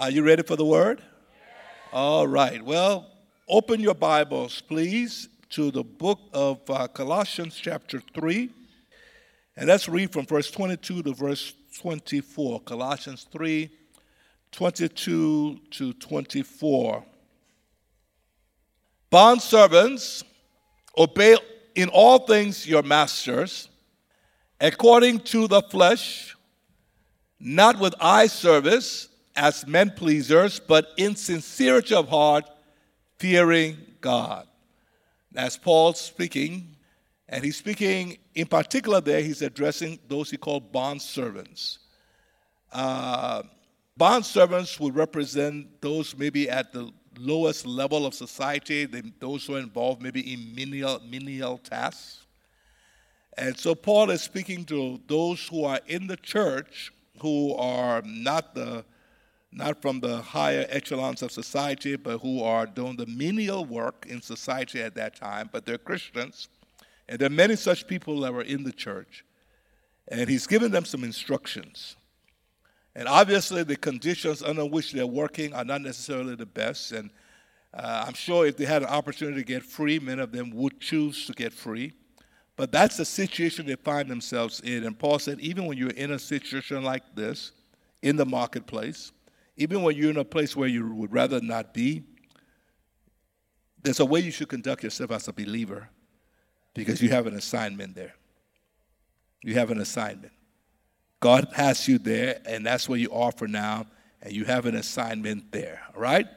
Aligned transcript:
Are 0.00 0.12
you 0.12 0.22
ready 0.22 0.44
for 0.44 0.54
the 0.54 0.64
word? 0.64 1.02
All 1.92 2.28
right. 2.28 2.64
Well, 2.64 3.10
open 3.48 3.80
your 3.80 3.94
Bibles, 3.96 4.60
please, 4.60 5.28
to 5.50 5.72
the 5.72 5.82
book 5.82 6.20
of 6.32 6.60
uh, 6.70 6.86
Colossians, 6.86 7.56
chapter 7.56 8.00
3. 8.14 8.48
And 9.56 9.66
let's 9.66 9.88
read 9.88 10.12
from 10.12 10.24
verse 10.24 10.52
22 10.52 11.02
to 11.02 11.14
verse 11.14 11.52
24. 11.80 12.60
Colossians 12.60 13.26
3 13.32 13.68
22 14.52 15.58
to 15.72 15.92
24. 15.94 17.04
Bond 19.10 19.42
servants, 19.42 20.22
obey 20.96 21.36
in 21.74 21.88
all 21.88 22.20
things 22.20 22.68
your 22.68 22.84
masters, 22.84 23.68
according 24.60 25.18
to 25.18 25.48
the 25.48 25.60
flesh, 25.62 26.36
not 27.40 27.80
with 27.80 27.96
eye 28.00 28.28
service 28.28 29.08
as 29.38 29.66
men 29.66 29.90
pleasers, 29.90 30.58
but 30.58 30.88
in 30.96 31.14
sincerity 31.14 31.94
of 31.94 32.08
heart, 32.08 32.44
fearing 33.18 33.76
God. 34.00 34.46
That's 35.30 35.56
Paul 35.56 35.92
speaking, 35.94 36.74
and 37.28 37.44
he's 37.44 37.56
speaking 37.56 38.18
in 38.34 38.46
particular 38.46 39.00
there, 39.00 39.20
he's 39.20 39.40
addressing 39.42 40.00
those 40.08 40.30
he 40.30 40.36
called 40.36 40.72
bond 40.72 41.00
servants. 41.00 41.78
Uh, 42.72 43.44
bond 43.96 44.26
servants 44.26 44.80
would 44.80 44.96
represent 44.96 45.80
those 45.80 46.16
maybe 46.16 46.50
at 46.50 46.72
the 46.72 46.90
lowest 47.16 47.64
level 47.64 48.06
of 48.06 48.14
society, 48.14 48.86
those 49.20 49.46
who 49.46 49.54
are 49.54 49.60
involved 49.60 50.02
maybe 50.02 50.32
in 50.32 50.52
menial, 50.52 51.00
menial 51.08 51.58
tasks. 51.58 52.24
And 53.36 53.56
so 53.56 53.76
Paul 53.76 54.10
is 54.10 54.20
speaking 54.22 54.64
to 54.64 55.00
those 55.06 55.46
who 55.46 55.62
are 55.64 55.80
in 55.86 56.08
the 56.08 56.16
church 56.16 56.92
who 57.20 57.54
are 57.54 58.02
not 58.04 58.54
the 58.54 58.84
not 59.50 59.80
from 59.80 60.00
the 60.00 60.18
higher 60.18 60.66
echelons 60.68 61.22
of 61.22 61.32
society, 61.32 61.96
but 61.96 62.18
who 62.18 62.42
are 62.42 62.66
doing 62.66 62.96
the 62.96 63.06
menial 63.06 63.64
work 63.64 64.06
in 64.08 64.20
society 64.20 64.82
at 64.82 64.94
that 64.94 65.16
time, 65.16 65.48
but 65.52 65.64
they're 65.64 65.78
Christians. 65.78 66.48
And 67.08 67.18
there 67.18 67.26
are 67.26 67.30
many 67.30 67.56
such 67.56 67.86
people 67.86 68.20
that 68.20 68.32
were 68.32 68.42
in 68.42 68.62
the 68.62 68.72
church. 68.72 69.24
And 70.08 70.28
he's 70.28 70.46
given 70.46 70.70
them 70.70 70.84
some 70.84 71.04
instructions. 71.04 71.96
And 72.94 73.08
obviously, 73.08 73.62
the 73.62 73.76
conditions 73.76 74.42
under 74.42 74.66
which 74.66 74.92
they're 74.92 75.06
working 75.06 75.54
are 75.54 75.64
not 75.64 75.80
necessarily 75.80 76.34
the 76.34 76.46
best. 76.46 76.92
And 76.92 77.10
uh, 77.72 78.04
I'm 78.06 78.14
sure 78.14 78.46
if 78.46 78.56
they 78.56 78.64
had 78.64 78.82
an 78.82 78.88
opportunity 78.88 79.38
to 79.38 79.44
get 79.44 79.62
free, 79.62 79.98
many 79.98 80.20
of 80.20 80.32
them 80.32 80.50
would 80.50 80.80
choose 80.80 81.26
to 81.26 81.32
get 81.32 81.52
free. 81.52 81.92
But 82.56 82.72
that's 82.72 82.96
the 82.96 83.04
situation 83.04 83.66
they 83.66 83.76
find 83.76 84.10
themselves 84.10 84.60
in. 84.60 84.84
And 84.84 84.98
Paul 84.98 85.18
said, 85.18 85.38
even 85.40 85.66
when 85.66 85.78
you're 85.78 85.90
in 85.90 86.10
a 86.10 86.18
situation 86.18 86.82
like 86.82 87.04
this, 87.14 87.52
in 88.02 88.16
the 88.16 88.26
marketplace, 88.26 89.12
even 89.58 89.82
when 89.82 89.96
you're 89.96 90.10
in 90.10 90.16
a 90.16 90.24
place 90.24 90.54
where 90.54 90.68
you 90.68 90.94
would 90.94 91.12
rather 91.12 91.40
not 91.40 91.74
be, 91.74 92.04
there's 93.82 93.98
a 93.98 94.04
way 94.04 94.20
you 94.20 94.30
should 94.30 94.48
conduct 94.48 94.84
yourself 94.84 95.10
as 95.10 95.26
a 95.26 95.32
believer 95.32 95.88
because 96.74 97.02
you 97.02 97.08
have 97.10 97.26
an 97.26 97.34
assignment 97.34 97.96
there. 97.96 98.14
You 99.42 99.54
have 99.54 99.72
an 99.72 99.80
assignment. 99.80 100.32
God 101.18 101.48
has 101.54 101.88
you 101.88 101.98
there, 101.98 102.40
and 102.46 102.64
that's 102.64 102.88
where 102.88 103.00
you 103.00 103.10
are 103.10 103.32
for 103.32 103.48
now, 103.48 103.86
and 104.22 104.32
you 104.32 104.44
have 104.44 104.66
an 104.66 104.76
assignment 104.76 105.50
there, 105.50 105.82
all 105.92 106.00
right? 106.00 106.28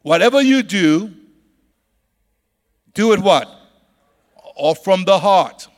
Whatever 0.00 0.40
you 0.40 0.62
do, 0.62 1.12
do 2.94 3.12
it 3.12 3.20
what? 3.20 3.46
Or 4.56 4.74
from 4.74 5.04
the 5.04 5.18
heart, 5.18 5.68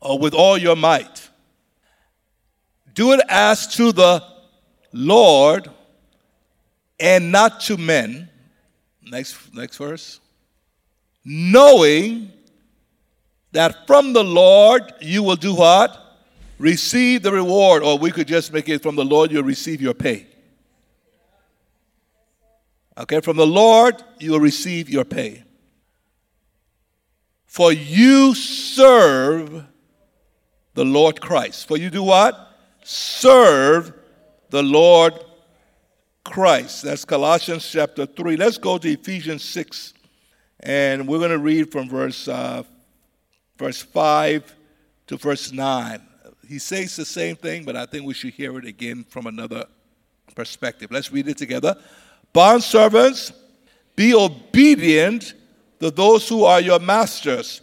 or 0.00 0.18
with 0.18 0.32
all 0.32 0.56
your 0.56 0.76
might. 0.76 1.28
Do 2.94 3.12
it 3.12 3.20
as 3.28 3.66
to 3.76 3.92
the 3.92 4.35
Lord 4.96 5.70
and 6.98 7.30
not 7.30 7.60
to 7.62 7.76
men. 7.76 8.30
Next, 9.02 9.54
next 9.54 9.76
verse. 9.76 10.20
Knowing 11.24 12.32
that 13.52 13.86
from 13.86 14.12
the 14.12 14.24
Lord 14.24 14.92
you 15.00 15.22
will 15.22 15.36
do 15.36 15.54
what? 15.54 16.02
Receive 16.58 17.22
the 17.22 17.32
reward, 17.32 17.82
or 17.82 17.98
we 17.98 18.10
could 18.10 18.26
just 18.26 18.52
make 18.52 18.68
it 18.68 18.82
from 18.82 18.96
the 18.96 19.04
Lord 19.04 19.30
you'll 19.30 19.42
receive 19.42 19.82
your 19.82 19.92
pay. 19.92 20.26
Okay, 22.98 23.20
from 23.20 23.36
the 23.36 23.46
Lord 23.46 24.02
you 24.18 24.32
will 24.32 24.40
receive 24.40 24.88
your 24.88 25.04
pay. 25.04 25.44
For 27.44 27.72
you 27.72 28.34
serve 28.34 29.64
the 30.74 30.84
Lord 30.84 31.20
Christ. 31.20 31.68
For 31.68 31.76
you 31.76 31.90
do 31.90 32.02
what? 32.02 32.34
Serve 32.84 33.92
the 34.50 34.62
Lord 34.62 35.14
Christ. 36.24 36.82
That's 36.82 37.04
Colossians 37.04 37.68
chapter 37.68 38.06
3. 38.06 38.36
Let's 38.36 38.58
go 38.58 38.78
to 38.78 38.88
Ephesians 38.88 39.44
6, 39.44 39.94
and 40.60 41.06
we're 41.06 41.18
going 41.18 41.30
to 41.30 41.38
read 41.38 41.70
from 41.72 41.88
verse, 41.88 42.28
uh, 42.28 42.62
verse 43.58 43.82
5 43.82 44.54
to 45.08 45.16
verse 45.16 45.52
9. 45.52 46.02
He 46.48 46.58
says 46.58 46.94
the 46.96 47.04
same 47.04 47.36
thing, 47.36 47.64
but 47.64 47.76
I 47.76 47.86
think 47.86 48.06
we 48.06 48.14
should 48.14 48.34
hear 48.34 48.56
it 48.58 48.64
again 48.64 49.04
from 49.08 49.26
another 49.26 49.64
perspective. 50.34 50.90
Let's 50.90 51.10
read 51.10 51.28
it 51.28 51.38
together. 51.38 51.76
Bond 52.32 52.62
servants, 52.62 53.32
be 53.96 54.14
obedient 54.14 55.34
to 55.80 55.90
those 55.90 56.28
who 56.28 56.44
are 56.44 56.60
your 56.60 56.78
masters, 56.78 57.62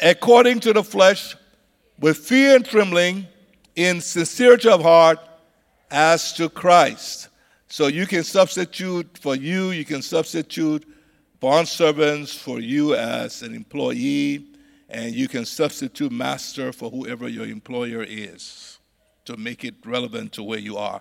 according 0.00 0.60
to 0.60 0.72
the 0.72 0.84
flesh, 0.84 1.36
with 1.98 2.18
fear 2.18 2.56
and 2.56 2.64
trembling, 2.64 3.26
in 3.76 4.00
sincerity 4.00 4.68
of 4.68 4.82
heart 4.82 5.18
as 5.90 6.32
to 6.34 6.48
Christ. 6.48 7.28
So 7.68 7.86
you 7.86 8.06
can 8.06 8.24
substitute 8.24 9.18
for 9.18 9.36
you, 9.36 9.70
you 9.70 9.84
can 9.84 10.02
substitute 10.02 10.86
bond 11.38 11.68
servants 11.68 12.34
for 12.34 12.60
you 12.60 12.94
as 12.94 13.42
an 13.42 13.54
employee, 13.54 14.46
and 14.88 15.14
you 15.14 15.28
can 15.28 15.44
substitute 15.44 16.12
master 16.12 16.72
for 16.72 16.90
whoever 16.90 17.28
your 17.28 17.46
employer 17.46 18.04
is 18.06 18.78
to 19.24 19.36
make 19.36 19.64
it 19.64 19.74
relevant 19.84 20.32
to 20.32 20.42
where 20.42 20.58
you 20.58 20.76
are. 20.76 21.00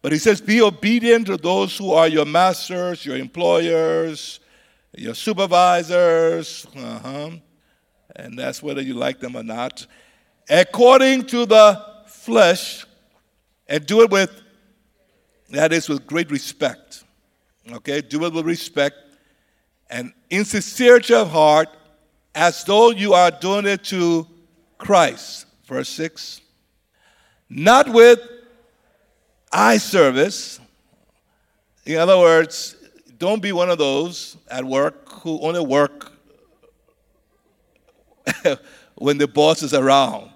But 0.00 0.12
he 0.12 0.18
says, 0.18 0.40
Be 0.40 0.60
obedient 0.62 1.26
to 1.26 1.36
those 1.36 1.76
who 1.76 1.92
are 1.92 2.08
your 2.08 2.24
masters, 2.24 3.06
your 3.06 3.16
employers, 3.16 4.40
your 4.96 5.14
supervisors, 5.14 6.66
uh-huh. 6.76 7.30
and 8.16 8.38
that's 8.38 8.62
whether 8.62 8.82
you 8.82 8.94
like 8.94 9.20
them 9.20 9.36
or 9.36 9.42
not, 9.42 9.86
according 10.50 11.26
to 11.26 11.46
the 11.46 11.80
flesh 12.06 12.84
and 13.72 13.86
do 13.86 14.02
it 14.02 14.10
with, 14.10 14.30
that 15.48 15.72
is, 15.72 15.88
with 15.88 16.06
great 16.06 16.30
respect. 16.30 17.04
Okay? 17.72 18.02
Do 18.02 18.26
it 18.26 18.34
with 18.34 18.44
respect 18.44 18.96
and 19.88 20.12
in 20.28 20.44
sincerity 20.44 21.14
of 21.14 21.30
heart, 21.30 21.68
as 22.34 22.64
though 22.64 22.90
you 22.90 23.14
are 23.14 23.30
doing 23.30 23.66
it 23.66 23.84
to 23.84 24.26
Christ. 24.76 25.46
Verse 25.64 25.88
6. 25.90 26.40
Not 27.48 27.88
with 27.88 28.18
eye 29.50 29.78
service. 29.78 30.60
In 31.86 31.96
other 31.96 32.18
words, 32.18 32.76
don't 33.18 33.40
be 33.40 33.52
one 33.52 33.70
of 33.70 33.78
those 33.78 34.36
at 34.50 34.64
work 34.64 35.10
who 35.22 35.40
only 35.40 35.60
work 35.60 36.12
when 38.96 39.16
the 39.16 39.28
boss 39.28 39.62
is 39.62 39.72
around. 39.72 40.30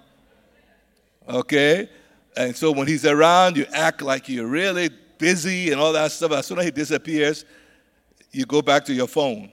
Okay? 1.29 1.89
And 2.37 2.55
so 2.55 2.71
when 2.71 2.87
he's 2.87 3.03
around, 3.03 3.57
you 3.57 3.65
act 3.73 4.03
like 4.03 4.29
you're 4.29 4.45
really 4.45 4.89
busy 5.17 5.71
and 5.71 5.81
all 5.81 5.91
that 5.93 6.11
stuff. 6.11 6.31
As 6.31 6.45
soon 6.45 6.59
as 6.59 6.65
he 6.65 6.71
disappears, 6.71 7.45
you 8.31 8.45
go 8.45 8.61
back 8.61 8.85
to 8.85 8.93
your 8.93 9.07
phone. 9.07 9.49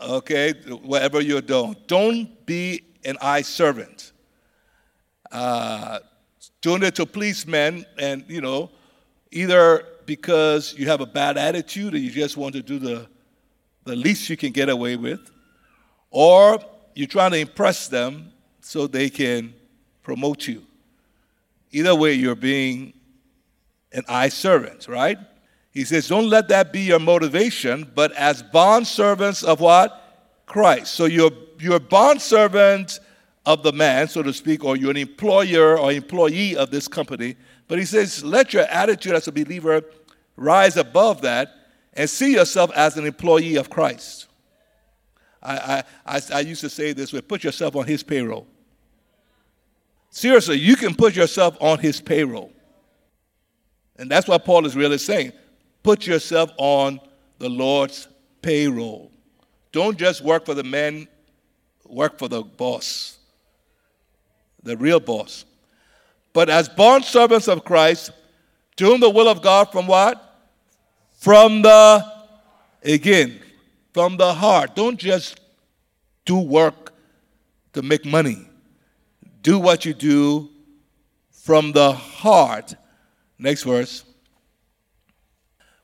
Okay? 0.00 0.52
Whatever 0.82 1.20
you're 1.20 1.40
doing. 1.40 1.74
Don't 1.88 2.46
be 2.46 2.82
an 3.04 3.16
eye 3.20 3.42
servant. 3.42 4.12
Uh, 5.32 5.98
doing 6.60 6.84
it 6.84 6.94
to 6.94 7.06
please 7.06 7.44
men 7.44 7.84
and, 7.98 8.24
you 8.28 8.40
know, 8.40 8.70
either 9.32 9.84
because 10.06 10.74
you 10.78 10.88
have 10.88 11.00
a 11.00 11.06
bad 11.06 11.36
attitude 11.36 11.92
or 11.94 11.98
you 11.98 12.10
just 12.10 12.36
want 12.36 12.54
to 12.54 12.62
do 12.62 12.78
the, 12.78 13.08
the 13.84 13.96
least 13.96 14.30
you 14.30 14.36
can 14.36 14.52
get 14.52 14.68
away 14.68 14.94
with, 14.94 15.30
or 16.10 16.60
you're 16.94 17.08
trying 17.08 17.32
to 17.32 17.38
impress 17.38 17.88
them 17.88 18.32
so 18.60 18.86
they 18.86 19.10
can 19.10 19.52
promote 20.02 20.46
you. 20.46 20.65
Either 21.72 21.94
way, 21.94 22.12
you're 22.12 22.34
being 22.34 22.92
an 23.92 24.04
eye 24.08 24.28
servant, 24.28 24.88
right? 24.88 25.18
He 25.72 25.84
says, 25.84 26.08
don't 26.08 26.28
let 26.30 26.48
that 26.48 26.72
be 26.72 26.80
your 26.80 26.98
motivation, 26.98 27.90
but 27.94 28.12
as 28.12 28.42
bond 28.42 28.86
servants 28.86 29.42
of 29.42 29.60
what? 29.60 30.02
Christ. 30.46 30.94
So 30.94 31.04
you're, 31.04 31.32
you're 31.58 31.80
bond 31.80 32.22
servant 32.22 33.00
of 33.44 33.62
the 33.62 33.72
man, 33.72 34.08
so 34.08 34.22
to 34.22 34.32
speak, 34.32 34.64
or 34.64 34.76
you're 34.76 34.90
an 34.90 34.96
employer 34.96 35.78
or 35.78 35.92
employee 35.92 36.56
of 36.56 36.70
this 36.70 36.88
company. 36.88 37.36
But 37.68 37.78
he 37.78 37.84
says, 37.84 38.24
let 38.24 38.54
your 38.54 38.64
attitude 38.64 39.12
as 39.12 39.28
a 39.28 39.32
believer 39.32 39.82
rise 40.36 40.76
above 40.76 41.22
that 41.22 41.52
and 41.94 42.08
see 42.08 42.34
yourself 42.34 42.70
as 42.74 42.96
an 42.96 43.06
employee 43.06 43.56
of 43.56 43.70
Christ. 43.70 44.28
I, 45.42 45.84
I, 46.06 46.16
I, 46.16 46.20
I 46.34 46.40
used 46.40 46.60
to 46.62 46.70
say 46.70 46.92
this 46.92 47.12
way 47.12 47.20
put 47.20 47.44
yourself 47.44 47.76
on 47.76 47.86
his 47.86 48.02
payroll. 48.02 48.46
Seriously, 50.16 50.56
you 50.56 50.76
can 50.76 50.94
put 50.94 51.14
yourself 51.14 51.58
on 51.60 51.78
his 51.78 52.00
payroll. 52.00 52.50
And 53.96 54.10
that's 54.10 54.26
what 54.26 54.46
Paul 54.46 54.64
is 54.64 54.74
really 54.74 54.96
saying. 54.96 55.32
Put 55.82 56.06
yourself 56.06 56.52
on 56.56 57.00
the 57.38 57.50
Lord's 57.50 58.08
payroll. 58.40 59.12
Don't 59.72 59.98
just 59.98 60.22
work 60.22 60.46
for 60.46 60.54
the 60.54 60.64
men, 60.64 61.06
work 61.84 62.18
for 62.18 62.28
the 62.28 62.40
boss, 62.40 63.18
the 64.62 64.74
real 64.78 65.00
boss. 65.00 65.44
But 66.32 66.48
as 66.48 66.66
bond 66.66 67.04
servants 67.04 67.46
of 67.46 67.62
Christ, 67.62 68.10
doing 68.76 69.00
the 69.00 69.10
will 69.10 69.28
of 69.28 69.42
God 69.42 69.70
from 69.70 69.86
what? 69.86 70.38
From 71.12 71.60
the, 71.60 72.10
again, 72.82 73.38
from 73.92 74.16
the 74.16 74.32
heart. 74.32 74.74
Don't 74.74 74.98
just 74.98 75.38
do 76.24 76.38
work 76.38 76.94
to 77.74 77.82
make 77.82 78.06
money. 78.06 78.48
Do 79.46 79.60
what 79.60 79.84
you 79.84 79.94
do 79.94 80.50
from 81.30 81.70
the 81.70 81.92
heart. 81.92 82.74
Next 83.38 83.62
verse. 83.62 84.04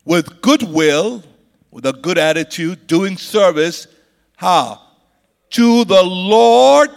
With 0.04 0.42
goodwill, 0.42 1.22
with 1.70 1.86
a 1.86 1.92
good 1.92 2.18
attitude, 2.18 2.88
doing 2.88 3.16
service. 3.16 3.86
How? 4.34 4.80
To 5.50 5.84
the 5.84 6.02
Lord 6.02 6.90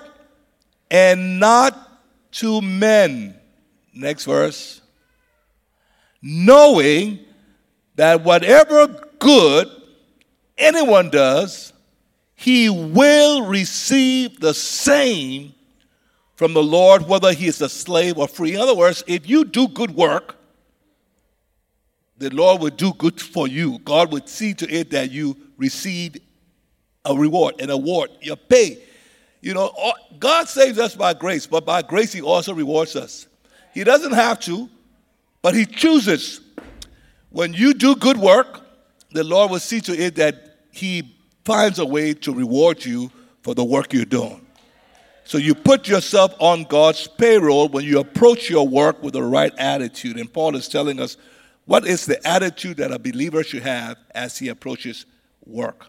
and 0.90 1.40
not 1.40 1.78
to 2.32 2.64
men. 2.64 3.36
Next 3.94 4.26
verse. 4.26 4.82
Knowing 6.20 7.20
that 7.94 8.24
whatever 8.24 8.88
good 9.20 9.70
anyone 10.58 11.12
does, 11.12 11.74
he 12.34 12.72
will 12.72 13.46
receive 13.46 14.40
the 14.40 14.56
same 14.56 15.54
from 16.36 16.54
the 16.54 16.64
Lord, 16.64 17.08
whether 17.08 17.34
he 17.34 17.48
is 17.48 17.62
a 17.62 17.70
slave 17.70 18.18
or 18.18 18.28
free. 18.28 18.56
In 18.56 18.62
other 18.62 18.76
words, 18.76 19.04
if 19.08 19.28
you 19.28 19.46
do 19.46 19.68
good 19.68 19.92
work, 19.92 20.36
the 22.18 22.30
Lord 22.30 22.62
will 22.62 22.70
do 22.70 22.94
good 22.94 23.20
for 23.22 23.48
you. 23.48 23.80
God 23.80 24.12
would 24.12 24.30
see 24.30 24.54
to 24.56 24.70
it 24.70 24.92
that 24.92 25.12
you 25.12 25.36
receive 25.58 26.18
a 27.04 27.16
reward, 27.16 27.62
an 27.62 27.70
award, 27.70 28.10
your 28.22 28.36
pay. 28.36 28.80
You 29.42 29.54
know, 29.54 29.94
God 30.20 30.48
saves 30.48 30.80
us 30.80 30.96
by 30.96 31.14
grace, 31.14 31.46
but 31.46 31.66
by 31.66 31.82
grace, 31.82 32.12
He 32.12 32.22
also 32.22 32.54
rewards 32.54 32.96
us. 32.96 33.28
He 33.74 33.84
doesn't 33.84 34.14
have 34.14 34.40
to, 34.42 34.70
but 35.42 35.54
He 35.54 35.66
chooses. 35.66 36.42
When 37.30 37.54
you 37.54 37.74
do 37.74 37.96
good 37.96 38.18
work, 38.18 38.62
the 39.12 39.24
Lord 39.24 39.52
will 39.52 39.60
see 39.60 39.82
to 39.82 39.94
it 39.94 40.16
that 40.16 40.58
He 40.72 41.16
finds 41.44 41.80
a 41.80 41.86
way 41.86 42.14
to 42.14 42.34
reward 42.34 42.84
you 42.84 43.12
for 43.44 43.54
the 43.54 43.64
work 43.64 43.94
you're 43.94 44.06
doing. 44.06 44.45
So 45.26 45.40
you 45.40 45.56
put 45.56 45.88
yourself 45.88 46.36
on 46.40 46.66
God's 46.66 47.08
payroll 47.08 47.68
when 47.70 47.84
you 47.84 48.00
approach 48.00 48.48
your 48.48 48.68
work 48.68 49.02
with 49.02 49.14
the 49.14 49.24
right 49.24 49.52
attitude. 49.58 50.18
And 50.18 50.32
Paul 50.32 50.56
is 50.56 50.68
telling 50.68 51.00
us 51.00 51.18
what 51.66 51.88
is 51.88 52.06
the 52.06 52.26
attitude 52.26 52.78
that 52.78 52.92
a 52.92 53.00
believer 53.00 53.44
should 53.44 53.64
have 53.64 53.98
as 54.14 54.38
he 54.38 54.50
approaches 54.50 55.08
work. 55.44 55.88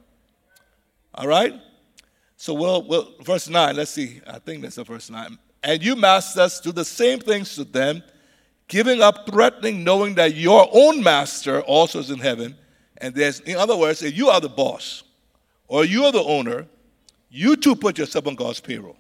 All 1.15 1.29
right? 1.29 1.53
So 2.39 2.55
we'll, 2.55 2.83
we'll 2.89 3.13
verse 3.23 3.47
9, 3.47 3.77
let's 3.77 3.91
see. 3.91 4.23
I 4.27 4.39
think 4.39 4.63
that's 4.63 4.77
the 4.77 4.85
verse 4.85 5.11
9. 5.11 5.39
And 5.63 5.85
you 5.85 5.97
masters 5.97 6.59
do 6.61 6.73
the 6.73 6.85
same 6.85 7.19
things 7.21 7.57
to 7.57 7.65
them, 7.65 8.03
giving 8.69 9.03
up 9.03 9.29
threatening, 9.29 9.85
knowing 9.85 10.15
that 10.15 10.35
your 10.35 10.67
own 10.73 11.03
master 11.03 11.61
also 11.61 11.99
is 11.99 12.11
in 12.11 12.21
heaven. 12.21 12.57
And 12.99 13.15
there's, 13.15 13.41
in 13.41 13.59
other 13.59 13.77
words, 13.77 14.03
if 14.03 14.17
you 14.17 14.31
are 14.31 14.41
the 14.41 14.49
boss 14.49 15.03
or 15.69 15.85
you 15.85 16.05
are 16.05 16.13
the 16.13 16.23
owner, 16.23 16.67
you 17.29 17.57
too 17.57 17.77
put 17.77 17.99
yourself 17.99 18.27
on 18.27 18.35
God's 18.35 18.61
payroll. 18.61 18.97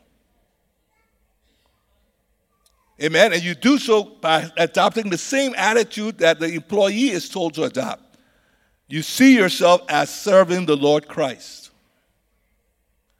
Amen. 3.02 3.32
And 3.32 3.42
you 3.42 3.54
do 3.54 3.78
so 3.78 4.04
by 4.04 4.50
adopting 4.56 5.10
the 5.10 5.18
same 5.18 5.54
attitude 5.56 6.18
that 6.18 6.40
the 6.40 6.46
employee 6.46 7.10
is 7.10 7.28
told 7.28 7.54
to 7.54 7.64
adopt. 7.64 8.02
You 8.88 9.02
see 9.02 9.36
yourself 9.36 9.82
as 9.88 10.14
serving 10.14 10.66
the 10.66 10.76
Lord 10.76 11.06
Christ. 11.08 11.70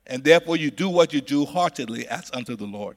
And 0.06 0.22
therefore, 0.22 0.56
you 0.56 0.70
do 0.70 0.88
what 0.88 1.12
you 1.12 1.20
do 1.20 1.44
heartedly 1.44 2.06
as 2.06 2.30
unto 2.32 2.56
the 2.56 2.64
Lord. 2.64 2.96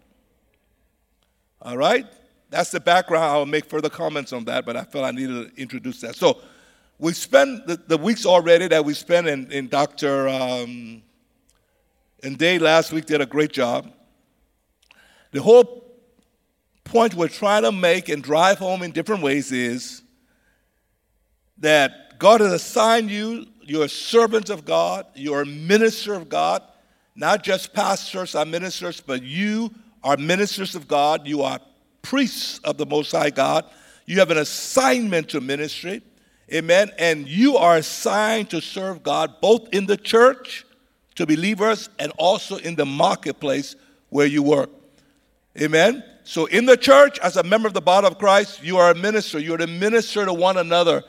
All 1.62 1.76
right? 1.76 2.06
That's 2.50 2.72
the 2.72 2.80
background. 2.80 3.26
I'll 3.26 3.46
make 3.46 3.66
further 3.66 3.90
comments 3.90 4.32
on 4.32 4.46
that, 4.46 4.66
but 4.66 4.78
I 4.78 4.84
felt 4.84 5.06
I 5.06 5.12
needed 5.12 5.56
to 5.56 5.62
introduce 5.62 6.02
that. 6.02 6.16
So, 6.16 6.40
we 7.00 7.14
spent 7.14 7.66
the, 7.66 7.78
the 7.88 7.98
weeks 7.98 8.26
already 8.26 8.68
that 8.68 8.84
we 8.84 8.94
spent 8.94 9.28
in, 9.28 9.68
Dr. 9.70 10.28
Um, 10.28 11.02
and 12.22 12.38
Day 12.38 12.60
last 12.60 12.92
week 12.92 13.06
did 13.06 13.22
a 13.22 13.26
great 13.26 13.54
job. 13.54 13.92
The 15.32 15.42
whole 15.42 15.89
point 16.90 17.14
we're 17.14 17.28
trying 17.28 17.64
to 17.64 17.72
make 17.72 18.10
and 18.10 18.24
drive 18.24 18.58
home 18.58 18.82
in 18.82 18.92
different 18.92 19.22
ways 19.22 19.52
is 19.52 20.02
that 21.60 22.18
God 22.18 22.42
has 22.42 22.52
assigned 22.52 23.12
you, 23.12 23.46
you're 23.62 23.86
a 23.86 23.90
servant 23.90 24.50
of 24.50 24.66
God, 24.66 25.06
you're 25.14 25.42
a 25.42 25.46
minister 25.46 26.14
of 26.14 26.30
God. 26.30 26.64
Not 27.16 27.44
just 27.44 27.74
pastors 27.74 28.34
are 28.34 28.46
ministers, 28.46 29.02
but 29.02 29.22
you 29.22 29.72
are 30.04 30.18
ministers 30.18 30.74
of 30.74 30.88
God. 30.88 31.28
You 31.28 31.44
are 31.44 31.60
priests 32.02 32.60
of 32.60 32.78
the 32.78 32.86
Most 32.86 33.12
High 33.12 33.30
God. 33.30 33.66
You 34.06 34.20
have 34.20 34.32
an 34.32 34.38
assignment 34.38 35.30
to 35.30 35.42
ministry. 35.42 36.02
Amen. 36.52 36.92
And 36.98 37.28
you 37.28 37.58
are 37.58 37.76
assigned 37.76 38.50
to 38.52 38.62
serve 38.62 39.04
God 39.04 39.36
both 39.42 39.70
in 39.74 39.86
the 39.86 39.98
church 39.98 40.66
to 41.16 41.28
believers 41.28 41.90
and 42.00 42.12
also 42.18 42.58
in 42.58 42.76
the 42.76 42.86
marketplace 42.86 43.76
where 44.10 44.26
you 44.26 44.42
work. 44.42 44.70
Amen. 45.62 46.04
So, 46.30 46.46
in 46.46 46.68
the 46.68 46.78
church, 46.78 47.18
as 47.22 47.38
a 47.38 47.44
member 47.44 47.68
of 47.68 47.74
the 47.74 47.82
body 47.82 48.06
of 48.06 48.20
Christ, 48.20 48.62
you 48.62 48.78
are 48.78 48.92
a 48.92 48.96
minister. 48.96 49.40
You're 49.40 49.58
to 49.58 49.66
minister 49.66 50.26
to 50.26 50.32
one 50.32 50.58
another 50.58 51.04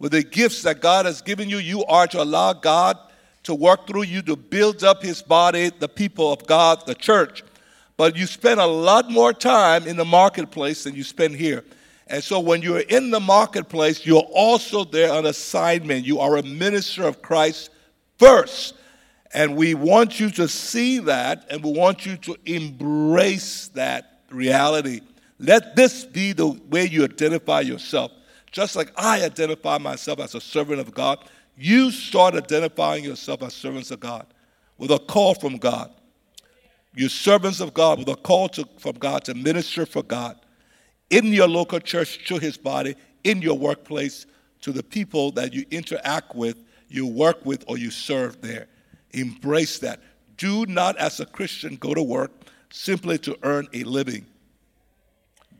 with 0.00 0.10
the 0.10 0.24
gifts 0.24 0.62
that 0.62 0.80
God 0.80 1.06
has 1.06 1.22
given 1.22 1.48
you. 1.48 1.58
You 1.58 1.84
are 1.84 2.08
to 2.08 2.20
allow 2.20 2.54
God 2.54 2.98
to 3.44 3.54
work 3.54 3.86
through 3.86 4.02
you 4.02 4.20
to 4.22 4.34
build 4.34 4.82
up 4.82 5.00
His 5.00 5.22
body, 5.22 5.70
the 5.78 5.88
people 5.88 6.32
of 6.32 6.44
God, 6.48 6.84
the 6.86 6.94
church. 6.96 7.44
But 7.96 8.16
you 8.16 8.26
spend 8.26 8.58
a 8.58 8.66
lot 8.66 9.08
more 9.08 9.32
time 9.32 9.86
in 9.86 9.96
the 9.96 10.04
marketplace 10.04 10.82
than 10.82 10.96
you 10.96 11.04
spend 11.04 11.36
here. 11.36 11.62
And 12.08 12.20
so, 12.24 12.40
when 12.40 12.60
you're 12.60 12.80
in 12.80 13.12
the 13.12 13.20
marketplace, 13.20 14.04
you're 14.04 14.28
also 14.34 14.82
there 14.82 15.12
on 15.12 15.24
assignment. 15.26 16.04
You 16.04 16.18
are 16.18 16.36
a 16.36 16.42
minister 16.42 17.04
of 17.04 17.22
Christ 17.22 17.70
first. 18.18 18.74
And 19.32 19.54
we 19.54 19.74
want 19.74 20.18
you 20.18 20.30
to 20.30 20.48
see 20.48 20.98
that, 20.98 21.46
and 21.48 21.62
we 21.62 21.70
want 21.70 22.04
you 22.04 22.16
to 22.16 22.36
embrace 22.44 23.68
that 23.68 24.13
reality. 24.34 25.00
Let 25.38 25.76
this 25.76 26.04
be 26.04 26.32
the 26.32 26.48
way 26.48 26.86
you 26.86 27.04
identify 27.04 27.60
yourself. 27.60 28.12
Just 28.50 28.76
like 28.76 28.92
I 28.96 29.24
identify 29.24 29.78
myself 29.78 30.20
as 30.20 30.34
a 30.34 30.40
servant 30.40 30.80
of 30.80 30.94
God, 30.94 31.18
you 31.56 31.90
start 31.90 32.34
identifying 32.34 33.04
yourself 33.04 33.42
as 33.42 33.54
servants 33.54 33.90
of 33.90 34.00
God 34.00 34.26
with 34.78 34.90
a 34.90 34.98
call 34.98 35.34
from 35.34 35.56
God. 35.56 35.92
You're 36.94 37.08
servants 37.08 37.60
of 37.60 37.74
God 37.74 37.98
with 37.98 38.08
a 38.08 38.16
call 38.16 38.48
to, 38.50 38.68
from 38.78 38.94
God 38.94 39.24
to 39.24 39.34
minister 39.34 39.84
for 39.86 40.02
God 40.02 40.38
in 41.10 41.26
your 41.32 41.48
local 41.48 41.80
church 41.80 42.26
to 42.28 42.38
his 42.38 42.56
body, 42.56 42.94
in 43.24 43.42
your 43.42 43.58
workplace, 43.58 44.26
to 44.62 44.72
the 44.72 44.82
people 44.82 45.30
that 45.32 45.52
you 45.52 45.64
interact 45.70 46.34
with, 46.34 46.62
you 46.88 47.06
work 47.06 47.44
with, 47.44 47.64
or 47.66 47.76
you 47.76 47.90
serve 47.90 48.40
there. 48.40 48.66
Embrace 49.12 49.78
that. 49.80 50.00
Do 50.36 50.66
not, 50.66 50.96
as 50.96 51.20
a 51.20 51.26
Christian, 51.26 51.76
go 51.76 51.94
to 51.94 52.02
work 52.02 52.32
simply 52.74 53.16
to 53.16 53.38
earn 53.44 53.68
a 53.72 53.84
living. 53.84 54.26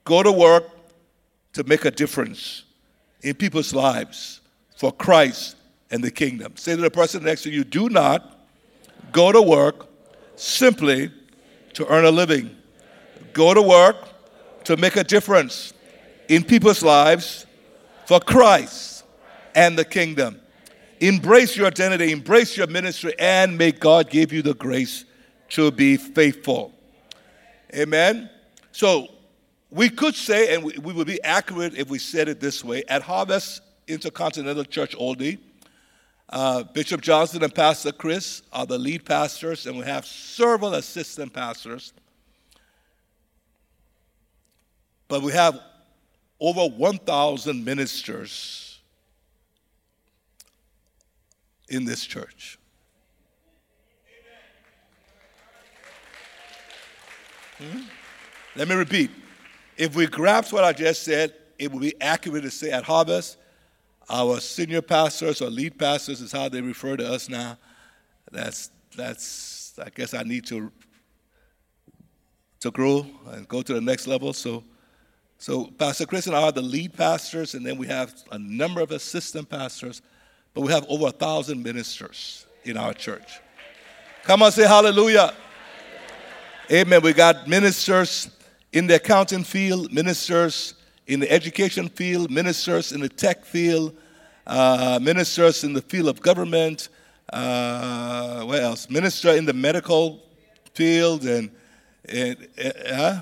Go 0.02 0.24
to 0.24 0.32
work 0.32 0.64
to 1.52 1.62
make 1.62 1.84
a 1.84 1.90
difference 1.92 2.64
in 3.22 3.36
people's 3.36 3.72
lives 3.72 4.40
for 4.76 4.90
Christ 4.90 5.56
and 5.92 6.02
the 6.02 6.10
kingdom. 6.10 6.56
Say 6.56 6.74
to 6.74 6.82
the 6.82 6.90
person 6.90 7.22
next 7.22 7.44
to 7.44 7.50
you, 7.50 7.62
do 7.62 7.88
not 7.88 8.48
go 9.12 9.30
to 9.30 9.40
work 9.40 9.86
simply 10.34 11.12
to 11.74 11.86
earn 11.86 12.04
a 12.04 12.10
living. 12.10 12.50
Go 13.32 13.54
to 13.54 13.62
work 13.62 13.96
to 14.64 14.76
make 14.76 14.96
a 14.96 15.04
difference 15.04 15.72
in 16.28 16.42
people's 16.42 16.82
lives 16.82 17.46
for 18.06 18.18
Christ 18.18 19.04
and 19.54 19.78
the 19.78 19.84
kingdom. 19.84 20.40
Embrace 20.98 21.56
your 21.56 21.68
identity, 21.68 22.10
embrace 22.10 22.56
your 22.56 22.66
ministry, 22.66 23.14
and 23.20 23.56
may 23.56 23.70
God 23.70 24.10
give 24.10 24.32
you 24.32 24.42
the 24.42 24.54
grace 24.54 25.04
to 25.50 25.70
be 25.70 25.96
faithful. 25.96 26.73
Amen. 27.74 28.30
So 28.72 29.08
we 29.70 29.88
could 29.88 30.14
say, 30.14 30.54
and 30.54 30.62
we, 30.62 30.78
we 30.78 30.92
would 30.92 31.06
be 31.06 31.22
accurate 31.22 31.74
if 31.74 31.88
we 31.88 31.98
said 31.98 32.28
it 32.28 32.40
this 32.40 32.62
way 32.64 32.84
at 32.88 33.02
Harvest 33.02 33.62
Intercontinental 33.88 34.64
Church 34.64 34.94
Olney, 34.96 35.38
uh, 36.30 36.62
Bishop 36.62 37.00
Johnson 37.00 37.42
and 37.42 37.54
Pastor 37.54 37.92
Chris 37.92 38.42
are 38.52 38.66
the 38.66 38.78
lead 38.78 39.04
pastors, 39.04 39.66
and 39.66 39.76
we 39.76 39.84
have 39.84 40.06
several 40.06 40.74
assistant 40.74 41.32
pastors. 41.32 41.92
But 45.08 45.22
we 45.22 45.32
have 45.32 45.60
over 46.40 46.66
1,000 46.66 47.64
ministers 47.64 48.80
in 51.68 51.84
this 51.84 52.04
church. 52.04 52.58
Hmm? 57.64 57.82
Let 58.56 58.68
me 58.68 58.74
repeat. 58.74 59.10
If 59.76 59.96
we 59.96 60.06
grasp 60.06 60.52
what 60.52 60.64
I 60.64 60.72
just 60.72 61.02
said, 61.02 61.34
it 61.58 61.72
would 61.72 61.80
be 61.80 62.00
accurate 62.00 62.42
to 62.44 62.50
say 62.50 62.70
at 62.70 62.84
Harvest, 62.84 63.38
our 64.08 64.38
senior 64.40 64.82
pastors 64.82 65.40
or 65.40 65.48
lead 65.48 65.78
pastors 65.78 66.20
is 66.20 66.30
how 66.30 66.48
they 66.48 66.60
refer 66.60 66.96
to 66.96 67.10
us 67.10 67.28
now. 67.28 67.56
That's, 68.30 68.70
that's 68.96 69.78
I 69.84 69.88
guess 69.90 70.14
I 70.14 70.22
need 70.22 70.46
to, 70.46 70.70
to 72.60 72.70
grow 72.70 73.06
and 73.32 73.48
go 73.48 73.62
to 73.62 73.74
the 73.74 73.80
next 73.80 74.06
level. 74.06 74.32
So, 74.32 74.62
so 75.38 75.66
Pastor 75.66 76.06
Chris 76.06 76.26
and 76.26 76.36
I 76.36 76.42
are 76.42 76.52
the 76.52 76.62
lead 76.62 76.94
pastors, 76.94 77.54
and 77.54 77.64
then 77.64 77.78
we 77.78 77.86
have 77.86 78.14
a 78.30 78.38
number 78.38 78.80
of 78.80 78.90
assistant 78.90 79.48
pastors, 79.48 80.02
but 80.52 80.60
we 80.60 80.72
have 80.72 80.84
over 80.88 81.08
a 81.08 81.12
thousand 81.12 81.62
ministers 81.62 82.46
in 82.64 82.76
our 82.76 82.94
church. 82.94 83.40
Come 84.22 84.42
on, 84.42 84.52
say 84.52 84.66
hallelujah. 84.66 85.34
Amen. 86.72 87.02
We 87.02 87.12
got 87.12 87.46
ministers 87.46 88.30
in 88.72 88.86
the 88.86 88.94
accounting 88.94 89.44
field, 89.44 89.92
ministers 89.92 90.72
in 91.06 91.20
the 91.20 91.30
education 91.30 91.90
field, 91.90 92.30
ministers 92.30 92.92
in 92.92 93.00
the 93.00 93.08
tech 93.08 93.44
field, 93.44 93.94
uh, 94.46 94.98
ministers 95.02 95.62
in 95.62 95.74
the 95.74 95.82
field 95.82 96.08
of 96.08 96.22
government, 96.22 96.88
uh, 97.34 98.44
what 98.44 98.60
else? 98.60 98.88
Minister 98.88 99.32
in 99.32 99.44
the 99.44 99.52
medical 99.52 100.22
field 100.72 101.24
and, 101.26 101.50
and 102.08 102.48
uh, 102.90 103.20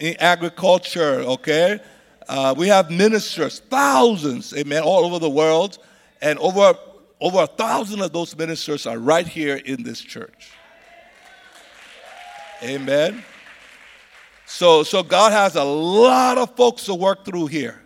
in 0.00 0.16
agriculture, 0.18 1.20
okay? 1.20 1.78
Uh, 2.28 2.52
we 2.58 2.66
have 2.66 2.90
ministers, 2.90 3.60
thousands, 3.70 4.52
amen, 4.54 4.82
all 4.82 5.04
over 5.04 5.20
the 5.20 5.30
world, 5.30 5.78
and 6.20 6.36
over, 6.40 6.74
over 7.20 7.42
a 7.42 7.46
thousand 7.46 8.00
of 8.00 8.12
those 8.12 8.36
ministers 8.36 8.88
are 8.88 8.98
right 8.98 9.28
here 9.28 9.56
in 9.64 9.84
this 9.84 10.00
church. 10.00 10.50
Amen. 12.62 13.22
So, 14.44 14.82
so 14.82 15.04
God 15.04 15.30
has 15.30 15.54
a 15.54 15.62
lot 15.62 16.38
of 16.38 16.56
folks 16.56 16.84
to 16.86 16.94
work 16.94 17.24
through 17.24 17.46
here. 17.46 17.80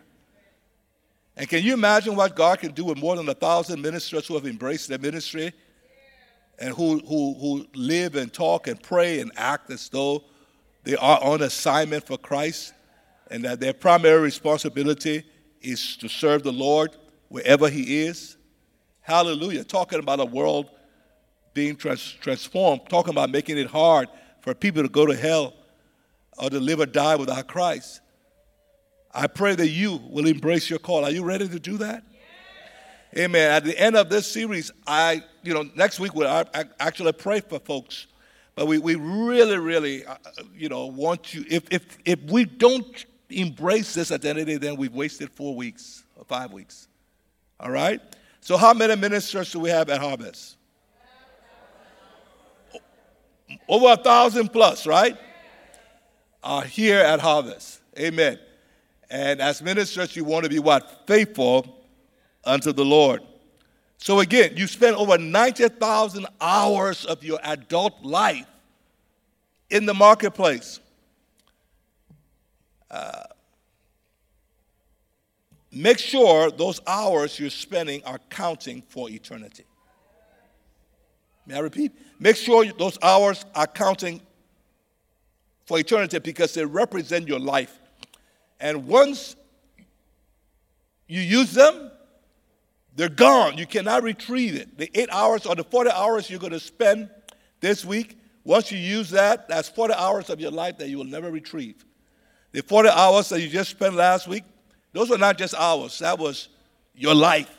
And 1.36 1.46
can 1.46 1.62
you 1.62 1.74
imagine 1.74 2.16
what 2.16 2.34
God 2.34 2.58
can 2.60 2.72
do 2.72 2.84
with 2.84 2.96
more 2.96 3.16
than 3.16 3.28
a 3.28 3.34
thousand 3.34 3.82
ministers 3.82 4.26
who 4.26 4.34
have 4.34 4.46
embraced 4.46 4.88
their 4.88 4.98
ministry 4.98 5.52
and 6.58 6.74
who, 6.74 7.00
who, 7.00 7.34
who 7.34 7.66
live 7.74 8.16
and 8.16 8.32
talk 8.32 8.66
and 8.66 8.82
pray 8.82 9.20
and 9.20 9.30
act 9.36 9.70
as 9.70 9.88
though 9.90 10.24
they 10.84 10.96
are 10.96 11.22
on 11.22 11.42
assignment 11.42 12.06
for 12.06 12.16
Christ 12.16 12.72
and 13.30 13.44
that 13.44 13.60
their 13.60 13.74
primary 13.74 14.20
responsibility 14.20 15.24
is 15.60 15.96
to 15.98 16.08
serve 16.08 16.44
the 16.44 16.52
Lord 16.52 16.96
wherever 17.28 17.68
He 17.68 18.04
is? 18.04 18.38
Hallelujah. 19.02 19.64
Talking 19.64 19.98
about 19.98 20.20
a 20.20 20.24
world 20.24 20.70
being 21.52 21.76
trans- 21.76 22.12
transformed, 22.20 22.82
talking 22.88 23.12
about 23.12 23.28
making 23.28 23.58
it 23.58 23.66
hard 23.66 24.08
for 24.42 24.54
people 24.54 24.82
to 24.82 24.88
go 24.88 25.06
to 25.06 25.16
hell 25.16 25.54
or 26.36 26.50
to 26.50 26.60
live 26.60 26.80
or 26.80 26.86
die 26.86 27.16
without 27.16 27.46
Christ. 27.46 28.00
I 29.14 29.26
pray 29.26 29.54
that 29.54 29.68
you 29.68 30.00
will 30.10 30.26
embrace 30.26 30.68
your 30.68 30.78
call. 30.78 31.04
Are 31.04 31.10
you 31.10 31.24
ready 31.24 31.48
to 31.48 31.58
do 31.58 31.78
that? 31.78 32.02
Amen. 33.16 33.50
At 33.50 33.64
the 33.64 33.78
end 33.78 33.94
of 33.96 34.08
this 34.08 34.30
series, 34.30 34.70
I, 34.86 35.22
you 35.42 35.52
know, 35.52 35.68
next 35.74 36.00
week 36.00 36.14
we'll 36.14 36.44
actually 36.80 37.12
pray 37.12 37.40
for 37.40 37.58
folks. 37.58 38.06
But 38.54 38.66
we, 38.66 38.78
we 38.78 38.94
really, 38.96 39.58
really, 39.58 40.04
uh, 40.04 40.16
you 40.54 40.68
know, 40.68 40.86
want 40.86 41.32
you, 41.32 41.44
if, 41.48 41.64
if, 41.70 41.98
if 42.04 42.20
we 42.30 42.44
don't 42.44 43.04
embrace 43.30 43.94
this 43.94 44.12
identity, 44.12 44.56
then 44.56 44.76
we've 44.76 44.94
wasted 44.94 45.30
four 45.30 45.54
weeks 45.54 46.04
or 46.16 46.24
five 46.24 46.52
weeks. 46.52 46.88
All 47.60 47.70
right? 47.70 48.00
So, 48.40 48.56
how 48.56 48.74
many 48.74 48.96
ministers 48.96 49.52
do 49.52 49.60
we 49.60 49.70
have 49.70 49.88
at 49.88 50.00
Harvest? 50.00 50.56
Over 53.68 53.92
a 53.92 53.96
thousand 53.96 54.48
plus, 54.48 54.86
right? 54.86 55.16
are 56.42 56.62
here 56.62 56.98
at 56.98 57.20
Harvest. 57.20 57.80
Amen. 57.98 58.38
And 59.10 59.40
as 59.40 59.62
ministers, 59.62 60.16
you 60.16 60.24
want 60.24 60.44
to 60.44 60.50
be 60.50 60.58
what? 60.58 61.06
Faithful 61.06 61.84
unto 62.44 62.72
the 62.72 62.84
Lord. 62.84 63.22
So 63.98 64.20
again, 64.20 64.54
you 64.56 64.66
spend 64.66 64.96
over 64.96 65.18
90,000 65.18 66.26
hours 66.40 67.04
of 67.04 67.22
your 67.22 67.38
adult 67.44 68.02
life 68.02 68.46
in 69.70 69.86
the 69.86 69.94
marketplace. 69.94 70.80
Uh, 72.90 73.22
make 75.70 75.98
sure 75.98 76.50
those 76.50 76.80
hours 76.86 77.38
you're 77.38 77.50
spending 77.50 78.02
are 78.04 78.18
counting 78.28 78.82
for 78.88 79.08
eternity. 79.08 79.64
May 81.46 81.56
I 81.56 81.60
repeat? 81.60 81.92
Make 82.22 82.36
sure 82.36 82.64
those 82.64 82.96
hours 83.02 83.44
are 83.52 83.66
counting 83.66 84.20
for 85.66 85.76
eternity 85.80 86.20
because 86.20 86.54
they 86.54 86.64
represent 86.64 87.26
your 87.26 87.40
life. 87.40 87.76
And 88.60 88.86
once 88.86 89.34
you 91.08 91.20
use 91.20 91.52
them, 91.52 91.90
they're 92.94 93.08
gone. 93.08 93.58
You 93.58 93.66
cannot 93.66 94.04
retrieve 94.04 94.54
it. 94.54 94.78
The 94.78 94.88
eight 94.94 95.08
hours 95.10 95.46
or 95.46 95.56
the 95.56 95.64
40 95.64 95.90
hours 95.90 96.30
you're 96.30 96.38
going 96.38 96.52
to 96.52 96.60
spend 96.60 97.10
this 97.58 97.84
week, 97.84 98.16
once 98.44 98.70
you 98.70 98.78
use 98.78 99.10
that, 99.10 99.48
that's 99.48 99.68
40 99.68 99.94
hours 99.94 100.30
of 100.30 100.40
your 100.40 100.52
life 100.52 100.78
that 100.78 100.88
you 100.88 100.98
will 100.98 101.04
never 101.04 101.28
retrieve. 101.28 101.84
The 102.52 102.62
40 102.62 102.90
hours 102.90 103.30
that 103.30 103.40
you 103.40 103.48
just 103.48 103.70
spent 103.70 103.96
last 103.96 104.28
week, 104.28 104.44
those 104.92 105.10
were 105.10 105.18
not 105.18 105.38
just 105.38 105.54
hours, 105.54 105.98
that 105.98 106.20
was 106.20 106.50
your 106.94 107.16
life 107.16 107.50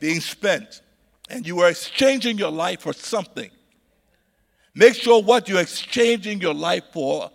being 0.00 0.18
spent. 0.18 0.80
And 1.30 1.46
you 1.46 1.54
were 1.54 1.68
exchanging 1.68 2.36
your 2.36 2.50
life 2.50 2.80
for 2.80 2.92
something. 2.92 3.50
Make 4.78 4.94
sure 4.94 5.22
what 5.22 5.48
you're 5.48 5.62
exchanging 5.62 6.42
your 6.42 6.52
life 6.52 6.84
for 6.92 7.30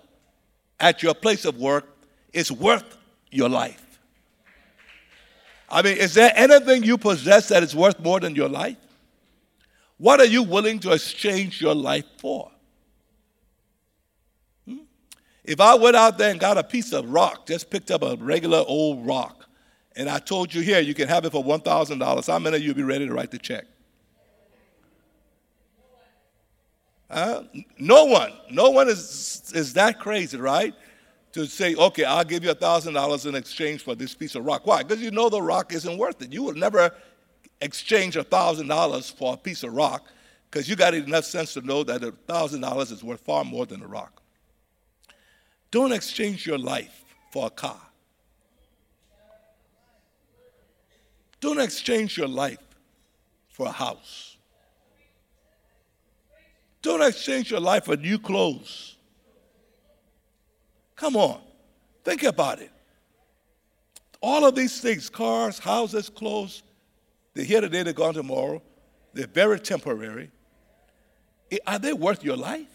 at 0.79 1.01
your 1.01 1.15
place 1.15 1.43
of 1.43 1.57
work 1.57 1.85
is 2.31 2.51
worth 2.51 2.97
your 3.31 3.49
life. 3.49 3.99
I 5.67 5.81
mean, 5.81 5.97
is 5.97 6.13
there 6.13 6.31
anything 6.35 6.83
you 6.83 6.99
possess 6.99 7.47
that 7.47 7.63
is 7.63 7.75
worth 7.75 7.99
more 7.99 8.19
than 8.19 8.35
your 8.35 8.47
life? 8.47 8.77
What 9.97 10.19
are 10.19 10.25
you 10.25 10.43
willing 10.43 10.77
to 10.81 10.91
exchange 10.91 11.59
your 11.59 11.73
life 11.73 12.05
for? 12.19 12.51
Hmm? 14.67 14.77
If 15.43 15.59
I 15.59 15.73
went 15.73 15.95
out 15.95 16.19
there 16.19 16.29
and 16.29 16.39
got 16.39 16.59
a 16.59 16.63
piece 16.63 16.93
of 16.93 17.09
rock, 17.09 17.47
just 17.47 17.71
picked 17.71 17.89
up 17.89 18.03
a 18.03 18.17
regular 18.17 18.63
old 18.67 19.03
rock, 19.03 19.47
and 19.95 20.07
I 20.07 20.19
told 20.19 20.53
you 20.53 20.61
here 20.61 20.79
you 20.79 20.93
can 20.93 21.07
have 21.07 21.25
it 21.25 21.31
for 21.31 21.43
$1,000, 21.43 22.27
how 22.27 22.37
many 22.37 22.57
of 22.57 22.61
you 22.61 22.69
would 22.69 22.77
be 22.77 22.83
ready 22.83 23.07
to 23.07 23.13
write 23.13 23.31
the 23.31 23.39
check? 23.39 23.65
Uh, 27.11 27.43
no 27.77 28.05
one, 28.05 28.31
no 28.49 28.69
one 28.69 28.87
is, 28.87 29.51
is 29.53 29.73
that 29.73 29.99
crazy, 29.99 30.37
right? 30.37 30.73
To 31.33 31.45
say, 31.45 31.75
okay, 31.75 32.05
I'll 32.05 32.23
give 32.23 32.43
you 32.43 32.51
a 32.51 32.55
$1,000 32.55 33.25
in 33.25 33.35
exchange 33.35 33.83
for 33.83 33.95
this 33.95 34.15
piece 34.15 34.35
of 34.35 34.45
rock. 34.45 34.65
Why? 34.65 34.81
Because 34.81 35.01
you 35.01 35.11
know 35.11 35.27
the 35.27 35.41
rock 35.41 35.73
isn't 35.73 35.97
worth 35.97 36.21
it. 36.21 36.31
You 36.31 36.43
will 36.43 36.53
never 36.53 36.91
exchange 37.59 38.15
a 38.15 38.23
$1,000 38.23 39.17
for 39.17 39.33
a 39.33 39.37
piece 39.37 39.63
of 39.63 39.73
rock 39.73 40.07
because 40.49 40.69
you 40.69 40.77
got 40.77 40.93
enough 40.93 41.25
sense 41.25 41.53
to 41.55 41.61
know 41.61 41.83
that 41.83 42.01
a 42.01 42.13
$1,000 42.13 42.91
is 42.91 43.03
worth 43.03 43.19
far 43.21 43.43
more 43.43 43.65
than 43.65 43.81
a 43.81 43.87
rock. 43.87 44.21
Don't 45.69 45.91
exchange 45.91 46.47
your 46.47 46.57
life 46.57 47.03
for 47.31 47.47
a 47.47 47.49
car. 47.49 47.81
Don't 51.41 51.59
exchange 51.59 52.17
your 52.17 52.27
life 52.27 52.59
for 53.49 53.67
a 53.67 53.71
house. 53.71 54.30
Don't 56.81 57.01
exchange 57.01 57.51
your 57.51 57.59
life 57.59 57.85
for 57.85 57.95
new 57.95 58.17
clothes. 58.17 58.95
Come 60.95 61.15
on, 61.15 61.41
think 62.03 62.23
about 62.23 62.61
it. 62.61 62.71
All 64.21 64.45
of 64.45 64.55
these 64.55 64.79
things 64.81 65.09
cars, 65.09 65.57
houses, 65.57 66.09
clothes 66.09 66.63
they're 67.33 67.45
here 67.45 67.61
today, 67.61 67.83
they're 67.83 67.93
gone 67.93 68.13
tomorrow. 68.13 68.61
They're 69.13 69.27
very 69.27 69.59
temporary. 69.59 70.31
Are 71.67 71.79
they 71.79 71.93
worth 71.93 72.23
your 72.23 72.37
life? 72.37 72.67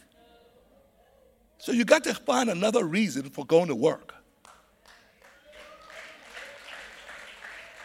So 1.58 1.72
you 1.72 1.84
got 1.84 2.04
to 2.04 2.14
find 2.14 2.50
another 2.50 2.84
reason 2.84 3.30
for 3.30 3.44
going 3.44 3.68
to 3.68 3.74
work. 3.74 4.14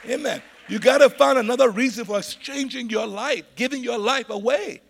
Amen. 0.09 0.41
You 0.67 0.79
got 0.79 0.99
to 0.99 1.09
find 1.09 1.37
another 1.37 1.69
reason 1.69 2.05
for 2.05 2.17
exchanging 2.17 2.89
your 2.89 3.07
life, 3.07 3.43
giving 3.55 3.83
your 3.83 3.97
life 3.97 4.29
away. 4.29 4.81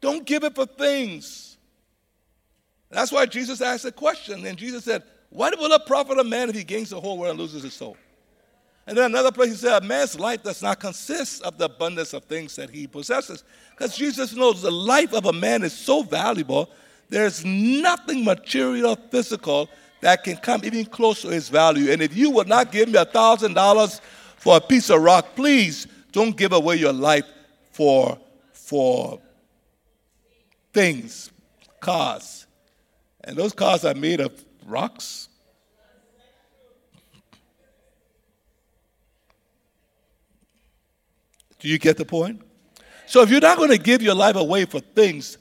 Don't 0.00 0.24
give 0.24 0.44
it 0.44 0.54
for 0.54 0.66
things. 0.66 1.56
That's 2.90 3.12
why 3.12 3.26
Jesus 3.26 3.60
asked 3.60 3.84
a 3.84 3.92
question. 3.92 4.46
And 4.46 4.56
Jesus 4.56 4.84
said, 4.84 5.02
What 5.30 5.58
will 5.58 5.72
it 5.72 5.86
profit 5.86 6.18
a 6.18 6.24
man 6.24 6.48
if 6.48 6.54
he 6.54 6.64
gains 6.64 6.90
the 6.90 7.00
whole 7.00 7.18
world 7.18 7.32
and 7.32 7.40
loses 7.40 7.62
his 7.62 7.74
soul? 7.74 7.96
And 8.86 8.96
then 8.96 9.06
another 9.06 9.32
place 9.32 9.50
he 9.50 9.56
said, 9.56 9.82
A 9.82 9.84
man's 9.84 10.18
life 10.18 10.42
does 10.42 10.62
not 10.62 10.78
consist 10.78 11.42
of 11.42 11.58
the 11.58 11.64
abundance 11.64 12.12
of 12.12 12.24
things 12.24 12.54
that 12.56 12.70
he 12.70 12.86
possesses. 12.86 13.42
Because 13.70 13.96
Jesus 13.96 14.34
knows 14.34 14.62
the 14.62 14.70
life 14.70 15.12
of 15.12 15.26
a 15.26 15.32
man 15.32 15.64
is 15.64 15.72
so 15.72 16.02
valuable, 16.02 16.70
there's 17.08 17.44
nothing 17.44 18.24
material 18.24 18.96
physical 19.10 19.68
that 20.00 20.22
can 20.22 20.36
come 20.36 20.64
even 20.64 20.84
close 20.84 21.22
to 21.22 21.28
his 21.28 21.48
value. 21.48 21.90
And 21.90 22.00
if 22.00 22.16
you 22.16 22.30
would 22.30 22.48
not 22.48 22.70
give 22.70 22.88
me 22.88 22.98
a 22.98 23.04
thousand 23.04 23.54
dollars 23.54 24.00
for 24.36 24.56
a 24.56 24.60
piece 24.60 24.90
of 24.90 25.02
rock, 25.02 25.34
please 25.34 25.86
don't 26.12 26.36
give 26.36 26.52
away 26.52 26.76
your 26.76 26.92
life 26.92 27.24
for, 27.72 28.18
for 28.52 29.20
things, 30.76 31.30
cars. 31.80 32.46
And 33.24 33.34
those 33.34 33.54
cars 33.54 33.82
are 33.86 33.94
made 33.94 34.20
of 34.20 34.44
rocks. 34.66 35.30
Do 41.58 41.68
you 41.68 41.78
get 41.78 41.96
the 41.96 42.04
point? 42.04 42.42
So 43.06 43.22
if 43.22 43.30
you're 43.30 43.40
not 43.40 43.56
going 43.56 43.70
to 43.70 43.78
give 43.78 44.02
your 44.02 44.14
life 44.14 44.36
away 44.36 44.66
for 44.66 44.80
things, 44.80 45.38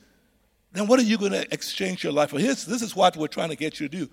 then 0.72 0.88
what 0.88 1.02
are 1.02 1.04
you 1.04 1.18
going 1.18 1.34
to 1.34 1.54
exchange 1.54 2.06
your 2.06 2.14
life 2.14 2.30
for? 2.30 2.40
Here's, 2.40 2.66
this 2.66 2.82
is 2.82 2.96
what 2.96 3.18
we're 3.18 3.28
trying 3.28 3.50
to 3.50 3.58
get 3.58 3.78
you 3.82 3.90
to 3.90 3.98
do. 3.98 4.10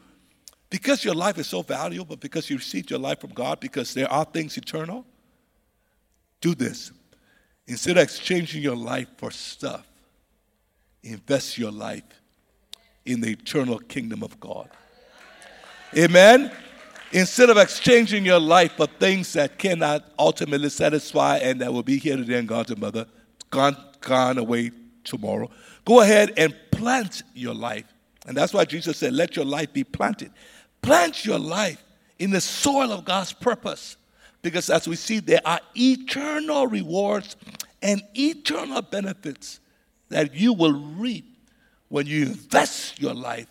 Because 0.71 1.05
your 1.05 1.15
life 1.15 1.39
is 1.39 1.47
so 1.47 1.63
valuable, 1.63 2.17
because 2.17 2.51
you 2.51 2.57
received 2.57 2.91
your 2.91 2.99
life 2.99 3.21
from 3.21 3.31
God, 3.31 3.61
because 3.61 3.95
there 3.95 4.11
are 4.11 4.25
things 4.25 4.57
eternal, 4.57 5.07
do 6.41 6.57
this. 6.57 6.91
Instead 7.69 7.97
of 7.97 8.03
exchanging 8.03 8.61
your 8.61 8.75
life 8.75 9.07
for 9.19 9.31
stuff, 9.31 9.87
invest 11.03 11.59
your 11.59 11.73
life 11.73 12.05
in 13.05 13.21
the 13.21 13.31
eternal 13.31 13.79
kingdom 13.79 14.23
of 14.23 14.39
God. 14.39 14.71
Amen? 15.97 16.51
Instead 17.13 17.51
of 17.51 17.59
exchanging 17.59 18.25
your 18.25 18.41
life 18.41 18.73
for 18.77 18.87
things 18.87 19.33
that 19.35 19.59
cannot 19.59 20.05
ultimately 20.19 20.71
satisfy 20.71 21.37
and 21.39 21.61
that 21.61 21.73
will 21.73 21.83
be 21.83 21.99
here 21.99 22.17
today 22.17 22.39
and 22.39 22.49
gone 22.49 22.65
tomorrow, 22.65 23.05
gone, 23.51 23.77
gone 24.01 24.39
away 24.39 24.71
tomorrow, 25.05 25.51
go 25.85 26.01
ahead 26.01 26.33
and 26.39 26.55
plant 26.71 27.23
your 27.35 27.55
life. 27.55 27.85
And 28.27 28.37
that's 28.37 28.55
why 28.55 28.65
Jesus 28.65 28.97
said, 28.97 29.13
Let 29.13 29.37
your 29.37 29.45
life 29.45 29.73
be 29.73 29.85
planted. 29.85 30.31
Plant 30.81 31.25
your 31.25 31.39
life 31.39 31.83
in 32.19 32.31
the 32.31 32.41
soil 32.41 32.93
of 32.93 33.05
God's 33.05 33.33
purpose. 33.33 33.97
Because 34.41 34.71
as 34.71 34.89
we 34.89 34.97
see, 34.97 35.21
there 35.21 35.41
are 35.45 35.61
eternal 35.77 36.67
rewards 36.67 37.37
and 37.83 38.03
eternal 38.15 38.81
benefits 38.81 39.61
that 40.13 40.35
you 40.35 40.53
will 40.53 40.73
reap 40.73 41.27
when 41.89 42.07
you 42.07 42.27
invest 42.27 43.01
your 43.01 43.15
life 43.15 43.49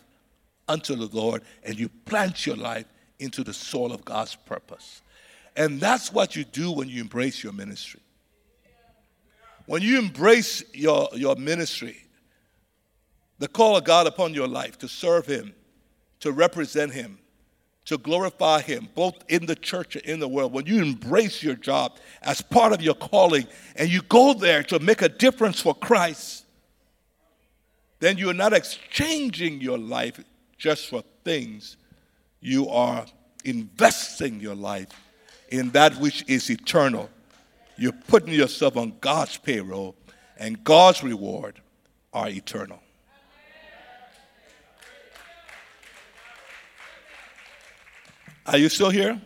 unto 0.68 0.96
the 0.96 1.14
Lord 1.16 1.42
and 1.62 1.78
you 1.78 1.88
plant 1.88 2.46
your 2.46 2.56
life 2.56 2.86
into 3.18 3.44
the 3.44 3.54
soil 3.54 3.92
of 3.92 4.04
God's 4.04 4.34
purpose. 4.34 5.02
And 5.56 5.80
that's 5.80 6.12
what 6.12 6.34
you 6.34 6.44
do 6.44 6.72
when 6.72 6.88
you 6.88 7.00
embrace 7.00 7.42
your 7.42 7.52
ministry. 7.52 8.00
When 9.66 9.82
you 9.82 9.98
embrace 9.98 10.64
your, 10.74 11.08
your 11.14 11.36
ministry, 11.36 11.96
the 13.38 13.48
call 13.48 13.76
of 13.76 13.84
God 13.84 14.06
upon 14.06 14.34
your 14.34 14.48
life 14.48 14.78
to 14.78 14.88
serve 14.88 15.26
Him, 15.26 15.54
to 16.20 16.32
represent 16.32 16.92
Him, 16.92 17.18
to 17.84 17.98
glorify 17.98 18.60
Him, 18.60 18.88
both 18.94 19.14
in 19.28 19.46
the 19.46 19.54
church 19.54 19.96
and 19.96 20.04
in 20.04 20.20
the 20.20 20.28
world, 20.28 20.52
when 20.52 20.66
you 20.66 20.82
embrace 20.82 21.42
your 21.42 21.54
job 21.54 21.98
as 22.22 22.40
part 22.40 22.72
of 22.72 22.80
your 22.80 22.94
calling 22.94 23.46
and 23.76 23.88
you 23.88 24.02
go 24.02 24.34
there 24.34 24.62
to 24.64 24.78
make 24.78 25.02
a 25.02 25.08
difference 25.08 25.60
for 25.60 25.74
Christ, 25.74 26.41
then 28.02 28.18
you 28.18 28.28
are 28.28 28.34
not 28.34 28.52
exchanging 28.52 29.60
your 29.60 29.78
life 29.78 30.18
just 30.58 30.88
for 30.88 31.04
things. 31.22 31.76
You 32.40 32.68
are 32.68 33.06
investing 33.44 34.40
your 34.40 34.56
life 34.56 34.88
in 35.50 35.70
that 35.70 35.94
which 36.00 36.24
is 36.26 36.50
eternal. 36.50 37.08
You're 37.78 37.92
putting 37.92 38.34
yourself 38.34 38.76
on 38.76 38.94
God's 39.00 39.36
payroll, 39.36 39.94
and 40.36 40.64
God's 40.64 41.04
reward 41.04 41.60
are 42.12 42.28
eternal. 42.28 42.80
Are 48.44 48.58
you 48.58 48.68
still 48.68 48.90
here? 48.90 49.22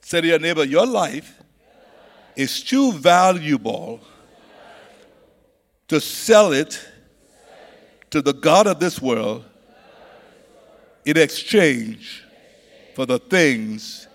Say 0.00 0.20
to 0.20 0.26
your 0.26 0.40
neighbor, 0.40 0.64
your 0.64 0.84
life 0.84 1.40
is 2.34 2.60
too 2.60 2.90
valuable 2.90 4.00
to 5.86 6.00
sell 6.00 6.50
it 6.52 6.84
to 8.10 8.22
the 8.22 8.32
God 8.32 8.66
of 8.66 8.80
this 8.80 9.00
world 9.00 9.44
in 11.04 11.16
exchange 11.16 12.24
for 12.94 13.06
the 13.06 13.18
things 13.18 14.08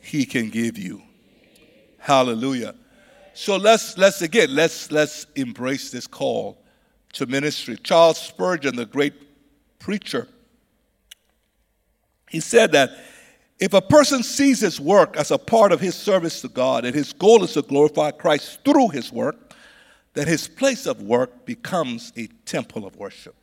he 0.00 0.24
can 0.24 0.50
give 0.50 0.78
you. 0.78 1.02
Hallelujah. 1.98 2.74
So 3.34 3.56
let's 3.56 3.96
let's 3.96 4.22
again 4.22 4.54
let's 4.54 4.90
let's 4.90 5.26
embrace 5.36 5.90
this 5.90 6.06
call 6.06 6.58
to 7.14 7.26
ministry. 7.26 7.76
Charles 7.82 8.18
Spurgeon, 8.18 8.76
the 8.76 8.86
great 8.86 9.14
preacher, 9.78 10.28
he 12.28 12.40
said 12.40 12.72
that 12.72 12.90
if 13.58 13.74
a 13.74 13.80
person 13.82 14.22
sees 14.22 14.60
his 14.60 14.80
work 14.80 15.16
as 15.16 15.30
a 15.30 15.38
part 15.38 15.72
of 15.72 15.80
his 15.80 15.94
service 15.94 16.40
to 16.40 16.48
God 16.48 16.84
and 16.84 16.94
his 16.94 17.12
goal 17.12 17.44
is 17.44 17.52
to 17.52 17.62
glorify 17.62 18.10
Christ 18.10 18.60
through 18.64 18.88
his 18.88 19.12
work, 19.12 19.49
then 20.14 20.26
his 20.26 20.48
place 20.48 20.86
of 20.86 21.02
work 21.02 21.44
becomes 21.46 22.12
a 22.16 22.26
temple 22.44 22.84
of 22.84 22.96
worship. 22.96 23.34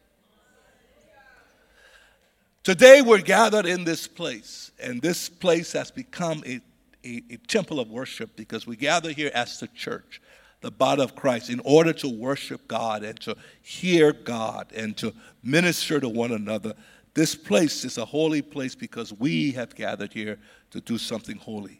Today 2.63 3.01
we're 3.01 3.21
gathered 3.21 3.65
in 3.65 3.85
this 3.85 4.07
place, 4.07 4.71
and 4.77 5.01
this 5.01 5.29
place 5.29 5.71
has 5.71 5.89
become 5.89 6.43
a, 6.45 6.59
a, 7.05 7.23
a, 7.31 7.37
temple 7.47 7.79
of 7.79 7.89
worship 7.89 8.35
because 8.35 8.67
we 8.67 8.75
gather 8.75 9.11
here 9.11 9.31
as 9.33 9.61
the 9.61 9.67
church, 9.67 10.21
the 10.59 10.69
body 10.69 11.01
of 11.01 11.15
Christ, 11.15 11.49
in 11.49 11.61
order 11.63 11.93
to 11.93 12.09
worship 12.09 12.67
God 12.67 13.03
and 13.03 13.17
to 13.21 13.37
hear 13.61 14.11
God 14.11 14.73
and 14.75 14.97
to 14.97 15.13
minister 15.41 16.01
to 16.01 16.09
one 16.09 16.33
another. 16.33 16.73
This 17.13 17.35
place 17.35 17.85
is 17.85 17.97
a 17.97 18.03
holy 18.03 18.41
place 18.41 18.75
because 18.75 19.13
we 19.13 19.51
have 19.53 19.73
gathered 19.73 20.11
here 20.11 20.37
to 20.71 20.81
do 20.81 20.97
something 20.97 21.37
holy. 21.37 21.79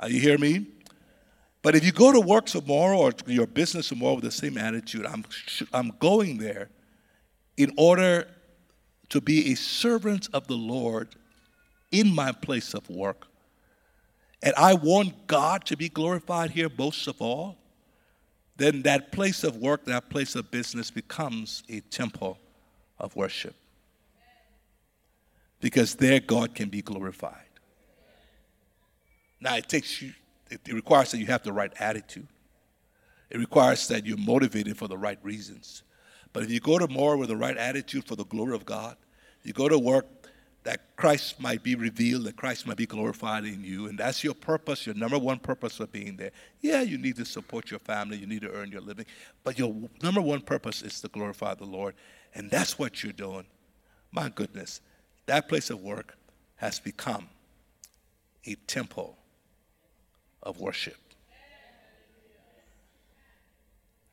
Are 0.00 0.10
you 0.10 0.18
hear 0.18 0.36
me? 0.36 0.66
But 1.64 1.74
if 1.74 1.82
you 1.82 1.92
go 1.92 2.12
to 2.12 2.20
work 2.20 2.44
tomorrow 2.44 2.98
or 2.98 3.12
your 3.26 3.46
business 3.46 3.88
tomorrow 3.88 4.16
with 4.16 4.24
the 4.24 4.30
same 4.30 4.58
attitude, 4.58 5.06
I'm, 5.06 5.24
I'm 5.72 5.92
going 5.98 6.36
there 6.36 6.68
in 7.56 7.72
order 7.78 8.28
to 9.08 9.20
be 9.22 9.50
a 9.50 9.54
servant 9.54 10.28
of 10.34 10.46
the 10.46 10.58
Lord 10.58 11.08
in 11.90 12.14
my 12.14 12.32
place 12.32 12.74
of 12.74 12.90
work. 12.90 13.28
And 14.42 14.52
I 14.58 14.74
want 14.74 15.26
God 15.26 15.64
to 15.64 15.76
be 15.76 15.88
glorified 15.88 16.50
here 16.50 16.68
most 16.76 17.06
of 17.06 17.22
all, 17.22 17.56
then 18.58 18.82
that 18.82 19.10
place 19.10 19.42
of 19.42 19.56
work, 19.56 19.86
that 19.86 20.10
place 20.10 20.34
of 20.34 20.50
business 20.50 20.90
becomes 20.90 21.62
a 21.70 21.80
temple 21.80 22.36
of 22.98 23.16
worship 23.16 23.54
because 25.62 25.94
there 25.94 26.20
God 26.20 26.54
can 26.54 26.68
be 26.68 26.82
glorified. 26.82 27.40
Now 29.40 29.56
it 29.56 29.66
takes 29.66 30.02
you, 30.02 30.12
it 30.50 30.72
requires 30.72 31.10
that 31.10 31.18
you 31.18 31.26
have 31.26 31.42
the 31.42 31.52
right 31.52 31.72
attitude. 31.78 32.28
It 33.30 33.38
requires 33.38 33.88
that 33.88 34.06
you're 34.06 34.16
motivated 34.16 34.76
for 34.76 34.88
the 34.88 34.98
right 34.98 35.18
reasons. 35.22 35.82
But 36.32 36.42
if 36.42 36.50
you 36.50 36.60
go 36.60 36.78
to 36.78 36.88
more 36.88 37.16
with 37.16 37.28
the 37.28 37.36
right 37.36 37.56
attitude 37.56 38.06
for 38.06 38.16
the 38.16 38.24
glory 38.24 38.54
of 38.54 38.64
God, 38.64 38.96
you 39.42 39.52
go 39.52 39.68
to 39.68 39.78
work 39.78 40.06
that 40.64 40.96
Christ 40.96 41.38
might 41.38 41.62
be 41.62 41.74
revealed, 41.74 42.24
that 42.24 42.36
Christ 42.36 42.66
might 42.66 42.78
be 42.78 42.86
glorified 42.86 43.44
in 43.44 43.62
you, 43.62 43.86
and 43.86 43.98
that's 43.98 44.24
your 44.24 44.34
purpose, 44.34 44.86
your 44.86 44.94
number 44.94 45.18
one 45.18 45.38
purpose 45.38 45.78
of 45.78 45.92
being 45.92 46.16
there. 46.16 46.32
Yeah, 46.60 46.80
you 46.80 46.96
need 46.96 47.16
to 47.16 47.24
support 47.24 47.70
your 47.70 47.80
family, 47.80 48.16
you 48.16 48.26
need 48.26 48.40
to 48.42 48.50
earn 48.50 48.72
your 48.72 48.80
living, 48.80 49.04
but 49.44 49.58
your 49.58 49.74
number 50.02 50.22
one 50.22 50.40
purpose 50.40 50.80
is 50.80 51.00
to 51.02 51.08
glorify 51.08 51.54
the 51.54 51.66
Lord, 51.66 51.94
and 52.34 52.50
that's 52.50 52.78
what 52.78 53.02
you're 53.02 53.12
doing. 53.12 53.44
My 54.10 54.30
goodness, 54.30 54.80
that 55.26 55.48
place 55.48 55.68
of 55.68 55.82
work 55.82 56.16
has 56.56 56.80
become 56.80 57.28
a 58.46 58.54
temple 58.66 59.18
of 60.44 60.60
worship. 60.60 60.96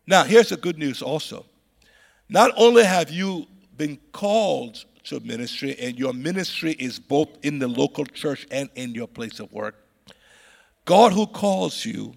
Now, 0.07 0.23
here's 0.23 0.49
the 0.49 0.57
good 0.57 0.77
news 0.77 1.01
also. 1.01 1.45
Not 2.27 2.51
only 2.57 2.83
have 2.83 3.09
you 3.09 3.47
been 3.77 3.97
called 4.11 4.83
to 5.05 5.19
ministry, 5.19 5.75
and 5.79 5.97
your 5.97 6.13
ministry 6.13 6.73
is 6.73 6.99
both 6.99 7.29
in 7.43 7.59
the 7.59 7.67
local 7.67 8.05
church 8.05 8.47
and 8.51 8.69
in 8.75 8.93
your 8.93 9.07
place 9.07 9.39
of 9.39 9.51
work, 9.53 9.75
God 10.85 11.13
who 11.13 11.27
calls 11.27 11.85
you 11.85 12.13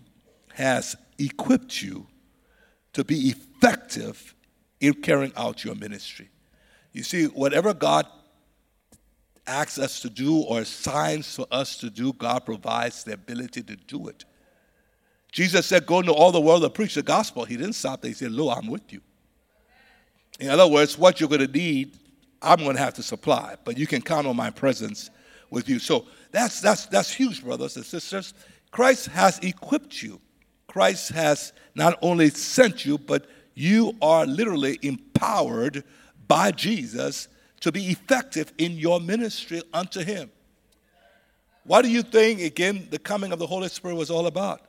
has 0.54 0.96
equipped 1.18 1.82
you 1.82 2.06
to 2.92 3.04
be 3.04 3.28
effective 3.28 4.34
in 4.80 4.94
carrying 4.94 5.32
out 5.36 5.64
your 5.64 5.74
ministry. 5.74 6.30
You 6.92 7.02
see, 7.02 7.26
whatever 7.26 7.74
God 7.74 8.06
asks 9.46 9.78
us 9.78 10.00
to 10.00 10.10
do 10.10 10.40
or 10.40 10.60
assigns 10.60 11.34
for 11.34 11.46
us 11.50 11.76
to 11.78 11.90
do, 11.90 12.12
God 12.12 12.44
provides 12.44 13.04
the 13.04 13.14
ability 13.14 13.62
to 13.62 13.76
do 13.76 14.08
it. 14.08 14.24
Jesus 15.32 15.66
said, 15.66 15.86
Go 15.86 16.00
into 16.00 16.12
all 16.12 16.32
the 16.32 16.40
world 16.40 16.64
and 16.64 16.72
preach 16.72 16.94
the 16.94 17.02
gospel. 17.02 17.44
He 17.44 17.56
didn't 17.56 17.74
stop 17.74 18.00
there. 18.00 18.08
He 18.08 18.14
said, 18.14 18.30
Lo, 18.30 18.50
I'm 18.50 18.68
with 18.68 18.92
you. 18.92 19.00
In 20.40 20.48
other 20.48 20.66
words, 20.66 20.96
what 20.96 21.20
you're 21.20 21.28
going 21.28 21.46
to 21.46 21.52
need, 21.52 21.98
I'm 22.40 22.58
going 22.58 22.76
to 22.76 22.82
have 22.82 22.94
to 22.94 23.02
supply, 23.02 23.56
but 23.64 23.76
you 23.76 23.86
can 23.86 24.00
count 24.02 24.26
on 24.26 24.36
my 24.36 24.50
presence 24.50 25.10
with 25.50 25.68
you. 25.68 25.78
So 25.78 26.06
that's, 26.30 26.60
that's, 26.60 26.86
that's 26.86 27.12
huge, 27.12 27.42
brothers 27.44 27.76
and 27.76 27.84
sisters. 27.84 28.34
Christ 28.70 29.06
has 29.06 29.38
equipped 29.40 30.02
you. 30.02 30.20
Christ 30.66 31.10
has 31.10 31.52
not 31.74 31.98
only 32.02 32.30
sent 32.30 32.84
you, 32.84 32.98
but 32.98 33.26
you 33.54 33.96
are 34.02 34.26
literally 34.26 34.78
empowered 34.82 35.84
by 36.26 36.50
Jesus 36.50 37.28
to 37.64 37.72
be 37.72 37.86
effective 37.90 38.52
in 38.58 38.72
your 38.72 39.00
ministry 39.00 39.62
unto 39.72 40.04
Him. 40.04 40.30
What 41.64 41.82
do 41.82 41.90
you 41.90 42.02
think, 42.02 42.40
again, 42.40 42.88
the 42.90 42.98
coming 42.98 43.32
of 43.32 43.38
the 43.38 43.46
Holy 43.46 43.68
Spirit 43.68 43.96
was 43.96 44.10
all 44.10 44.26
about? 44.26 44.60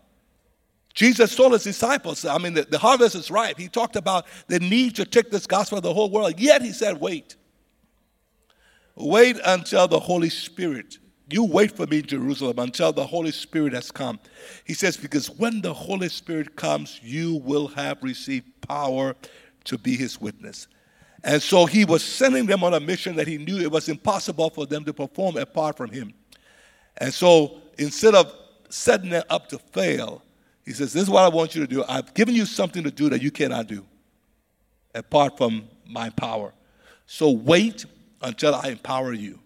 Jesus 0.93 1.35
told 1.35 1.51
his 1.51 1.65
disciples, 1.65 2.23
I 2.23 2.37
mean, 2.37 2.53
the, 2.53 2.63
the 2.63 2.77
harvest 2.77 3.15
is 3.15 3.29
ripe. 3.29 3.59
He 3.59 3.67
talked 3.67 3.97
about 3.97 4.25
the 4.47 4.59
need 4.59 4.95
to 4.95 5.03
take 5.03 5.29
this 5.29 5.45
gospel 5.45 5.77
to 5.77 5.81
the 5.81 5.93
whole 5.93 6.09
world. 6.09 6.39
Yet 6.39 6.61
he 6.61 6.71
said, 6.71 7.01
wait. 7.01 7.35
Wait 8.95 9.37
until 9.43 9.89
the 9.89 9.99
Holy 9.99 10.29
Spirit 10.29 10.97
you 11.29 11.43
wait 11.43 11.75
for 11.75 11.87
me 11.87 11.99
in 11.99 12.05
Jerusalem 12.05 12.59
until 12.59 12.93
the 12.93 13.05
Holy 13.05 13.31
Spirit 13.31 13.73
has 13.73 13.91
come. 13.91 14.19
He 14.63 14.73
says, 14.73 14.95
Because 14.95 15.29
when 15.29 15.61
the 15.61 15.73
Holy 15.73 16.09
Spirit 16.09 16.55
comes, 16.55 16.99
you 17.01 17.37
will 17.37 17.67
have 17.69 18.03
received 18.03 18.45
power 18.61 19.15
to 19.63 19.77
be 19.77 19.95
his 19.95 20.21
witness. 20.21 20.67
And 21.25 21.41
so 21.41 21.65
he 21.65 21.85
was 21.85 22.03
sending 22.03 22.45
them 22.45 22.63
on 22.63 22.75
a 22.75 22.79
mission 22.79 23.15
that 23.15 23.27
he 23.27 23.39
knew 23.39 23.59
it 23.59 23.71
was 23.71 23.89
impossible 23.89 24.51
for 24.51 24.67
them 24.67 24.85
to 24.85 24.93
perform 24.93 25.37
apart 25.37 25.75
from 25.75 25.89
him. 25.89 26.13
And 26.97 27.11
so 27.11 27.61
instead 27.79 28.13
of 28.13 28.31
setting 28.69 29.09
them 29.09 29.23
up 29.29 29.49
to 29.49 29.57
fail, 29.57 30.21
he 30.63 30.71
says, 30.71 30.93
This 30.93 31.03
is 31.03 31.09
what 31.09 31.23
I 31.23 31.29
want 31.29 31.55
you 31.55 31.61
to 31.61 31.67
do. 31.67 31.83
I've 31.89 32.13
given 32.13 32.35
you 32.35 32.45
something 32.45 32.83
to 32.83 32.91
do 32.91 33.09
that 33.09 33.23
you 33.23 33.31
cannot 33.31 33.65
do 33.67 33.83
apart 34.93 35.35
from 35.35 35.67
my 35.87 36.11
power. 36.11 36.53
So 37.07 37.31
wait 37.31 37.85
until 38.21 38.53
I 38.53 38.69
empower 38.69 39.11
you. 39.13 39.39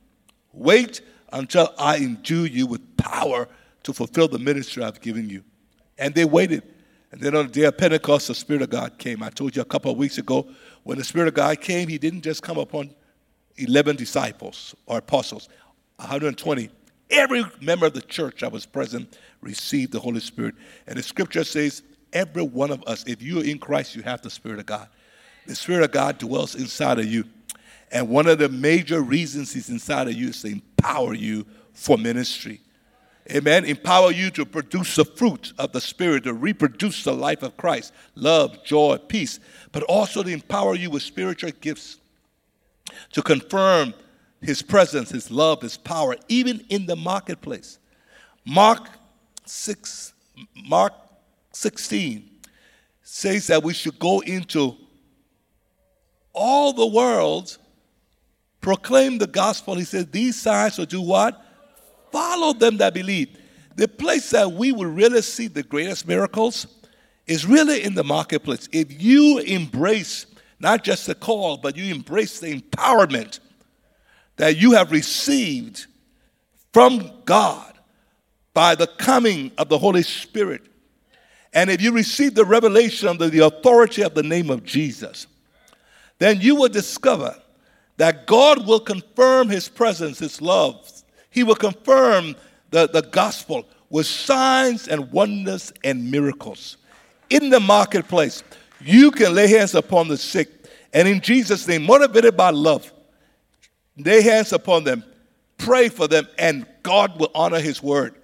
Wait 0.52 1.02
until 1.32 1.74
I 1.78 1.98
endue 1.98 2.46
you 2.46 2.68
with 2.68 2.98
power 2.98 3.48
to 3.84 3.94
fulfill 3.94 4.28
the 4.28 4.39
ministry 4.39 4.84
I've 4.84 5.02
given 5.02 5.30
you. 5.30 5.44
And 5.98 6.13
they 6.13 6.26
waited. 6.26 6.63
And 7.12 7.22
then 7.22 7.36
on 7.36 7.48
the 7.48 7.52
day 7.52 7.63
of 7.63 7.78
Pentecost, 7.78 8.28
the 8.28 8.36
Spirit 8.36 8.62
of 8.62 8.70
God 8.70 8.98
came. 8.98 9.24
I 9.24 9.30
told 9.30 9.56
you 9.56 9.62
a 9.62 9.65
couple 9.65 9.92
of 9.92 9.98
weeks 9.98 10.18
ago, 10.18 10.48
when 10.84 10.98
the 10.98 11.04
Spirit 11.04 11.28
of 11.28 11.34
God 11.34 11.62
came, 11.62 11.88
He 11.88 11.98
didn't 11.98 12.22
just 12.22 12.42
come 12.42 12.58
upon 12.58 12.94
11 13.58 13.96
disciples 13.96 14.76
or 14.86 15.00
apostles, 15.00 15.50
120. 15.98 16.70
Every 17.10 17.44
member 17.62 17.88
of 17.88 17.94
the 17.94 18.02
church 18.02 18.42
that 18.42 18.52
was 18.52 18.65
present 18.65 19.18
received 19.42 19.92
the 19.92 20.00
Holy 20.00 20.20
Spirit. 20.20 20.56
And 20.88 20.98
the 20.98 21.04
scripture 21.04 21.44
says, 21.44 21.82
every 22.13 22.44
one 22.44 22.72
of 22.72 22.84
us, 22.88 23.04
if 23.08 23.22
you 23.22 23.39
are 23.39 23.44
in 23.44 23.58
Christ, 23.58 23.96
you 23.96 24.04
have 24.04 24.22
the 24.22 24.30
Spirit 24.30 24.60
of 24.60 24.65
God. 24.65 24.88
The 25.48 25.56
Spirit 25.56 25.84
of 25.84 25.92
God 25.92 26.18
dwells 26.18 26.56
inside 26.56 27.00
of 27.00 27.06
you. 27.06 27.26
And 27.92 28.10
one 28.10 28.28
of 28.28 28.38
the 28.38 28.50
major 28.50 29.02
reasons 29.02 29.54
He's 29.54 29.70
inside 29.70 30.08
of 30.08 30.13
you 30.13 30.30
is 30.30 30.42
to 30.44 30.50
empower 30.50 31.13
you 31.13 31.46
for 31.74 31.98
ministry. 31.98 32.62
Amen. 33.32 33.65
Empower 33.65 34.12
you 34.12 34.32
to 34.32 34.46
produce 34.46 34.96
the 34.96 35.06
fruit 35.06 35.54
of 35.60 35.72
the 35.72 35.82
Spirit, 35.82 36.24
to 36.24 36.34
reproduce 36.34 37.04
the 37.04 37.13
life 37.13 37.44
of 37.44 37.58
Christ 37.58 37.94
love, 38.15 38.63
joy, 38.63 38.98
peace, 38.98 39.39
but 39.72 39.84
also 39.84 40.24
to 40.24 40.30
empower 40.30 40.76
you 40.76 40.89
with 40.89 41.04
spiritual 41.04 41.52
gifts 41.62 41.98
to 43.12 43.22
confirm 43.22 43.94
His 44.42 44.62
presence, 44.62 45.12
His 45.12 45.30
love, 45.30 45.62
His 45.62 45.78
power, 45.78 46.15
even 46.28 46.65
in 46.70 46.86
the 46.86 46.96
marketplace. 46.96 47.78
Mark 48.46 48.89
6, 49.46 50.13
Mark 50.68 50.94
16 51.54 52.30
says 53.04 53.48
that 53.48 53.63
we 53.63 53.74
should 53.74 54.00
go 54.00 54.22
into 54.22 54.76
all 56.34 56.74
the 56.74 56.88
world, 56.88 57.58
proclaim 58.62 59.18
the 59.18 59.28
gospel. 59.28 59.76
He 59.76 59.84
says, 59.84 60.08
These 60.08 60.39
signs 60.39 60.78
will 60.78 60.86
do 60.86 61.02
what? 61.02 61.46
Follow 62.12 62.54
them 62.54 62.78
that 62.78 62.93
believe. 62.93 63.38
The 63.76 63.88
place 63.88 64.32
that 64.32 64.52
we 64.52 64.72
will 64.72 64.91
really 64.91 65.22
see 65.22 65.48
the 65.48 65.63
greatest 65.63 66.08
miracles 66.08 66.67
is 67.28 67.45
really 67.45 67.84
in 67.84 67.93
the 67.93 68.04
marketplace. 68.04 68.67
If 68.72 69.02
you 69.02 69.39
embrace 69.39 70.26
not 70.60 70.84
just 70.84 71.06
the 71.06 71.15
call, 71.15 71.58
but 71.58 71.78
you 71.78 71.93
embrace 71.93 72.39
the 72.39 72.60
empowerment 72.60 73.39
that 74.36 74.58
you 74.58 74.74
have 74.74 74.91
received 74.91 75.86
from 76.74 77.12
God 77.26 77.78
by 78.54 78.76
the 78.76 78.88
coming 78.88 79.52
of 79.58 79.69
the 79.69 79.78
Holy 79.78 80.04
Spirit, 80.04 80.63
and 81.54 81.69
if 81.69 81.82
you 81.82 81.91
receive 81.91 82.36
the 82.36 82.45
revelation 82.45 83.08
under 83.08 83.30
the 83.30 83.45
authority 83.45 84.02
of 84.02 84.13
the 84.13 84.24
name 84.24 84.50
of 84.50 84.63
Jesus, 84.63 85.28
then 86.19 86.41
you 86.41 86.56
will 86.56 86.69
discover 86.69 87.36
that 87.98 88.28
God 88.28 88.67
will 88.67 88.80
confirm 88.80 89.50
His 89.50 89.67
presence, 89.67 90.19
His 90.19 90.41
love, 90.41 90.91
he 91.30 91.44
will 91.44 91.56
confirm 91.56 92.36
the, 92.72 92.88
the 92.88 93.02
gospel 93.02 93.68
with 93.89 94.06
signs 94.06 94.88
and 94.88 95.12
wonders 95.12 95.74
and 95.84 96.10
miracles. 96.12 96.78
In 97.30 97.50
the 97.50 97.60
marketplace, 97.60 98.44
you 98.82 99.12
can 99.12 99.34
lay 99.34 99.48
hands 99.48 99.76
upon 99.76 100.08
the 100.08 100.18
sick, 100.18 100.50
and 100.94 101.08
in 101.08 101.22
Jesus' 101.22 101.68
name, 101.68 101.84
motivated 101.84 102.36
by 102.36 102.50
love, 102.50 102.92
lay 103.98 104.22
hands 104.22 104.54
upon 104.54 104.84
them, 104.84 105.04
pray 105.58 105.89
for 105.89 106.08
them, 106.08 106.28
and 106.38 106.65
God 106.84 107.20
will 107.20 107.32
honor 107.36 107.60
His 107.60 107.84
word. 107.84 108.15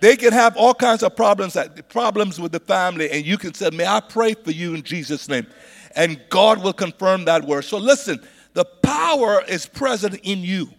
They 0.00 0.16
can 0.16 0.32
have 0.32 0.56
all 0.56 0.74
kinds 0.74 1.04
of 1.04 1.14
problems, 1.14 1.56
problems 1.88 2.40
with 2.40 2.50
the 2.50 2.58
family, 2.58 3.08
and 3.10 3.24
you 3.24 3.38
can 3.38 3.54
say, 3.54 3.70
May 3.70 3.86
I 3.86 4.00
pray 4.00 4.34
for 4.34 4.50
you 4.50 4.74
in 4.74 4.82
Jesus' 4.82 5.28
name? 5.28 5.46
And 5.94 6.20
God 6.28 6.62
will 6.62 6.72
confirm 6.72 7.26
that 7.26 7.44
word. 7.44 7.62
So 7.62 7.78
listen, 7.78 8.20
the 8.54 8.64
power 8.64 9.44
is 9.46 9.66
present 9.66 10.18
in 10.24 10.40
you. 10.40 10.70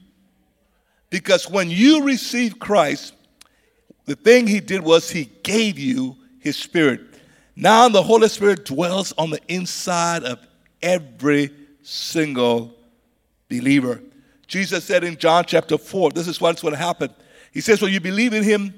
Because 1.13 1.47
when 1.47 1.69
you 1.69 2.01
received 2.01 2.57
Christ, 2.57 3.13
the 4.05 4.15
thing 4.15 4.47
he 4.47 4.59
did 4.59 4.81
was 4.81 5.11
he 5.11 5.25
gave 5.43 5.77
you 5.77 6.17
his 6.39 6.57
spirit. 6.57 7.01
Now 7.55 7.87
the 7.87 8.01
Holy 8.01 8.27
Spirit 8.27 8.65
dwells 8.65 9.13
on 9.15 9.29
the 9.29 9.39
inside 9.47 10.23
of 10.23 10.39
every 10.81 11.51
single 11.83 12.73
believer. 13.47 14.01
Jesus 14.47 14.85
said 14.85 15.03
in 15.03 15.15
John 15.17 15.45
chapter 15.45 15.77
4, 15.77 16.09
this 16.09 16.27
is 16.27 16.41
what's 16.41 16.63
going 16.63 16.73
to 16.73 16.79
happen. 16.79 17.13
He 17.51 17.61
says, 17.61 17.79
When 17.79 17.93
you 17.93 17.99
believe 17.99 18.33
in 18.33 18.41
him, 18.41 18.73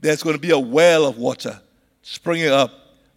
there's 0.00 0.24
going 0.24 0.34
to 0.34 0.42
be 0.42 0.50
a 0.50 0.58
well 0.58 1.06
of 1.06 1.18
water 1.18 1.60
springing 2.02 2.48
up 2.48 2.72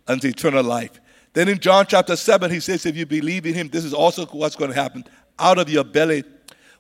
unto 0.08 0.28
eternal 0.28 0.64
life. 0.64 0.92
Then 1.34 1.50
in 1.50 1.58
John 1.58 1.88
chapter 1.88 2.16
7, 2.16 2.52
he 2.52 2.60
says, 2.60 2.86
If 2.86 2.96
you 2.96 3.08
believe 3.08 3.48
in 3.48 3.56
him, 3.56 3.70
this 3.70 3.84
is 3.84 3.96
also 3.96 4.28
what's 4.28 4.56
going 4.56 4.70
to 4.70 4.80
happen. 4.80 5.06
Out 5.40 5.58
of 5.58 5.72
your 5.72 5.84
belly 5.84 6.24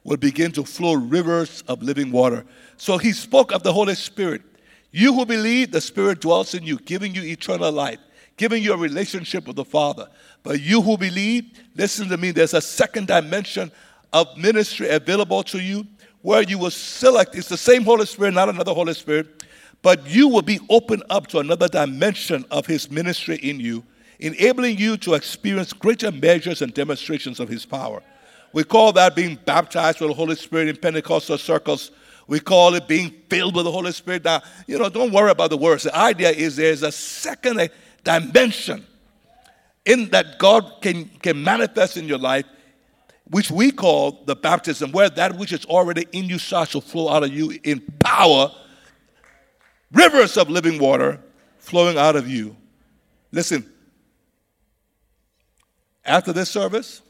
will 0.10 0.17
begin 0.17 0.52
to 0.52 0.63
flow 0.63 0.93
rivers 0.93 1.63
of 1.67 1.84
living 1.84 2.12
water. 2.12 2.43
So 2.78 2.98
he 2.98 3.12
spoke 3.12 3.52
of 3.52 3.62
the 3.62 3.72
Holy 3.72 3.93
Spirit. 3.93 4.41
You 4.89 5.13
who 5.13 5.24
believe, 5.24 5.72
the 5.72 5.80
Spirit 5.80 6.19
dwells 6.19 6.56
in 6.56 6.63
you, 6.63 6.80
giving 6.80 7.13
you 7.13 7.22
eternal 7.22 7.72
life, 7.72 8.00
giving 8.36 8.63
you 8.63 8.74
a 8.74 8.78
relationship 8.78 9.45
with 9.45 9.56
the 9.56 9.63
Father. 9.63 10.08
But 10.41 10.62
you 10.62 10.82
who 10.82 10.98
believe, 10.98 11.52
listen 11.76 12.10
to 12.10 12.17
me, 12.17 12.32
there's 12.32 12.56
a 12.56 12.62
second 12.62 13.06
dimension 13.06 13.72
of 14.12 14.36
ministry 14.36 14.89
available 14.89 15.43
to 15.43 15.60
you 15.60 15.86
where 16.24 16.41
you 16.41 16.58
will 16.58 16.72
select, 16.72 17.36
it's 17.36 17.48
the 17.48 17.56
same 17.56 17.84
Holy 17.84 18.08
Spirit, 18.08 18.34
not 18.34 18.50
another 18.50 18.74
Holy 18.74 18.95
Spirit, 18.95 19.43
but 19.84 20.10
you 20.10 20.28
will 20.28 20.41
be 20.41 20.60
opened 20.72 21.04
up 21.12 21.28
to 21.28 21.38
another 21.38 21.67
dimension 21.67 22.43
of 22.50 22.65
His 22.65 22.89
ministry 22.89 23.36
in 23.43 23.60
you, 23.60 23.84
enabling 24.19 24.80
you 24.80 24.98
to 24.98 25.13
experience 25.13 25.72
greater 25.72 26.12
measures 26.12 26.63
and 26.63 26.74
demonstrations 26.74 27.39
of 27.39 27.48
His 27.48 27.63
power. 27.63 28.02
We 28.53 28.63
call 28.63 28.91
that 28.93 29.15
being 29.15 29.38
baptized 29.45 29.99
with 29.99 30.09
the 30.09 30.15
Holy 30.15 30.35
Spirit 30.35 30.69
in 30.69 30.77
Pentecostal 30.77 31.38
circles. 31.38 31.91
We 32.27 32.39
call 32.39 32.75
it 32.75 32.88
being 32.88 33.09
filled 33.29 33.55
with 33.55 33.65
the 33.65 33.71
Holy 33.71 33.91
Spirit. 33.91 34.23
Now, 34.23 34.41
you 34.67 34.77
know, 34.77 34.89
don't 34.89 35.12
worry 35.12 35.31
about 35.31 35.49
the 35.49 35.57
words. 35.57 35.83
The 35.83 35.95
idea 35.95 36.29
is 36.29 36.55
there's 36.55 36.83
a 36.83 36.91
second 36.91 37.69
dimension 38.03 38.85
in 39.85 40.09
that 40.09 40.38
God 40.38 40.81
can, 40.81 41.05
can 41.21 41.43
manifest 41.43 41.97
in 41.97 42.07
your 42.07 42.17
life, 42.19 42.45
which 43.29 43.49
we 43.49 43.71
call 43.71 44.23
the 44.25 44.35
baptism, 44.35 44.91
where 44.91 45.09
that 45.09 45.38
which 45.38 45.53
is 45.53 45.65
already 45.65 46.05
in 46.12 46.25
you 46.25 46.38
starts 46.38 46.71
to 46.73 46.81
flow 46.81 47.09
out 47.09 47.23
of 47.23 47.33
you 47.33 47.57
in 47.63 47.81
power, 47.99 48.51
rivers 49.91 50.38
of 50.38 50.49
living 50.49 50.79
water 50.79 51.19
flowing 51.57 51.97
out 51.97 52.15
of 52.15 52.27
you. 52.27 52.55
Listen, 53.31 53.67
after 56.03 56.33
this 56.33 56.49
service, 56.49 57.01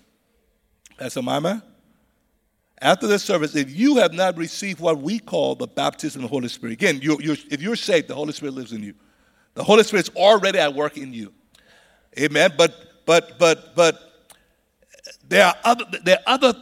that's 1.00 1.16
a 1.16 1.22
mama. 1.22 1.64
After 2.82 3.08
this 3.08 3.24
service, 3.24 3.56
if 3.56 3.76
you 3.76 3.98
have 3.98 4.14
not 4.14 4.38
received 4.38 4.80
what 4.80 5.00
we 5.00 5.20
call 5.20 5.56
the 5.56 5.68
baptism 5.68 6.24
of 6.24 6.30
the 6.30 6.34
Holy 6.34 6.48
Spirit, 6.48 6.74
again, 6.74 7.00
you're, 7.02 7.22
you're, 7.22 7.36
if 7.50 7.62
you're 7.62 7.76
saved, 7.76 8.08
the 8.08 8.16
Holy 8.16 8.32
Spirit 8.32 8.54
lives 8.54 8.72
in 8.72 8.84
you. 8.84 8.94
The 9.56 9.64
Holy 9.64 9.84
Spirit's 9.84 10.10
already 10.16 10.60
at 10.60 10.74
work 10.74 10.98
in 10.98 11.14
you. 11.14 11.34
Amen. 12.18 12.54
But 12.58 12.74
but 13.06 13.38
but 13.40 13.76
but 13.76 14.00
there 15.28 15.46
are 15.46 15.56
other 15.64 15.86
there 16.04 16.18
are 16.26 16.34
other 16.34 16.54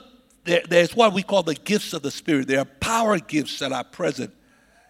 there, 0.45 0.61
there's 0.67 0.95
what 0.95 1.13
we 1.13 1.21
call 1.21 1.43
the 1.43 1.55
gifts 1.55 1.93
of 1.93 2.01
the 2.01 2.11
Spirit. 2.11 2.47
There 2.47 2.59
are 2.59 2.65
power 2.65 3.19
gifts 3.19 3.59
that 3.59 3.71
are 3.71 3.83
present. 3.83 4.33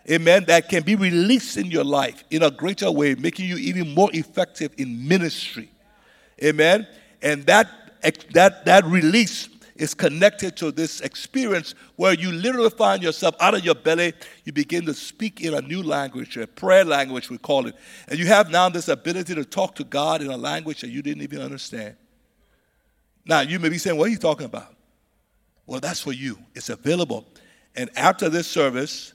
Amen. 0.09 0.45
That 0.45 0.69
can 0.69 0.83
be 0.83 0.95
released 0.95 1.57
in 1.57 1.65
your 1.65 1.83
life 1.83 2.23
in 2.29 2.43
a 2.43 2.51
greater 2.51 2.89
way, 2.89 3.15
making 3.15 3.47
you 3.47 3.57
even 3.57 3.93
more 3.93 4.09
effective 4.13 4.71
in 4.77 5.07
ministry. 5.07 5.69
Amen. 6.41 6.87
And 7.21 7.45
that 7.47 7.67
that, 8.33 8.65
that 8.65 8.85
release 8.85 9.49
is 9.77 9.93
connected 9.93 10.55
to 10.57 10.71
this 10.71 11.01
experience 11.01 11.75
where 11.95 12.13
you 12.13 12.31
literally 12.31 12.69
find 12.69 13.03
yourself 13.03 13.35
out 13.39 13.53
of 13.53 13.63
your 13.63 13.75
belly, 13.75 14.13
you 14.43 14.51
begin 14.51 14.85
to 14.85 14.93
speak 14.93 15.41
in 15.41 15.53
a 15.53 15.61
new 15.61 15.83
language, 15.83 16.35
a 16.37 16.47
prayer 16.47 16.83
language, 16.83 17.29
we 17.29 17.37
call 17.37 17.67
it. 17.67 17.75
And 18.07 18.17
you 18.17 18.25
have 18.27 18.49
now 18.49 18.69
this 18.69 18.87
ability 18.87 19.35
to 19.35 19.45
talk 19.45 19.75
to 19.75 19.83
God 19.83 20.21
in 20.21 20.29
a 20.29 20.37
language 20.37 20.81
that 20.81 20.89
you 20.89 21.01
didn't 21.01 21.23
even 21.23 21.41
understand. 21.41 21.95
Now, 23.25 23.41
you 23.41 23.59
may 23.59 23.69
be 23.69 23.77
saying, 23.77 23.97
What 23.97 24.07
are 24.07 24.11
you 24.11 24.17
talking 24.17 24.45
about? 24.45 24.75
Well, 25.65 25.79
that's 25.79 26.01
for 26.01 26.13
you, 26.13 26.37
it's 26.55 26.69
available. 26.69 27.25
And 27.75 27.89
after 27.95 28.29
this 28.29 28.47
service, 28.47 29.13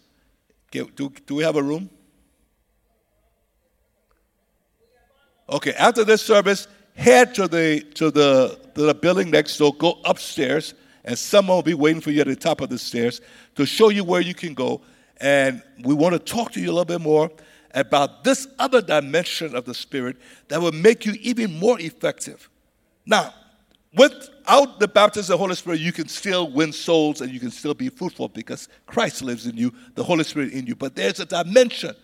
do, 0.71 0.89
do 1.27 1.35
we 1.35 1.43
have 1.43 1.57
a 1.57 1.63
room? 1.63 1.91
Okay, 5.49 5.73
after 5.73 6.05
this 6.05 6.23
service, 6.23 6.69
head 6.95 7.35
to 7.35 7.49
the 7.49 7.81
to 7.95 8.11
the 8.11 8.59
to 8.75 8.83
the 8.83 8.95
building 8.95 9.31
next 9.31 9.57
door, 9.59 9.75
go 9.75 9.99
upstairs, 10.05 10.75
and 11.05 11.19
someone 11.19 11.57
will 11.57 11.63
be 11.63 11.75
waiting 11.75 12.01
for 12.01 12.11
you 12.11 12.21
at 12.21 12.27
the 12.27 12.37
top 12.37 12.61
of 12.61 12.69
the 12.71 12.79
stairs 12.79 13.21
to 13.57 13.67
show 13.67 13.89
you 13.89 14.05
where 14.05 14.21
you 14.21 14.35
can 14.35 14.55
go. 14.55 14.81
And 15.19 15.63
we 15.85 15.95
want 15.95 16.15
to 16.15 16.19
talk 16.19 16.53
to 16.53 16.61
you 16.61 16.67
a 16.67 16.73
little 16.73 16.85
bit 16.85 17.01
more 17.01 17.31
about 17.75 18.25
this 18.25 18.47
other 18.59 18.83
dimension 18.83 19.55
of 19.55 19.65
the 19.65 19.75
Spirit 19.75 20.17
that 20.49 20.61
will 20.61 20.73
make 20.73 21.07
you 21.07 21.15
even 21.21 21.59
more 21.59 21.81
effective. 21.81 22.49
Now, 23.07 23.33
without 23.95 24.79
the 24.79 24.89
baptism 24.89 25.33
of 25.33 25.39
the 25.39 25.43
Holy 25.43 25.55
Spirit, 25.55 25.81
you 25.81 25.93
can 25.93 26.09
still 26.09 26.51
win 26.51 26.73
souls 26.73 27.21
and 27.21 27.31
you 27.31 27.41
can 27.41 27.51
still 27.51 27.75
be 27.75 27.89
fruitful 27.89 28.29
because 28.29 28.69
Christ 28.87 29.23
lives 29.23 29.47
in 29.47 29.57
you, 29.57 29.73
the 29.95 30.05
Holy 30.05 30.25
Spirit 30.25 30.53
in 30.53 30.67
you. 30.67 30.75
But 30.75 30.95
there's 30.95 31.21
a 31.21 31.27
dimension 31.27 31.95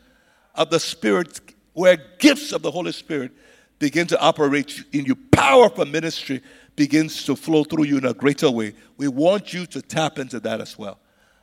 of 0.54 0.70
the 0.70 0.80
Spirit 0.80 1.40
where 1.74 1.98
gifts 2.18 2.52
of 2.52 2.62
the 2.62 2.70
Holy 2.70 2.92
Spirit 2.92 3.32
begin 3.78 4.06
to 4.08 4.20
operate 4.20 4.84
in 4.92 5.04
you. 5.04 5.14
Power 5.14 5.68
for 5.68 5.84
ministry 5.84 6.42
begins 6.76 7.24
to 7.24 7.36
flow 7.36 7.64
through 7.64 7.84
you 7.84 7.98
in 7.98 8.06
a 8.06 8.14
greater 8.14 8.50
way. 8.50 8.74
We 8.96 9.08
want 9.08 9.52
you 9.52 9.66
to 9.66 9.82
tap 9.82 10.18
into 10.18 10.40
that 10.40 10.60
as 10.60 10.78
well. 10.78 10.98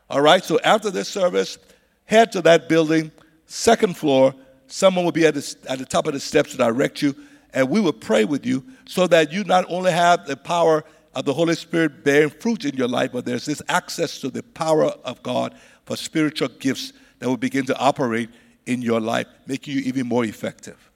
All 0.10 0.22
right, 0.22 0.44
so 0.44 0.60
after 0.64 0.92
this 0.92 1.10
service, 1.10 1.58
head 2.06 2.32
to 2.34 2.42
that 2.44 2.70
building, 2.70 3.12
second 3.46 3.98
floor. 3.98 4.34
Someone 4.68 5.06
will 5.06 5.12
be 5.12 5.26
at 5.26 5.36
the, 5.36 5.56
at 5.70 5.80
the 5.80 5.86
top 5.86 6.08
of 6.08 6.14
the 6.14 6.20
steps 6.20 6.52
to 6.52 6.58
direct 6.58 7.02
you 7.02 7.16
and 7.56 7.70
we 7.70 7.80
will 7.80 7.94
pray 7.94 8.26
with 8.26 8.46
you 8.46 8.64
so 8.86 9.08
that 9.08 9.32
you 9.32 9.44
not 9.46 9.66
only 9.70 9.92
have 9.92 10.28
the 10.28 10.36
power 10.36 10.84
of 11.16 11.24
the 11.24 11.34
Holy 11.34 11.56
Spirit 11.56 12.04
bearing 12.04 12.30
fruit 12.30 12.66
in 12.66 12.76
your 12.76 12.90
life, 12.90 13.14
but 13.14 13.24
there's 13.26 13.46
this 13.46 13.62
access 13.70 14.20
to 14.20 14.30
the 14.30 14.44
power 14.44 14.88
of 15.06 15.24
God 15.24 15.56
for 15.86 15.96
spiritual 15.96 16.50
gifts 16.50 16.92
that 17.20 17.30
will 17.30 17.38
begin 17.38 17.66
to 17.68 17.78
operate 17.78 18.30
in 18.66 18.82
your 18.82 19.00
life, 19.00 19.28
making 19.48 19.74
you 19.74 19.80
even 19.82 20.06
more 20.06 20.26
effective. 20.26 20.92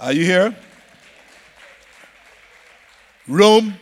Are 0.00 0.14
you 0.14 0.24
here? 0.24 0.56
Room, 3.28 3.74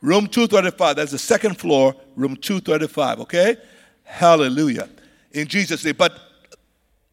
room 0.00 0.28
235. 0.28 0.94
That's 0.94 1.10
the 1.10 1.18
second 1.18 1.58
floor, 1.58 1.96
room 2.14 2.36
235, 2.36 3.20
okay? 3.22 3.56
Hallelujah. 4.04 4.88
In 5.32 5.48
Jesus' 5.48 5.84
name. 5.84 5.96
But 5.98 6.16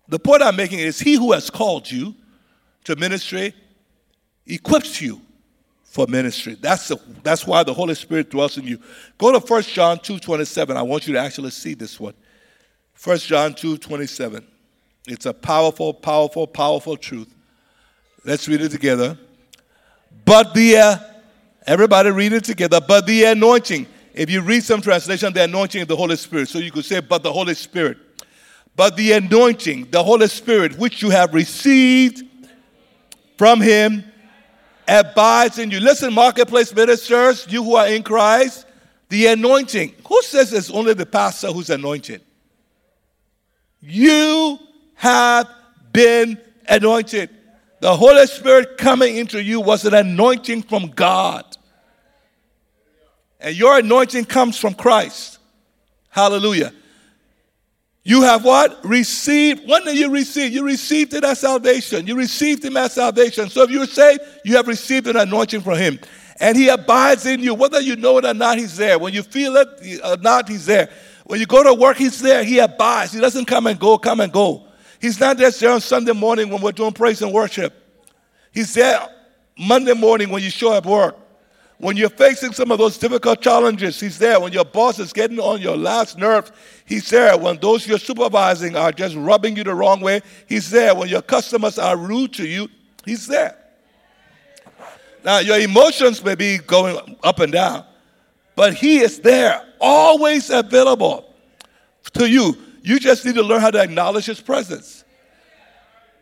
the 0.08 0.20
point 0.20 0.44
I'm 0.44 0.56
making 0.56 0.78
is 0.78 1.00
He 1.00 1.16
who 1.16 1.32
has 1.32 1.50
called 1.50 1.90
you 1.90 2.14
to 2.84 2.96
ministry 2.96 3.56
equips 4.46 5.02
you 5.02 5.20
for 5.84 6.06
ministry. 6.06 6.56
That's, 6.62 6.90
the, 6.90 7.00
that's 7.24 7.48
why 7.48 7.64
the 7.64 7.74
Holy 7.74 7.96
Spirit 7.96 8.30
dwells 8.30 8.60
in 8.60 8.66
you. 8.66 8.80
Go 9.18 9.38
to 9.38 9.40
1 9.40 9.64
John 9.64 9.98
2.27. 9.98 10.76
I 10.76 10.84
want 10.84 11.08
you 11.08 11.14
to 11.14 11.20
actually 11.20 11.50
see 11.50 11.74
this 11.74 12.00
one. 12.00 12.14
1 13.04 13.18
John 13.18 13.54
2.27. 13.54 14.44
It's 15.08 15.26
a 15.26 15.34
powerful, 15.34 15.96
powerful, 15.96 16.46
powerful 16.46 16.96
truth. 16.96 17.34
Let's 18.28 18.46
read 18.50 18.60
it 18.60 18.72
together. 18.72 19.18
But 20.26 20.54
the, 20.54 20.76
uh, 20.76 20.98
everybody 21.66 22.10
read 22.10 22.34
it 22.34 22.44
together. 22.44 22.82
But 22.86 23.08
the 23.08 23.24
anointing. 23.24 23.88
If 24.14 24.30
you 24.30 24.42
read 24.42 24.64
some 24.64 24.82
translation, 24.82 25.32
the 25.32 25.46
anointing 25.46 25.84
of 25.84 25.88
the 25.88 25.96
Holy 25.96 26.18
Spirit. 26.18 26.50
So 26.50 26.60
you 26.60 26.70
could 26.70 26.84
say, 26.84 27.00
but 27.00 27.24
the 27.24 27.32
Holy 27.32 27.54
Spirit. 27.54 27.98
But 28.76 28.98
the 28.98 29.14
anointing, 29.14 29.92
the 29.92 30.04
Holy 30.04 30.28
Spirit, 30.28 30.78
which 30.78 31.02
you 31.02 31.10
have 31.10 31.34
received 31.34 32.26
from 33.38 33.62
him 33.62 34.04
abides 34.90 35.58
in 35.58 35.72
you. 35.72 35.80
Listen, 35.80 36.14
marketplace 36.14 36.76
ministers, 36.76 37.48
you 37.50 37.64
who 37.64 37.78
are 37.78 37.88
in 37.88 38.04
Christ, 38.04 38.66
the 39.08 39.28
anointing. 39.28 39.96
Who 40.06 40.22
says 40.24 40.52
it's 40.52 40.70
only 40.70 40.94
the 40.96 41.06
pastor 41.06 41.48
who's 41.48 41.70
anointed? 41.70 42.22
You 43.80 44.60
have 44.96 45.50
been 45.94 46.38
anointed. 46.68 47.37
The 47.80 47.96
Holy 47.96 48.26
Spirit 48.26 48.78
coming 48.78 49.18
into 49.18 49.42
you 49.42 49.62
was 49.62 49.86
an 49.86 49.94
anointing 49.94 50.64
from 50.64 50.88
God. 50.88 51.46
And 53.40 53.56
your 53.56 53.78
anointing 53.78 54.26
comes 54.26 54.58
from 54.58 54.74
Christ. 54.74 55.38
Hallelujah. 56.10 56.74
You 58.04 58.22
have 58.24 58.44
what? 58.46 58.84
Received. 58.86 59.68
When 59.68 59.84
did 59.84 59.98
you 59.98 60.10
receive? 60.10 60.54
You 60.54 60.66
received 60.66 61.14
it 61.14 61.24
as 61.24 61.42
salvation. 61.42 62.08
You 62.08 62.16
received 62.16 62.64
him 62.64 62.78
as 62.78 62.94
salvation. 62.94 63.50
So 63.50 63.64
if 63.64 63.70
you're 63.70 63.86
saved, 63.86 64.22
you 64.46 64.56
have 64.56 64.68
received 64.68 65.08
an 65.08 65.18
anointing 65.18 65.62
from 65.62 65.78
him. 65.78 66.00
And 66.40 66.58
he 66.58 66.70
abides 66.70 67.26
in 67.26 67.42
you. 67.42 67.54
Whether 67.54 67.82
you 67.82 67.96
know 67.96 68.18
it 68.18 68.26
or 68.26 68.34
not, 68.34 68.58
he's 68.58 68.78
there. 68.78 68.98
When 68.98 69.14
you 69.14 69.24
feel 69.24 69.58
it 69.58 70.00
or 70.04 70.18
not, 70.18 70.48
he's 70.48 70.66
there. 70.66 70.90
When 71.26 71.40
you 71.40 71.46
go 71.46 71.64
to 71.64 71.74
work, 71.74 71.98
he's 71.98 72.22
there. 72.22 72.44
He 72.44 72.60
abides. 72.60 73.12
He 73.12 73.20
doesn't 73.20 73.46
come 73.46 73.68
and 73.68 73.78
go, 73.78 73.98
come 73.98 74.22
and 74.22 74.32
go. 74.32 74.67
He's 75.00 75.20
not 75.20 75.38
just 75.38 75.60
there 75.60 75.72
on 75.72 75.82
Sunday 75.82 76.14
morning 76.14 76.50
when 76.50 76.62
we're 76.62 76.72
doing 76.72 76.94
praise 76.94 77.22
and 77.22 77.32
worship. 77.32 77.74
He's 78.52 78.74
there 78.74 79.00
Monday 79.58 79.94
morning 79.94 80.30
when 80.30 80.44
you 80.44 80.50
show 80.50 80.74
up 80.74 80.86
work. 80.86 81.18
When 81.80 81.96
you're 81.96 82.10
facing 82.10 82.54
some 82.54 82.72
of 82.72 82.80
those 82.80 82.98
difficult 82.98 83.40
challenges, 83.40 84.00
he's 84.00 84.18
there. 84.18 84.40
When 84.40 84.52
your 84.52 84.66
boss 84.66 84.98
is 84.98 85.14
getting 85.14 85.40
on 85.40 85.62
your 85.62 85.78
last 85.78 86.18
nerve, 86.18 86.52
he's 86.86 87.08
there. 87.10 87.38
When 87.38 87.58
those 87.58 87.86
you're 87.86 88.00
supervising 88.00 88.76
are 88.76 88.92
just 88.92 89.16
rubbing 89.16 89.56
you 89.56 89.64
the 89.64 89.76
wrong 89.76 90.02
way, 90.02 90.22
he's 90.48 90.72
there. 90.72 90.96
When 90.96 91.08
your 91.08 91.22
customers 91.22 91.78
are 91.78 91.96
rude 91.96 92.34
to 92.34 92.48
you, 92.48 92.68
he's 93.06 93.28
there. 93.28 93.56
Now, 95.24 95.38
your 95.40 95.60
emotions 95.60 96.24
may 96.24 96.34
be 96.34 96.58
going 96.58 97.16
up 97.24 97.40
and 97.40 97.52
down, 97.52 97.86
but 98.56 98.74
he 98.74 99.00
is 99.00 99.20
there, 99.20 99.64
always 99.80 100.50
available 100.50 101.32
to 102.14 102.28
you. 102.28 102.58
You 102.88 103.02
just 103.02 103.26
need 103.26 103.36
to 103.36 103.44
learn 103.44 103.60
how 103.60 103.70
to 103.72 103.82
acknowledge 103.82 104.28
his 104.28 104.40
presence 104.40 105.04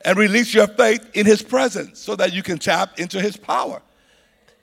and 0.03 0.17
release 0.17 0.51
your 0.51 0.65
faith 0.65 1.07
in 1.13 1.23
his 1.23 1.43
presence 1.43 1.99
so 1.99 2.15
that 2.15 2.33
you 2.33 2.41
can 2.41 2.57
tap 2.57 2.99
into 2.99 3.21
his 3.21 3.37
power. 3.37 3.83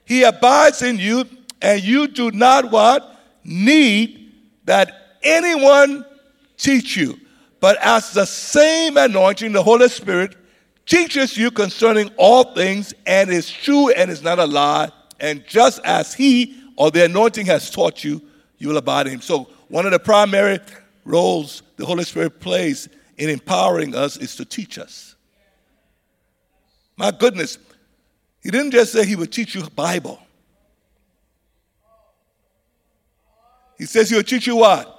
He 0.05 0.25
abides 0.25 0.83
in 0.83 0.99
you, 0.99 1.27
and 1.61 1.81
you 1.81 2.09
do 2.09 2.33
not 2.33 2.73
what? 2.73 3.21
Need 3.45 4.33
that 4.65 5.19
anyone 5.23 6.05
teach 6.57 6.97
you. 6.97 7.21
But 7.61 7.79
as 7.81 8.11
the 8.11 8.27
same 8.27 8.97
anointing, 8.97 9.53
the 9.53 9.63
Holy 9.63 9.89
Spirit, 9.89 10.35
teaches 10.87 11.37
you 11.37 11.53
concerning 11.53 12.11
all 12.17 12.53
things 12.53 12.93
and 13.07 13.31
is 13.31 13.49
true 13.49 13.91
and 13.91 14.11
is 14.11 14.25
not 14.25 14.41
a 14.41 14.45
lie. 14.45 14.91
And 15.21 15.47
just 15.47 15.79
as 15.85 16.15
He 16.15 16.61
or 16.75 16.91
the 16.91 17.05
anointing 17.05 17.47
has 17.47 17.71
taught 17.71 18.03
you, 18.03 18.21
you 18.59 18.71
will 18.71 18.79
abide 18.79 19.07
in 19.07 19.13
Him. 19.13 19.21
So, 19.21 19.47
one 19.69 19.87
of 19.87 19.93
the 19.93 20.01
primary 20.01 20.59
roles 21.05 21.63
the 21.77 21.87
Holy 21.87 22.05
Spirit 22.05 22.41
plays 22.41 22.89
in 23.17 23.29
empowering 23.29 23.95
us 23.95 24.17
is 24.17 24.37
to 24.37 24.45
teach 24.45 24.79
us. 24.79 25.15
My 26.97 27.11
goodness, 27.11 27.59
he 28.43 28.51
didn't 28.51 28.73
just 28.73 28.93
say 28.93 29.07
he 29.07 29.17
would 29.17 29.33
teach 29.33 29.55
you 29.55 29.63
Bible. 29.71 30.21
He 33.79 33.87
says 33.87 34.11
he 34.11 34.17
will 34.17 34.23
teach 34.23 34.47
you 34.47 34.57
what? 34.57 34.99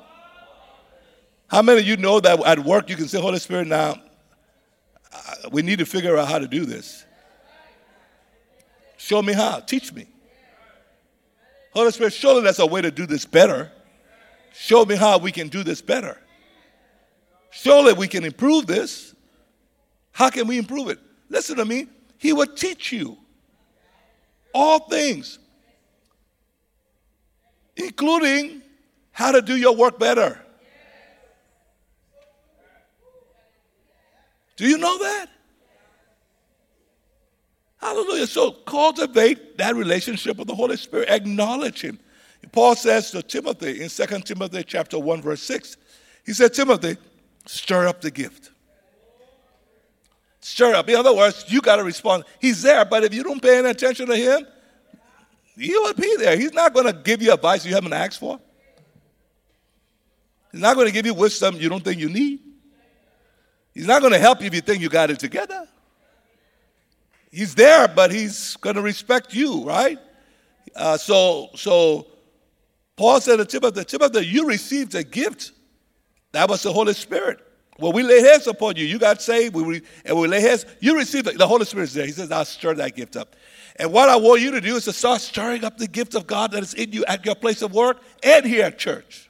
How 1.48 1.62
many 1.62 1.82
of 1.82 1.88
you 1.88 1.98
know 1.98 2.20
that 2.20 2.44
at 2.46 2.60
work 2.60 2.90
you 2.90 2.96
can 2.96 3.08
say, 3.08 3.22
Holy 3.22 3.40
Spirit, 3.40 3.68
now 3.68 3.96
uh, 5.14 5.50
we 5.52 5.62
need 5.62 5.80
to 5.80 5.86
figure 5.86 6.18
out 6.18 6.28
how 6.28 6.40
to 6.40 6.48
do 6.48 6.66
this? 6.66 7.06
Show 8.98 9.22
me 9.22 9.34
how. 9.34 9.60
Teach 9.60 9.94
me. 9.94 10.08
Holy 11.74 11.92
Spirit, 11.92 12.14
surely 12.14 12.42
there's 12.42 12.60
a 12.60 12.66
way 12.66 12.82
to 12.82 12.92
do 12.92 13.06
this 13.06 13.26
better. 13.26 13.72
Show 14.54 14.86
me 14.86 14.96
how 14.96 15.18
we 15.18 15.32
can 15.32 15.48
do 15.48 15.64
this 15.64 15.82
better. 15.82 16.18
Surely 17.50 17.94
we 17.94 18.08
can 18.08 18.24
improve 18.24 18.68
this. 18.68 19.14
How 20.12 20.30
can 20.30 20.48
we 20.48 20.58
improve 20.58 20.90
it? 20.90 21.00
Listen 21.30 21.58
to 21.58 21.66
me. 21.66 21.88
He 22.18 22.34
will 22.34 22.48
teach 22.48 22.92
you 22.92 23.18
all 24.54 24.80
things, 24.88 25.40
including 27.76 28.62
how 29.12 29.32
to 29.32 29.42
do 29.42 29.56
your 29.56 29.76
work 29.76 30.00
better. 30.00 30.40
Do 34.56 34.68
you 34.68 34.78
know 34.78 35.00
that? 35.00 35.28
Hallelujah. 37.78 38.28
So 38.28 38.52
cultivate 38.52 39.58
that 39.58 39.76
relationship 39.76 40.38
with 40.38 40.48
the 40.48 40.56
Holy 40.56 40.78
Spirit. 40.78 41.10
Acknowledge 41.10 41.82
Him. 41.82 42.00
Paul 42.52 42.76
says 42.76 43.12
to 43.12 43.22
Timothy 43.22 43.82
in 43.82 43.90
2 43.90 44.20
Timothy 44.22 44.64
chapter 44.64 45.00
1, 45.00 45.22
verse 45.22 45.42
6, 45.44 45.78
he 46.26 46.34
said, 46.34 46.54
Timothy, 46.54 46.98
stir 47.46 47.88
up 47.88 48.02
the 48.02 48.12
gift. 48.12 48.52
Stir 50.42 50.76
up. 50.76 50.90
In 50.90 50.96
other 50.96 51.16
words, 51.16 51.46
you 51.48 51.62
got 51.62 51.78
to 51.78 51.84
respond. 51.84 52.26
He's 52.40 52.62
there, 52.62 52.84
but 52.86 53.04
if 53.04 53.14
you 53.14 53.24
don't 53.24 53.42
pay 53.42 53.60
any 53.60 53.70
attention 53.70 54.08
to 54.08 54.16
him, 54.16 54.46
he 55.58 55.70
will 55.70 55.94
be 55.94 56.16
there. 56.18 56.38
He's 56.38 56.54
not 56.54 56.74
going 56.74 56.88
to 56.88 56.94
give 56.94 57.22
you 57.22 57.34
advice 57.34 57.66
you 57.66 57.74
haven't 57.74 57.94
asked 57.94 58.20
for. 58.20 58.40
He's 60.52 60.62
not 60.62 60.76
going 60.76 60.88
to 60.88 60.94
give 60.94 61.06
you 61.06 61.14
wisdom 61.14 61.56
you 61.56 61.70
don't 61.70 61.84
think 61.84 62.00
you 62.00 62.10
need. 62.10 62.40
He's 63.74 63.88
not 63.88 64.02
going 64.02 64.14
to 64.14 64.20
help 64.20 64.42
you 64.42 64.48
if 64.48 64.54
you 64.54 64.62
think 64.62 64.82
you 64.82 64.90
got 64.90 65.10
it 65.10 65.20
together. 65.20 65.68
He's 67.32 67.56
there, 67.56 67.88
but 67.88 68.12
he's 68.12 68.56
going 68.58 68.76
to 68.76 68.82
respect 68.82 69.34
you, 69.34 69.64
right? 69.64 69.98
Uh, 70.76 70.98
so, 70.98 71.50
so 71.56 72.08
Paul 72.96 73.20
said 73.22 73.38
to 73.38 73.46
Timothy, 73.46 73.84
Timothy, 73.86 74.26
you 74.26 74.48
received 74.48 74.94
a 74.96 75.04
gift. 75.04 75.52
That 76.32 76.50
was 76.50 76.64
the 76.64 76.72
Holy 76.72 76.94
Spirit. 76.94 77.40
Well, 77.80 77.92
we 77.92 78.04
lay 78.04 78.22
hands 78.22 78.46
upon 78.46 78.76
you. 78.76 78.86
You 78.86 79.00
got 79.00 79.22
saved, 79.22 79.56
we, 79.56 79.82
and 80.06 80.18
we 80.18 80.28
lay 80.28 80.42
hands. 80.42 80.66
You 80.80 80.96
received. 80.96 81.38
The 81.38 81.48
Holy 81.48 81.66
Spirit 81.66 81.86
is 81.86 81.94
there. 81.94 82.06
He 82.06 82.12
says, 82.12 82.32
I'll 82.32 82.46
stir 82.46 82.76
that 82.76 82.96
gift 82.96 83.16
up. 83.16 83.36
And 83.78 83.92
what 83.92 84.10
I 84.10 84.16
want 84.16 84.42
you 84.42 84.52
to 84.52 84.62
do 84.62 84.76
is 84.76 84.86
to 84.86 84.94
start 84.94 85.22
stirring 85.22 85.64
up 85.64 85.78
the 85.78 85.88
gift 85.88 86.14
of 86.14 86.28
God 86.28 86.52
that 86.52 86.62
is 86.62 86.76
in 86.76 86.92
you 86.92 87.04
at 87.06 87.26
your 87.26 87.34
place 87.34 87.64
of 87.64 87.74
work 87.74 88.02
and 88.22 88.46
here 88.46 88.66
at 88.66 88.78
church. 88.78 89.30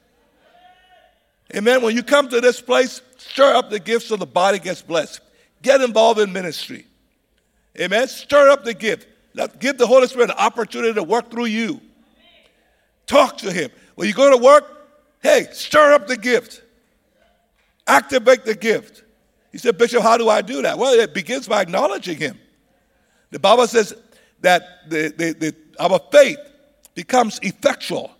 Amen. 1.54 1.82
When 1.82 1.96
you 1.96 2.02
come 2.02 2.28
to 2.28 2.40
this 2.40 2.60
place, 2.60 3.00
stir 3.16 3.54
up 3.54 3.70
the 3.70 3.78
gifts 3.78 4.06
so 4.06 4.16
the 4.16 4.26
body 4.26 4.58
gets 4.58 4.82
blessed. 4.82 5.20
Get 5.62 5.80
involved 5.80 6.20
in 6.20 6.32
ministry. 6.32 6.86
Amen. 7.80 8.08
Stir 8.08 8.50
up 8.50 8.64
the 8.64 8.74
gift. 8.74 9.06
Let, 9.32 9.58
give 9.58 9.78
the 9.78 9.86
Holy 9.86 10.06
Spirit 10.06 10.30
an 10.30 10.36
opportunity 10.36 10.92
to 10.94 11.02
work 11.02 11.30
through 11.30 11.46
you. 11.46 11.80
Talk 13.06 13.38
to 13.38 13.52
Him. 13.52 13.70
When 13.94 14.08
you 14.08 14.14
go 14.14 14.30
to 14.30 14.42
work, 14.42 14.64
hey, 15.22 15.46
stir 15.52 15.92
up 15.92 16.06
the 16.06 16.16
gift. 16.16 16.62
Activate 17.86 18.44
the 18.44 18.54
gift. 18.54 19.04
He 19.52 19.58
said, 19.58 19.78
Bishop, 19.78 20.02
how 20.02 20.16
do 20.16 20.28
I 20.28 20.42
do 20.42 20.62
that? 20.62 20.78
Well, 20.78 20.98
it 20.98 21.14
begins 21.14 21.46
by 21.46 21.62
acknowledging 21.62 22.18
Him. 22.18 22.38
The 23.30 23.38
Bible 23.38 23.66
says 23.66 23.94
that 24.40 24.62
the, 24.88 25.12
the, 25.16 25.32
the, 25.32 25.54
our 25.78 26.00
faith 26.10 26.38
becomes 26.94 27.38
effectual 27.42 28.10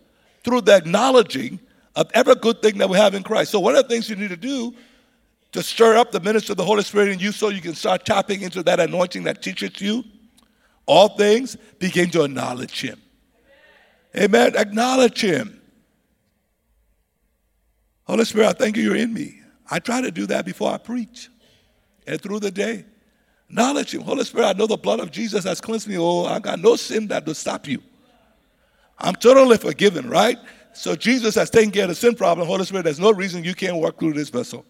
through 0.43 0.63
the 0.63 0.77
acknowledging 0.77 1.61
of 1.97 2.11
every 2.15 2.35
good 2.35 2.61
thing 2.61 2.79
that 2.79 2.89
we 2.89 2.99
have 2.99 3.15
in 3.15 3.23
Christ. 3.23 3.53
So, 3.53 3.61
one 3.61 3.77
of 3.77 3.83
the 3.85 3.89
things 3.89 4.09
you 4.09 4.17
need 4.17 4.31
to 4.31 4.37
do 4.37 4.75
to 5.53 5.63
stir 5.63 5.97
up 5.97 6.11
the 6.11 6.21
ministry 6.21 6.53
of 6.53 6.57
the 6.57 6.65
Holy 6.65 6.83
Spirit 6.83 7.09
in 7.09 7.21
you 7.21 7.31
so 7.31 7.49
you 7.49 7.61
can 7.61 7.75
start 7.75 8.05
tapping 8.05 8.43
into 8.43 8.63
that 8.65 8.81
anointing 8.81 9.23
that 9.25 9.41
teaches 9.41 9.81
you 9.81 10.05
all 10.87 11.09
things, 11.09 11.57
begin 11.79 12.11
to 12.11 12.25
acknowledge 12.25 12.81
Him. 12.81 13.01
Amen. 14.17 14.57
Acknowledge 14.57 15.21
Him. 15.21 15.61
Holy 18.05 18.25
Spirit, 18.25 18.49
I 18.49 18.53
thank 18.53 18.77
you 18.77 18.83
you're 18.83 18.97
in 18.97 19.13
me. 19.13 19.41
I 19.71 19.79
try 19.79 20.01
to 20.01 20.11
do 20.11 20.27
that 20.27 20.45
before 20.45 20.71
I 20.71 20.79
preach 20.79 21.31
and 22.07 22.21
through 22.21 22.41
the 22.41 22.51
day. 22.51 22.85
Acknowledge 23.49 23.95
Him. 23.95 24.03
Holy 24.03 24.25
Spirit, 24.25 24.47
I 24.47 24.53
know 24.53 24.67
the 24.67 24.77
blood 24.77 25.01
of 25.01 25.11
Jesus 25.11 25.45
has 25.45 25.61
cleansed 25.61 25.89
me. 25.89 25.97
Oh, 25.99 26.25
I 26.25 26.39
got 26.39 26.59
no 26.59 26.77
sin 26.77 27.09
that 27.09 27.27
will 27.27 27.35
stop 27.35 27.67
you. 27.67 27.83
I'm 28.99 29.15
totally 29.15 29.57
forgiven, 29.57 30.09
right? 30.09 30.39
So 30.73 30.95
Jesus 30.95 31.35
has 31.37 31.51
taken 31.51 31.71
care 31.71 31.85
of 31.85 31.89
the 31.89 31.95
sin 31.95 32.15
problem. 32.15 32.47
Holy 32.47 32.65
Spirit, 32.65 32.85
there's 32.85 33.01
no 33.01 33.13
reason 33.13 33.45
you 33.45 33.55
can't 33.55 33.77
work 33.77 33.99
through 33.99 34.13
this 34.13 34.29
vessel. 34.29 34.65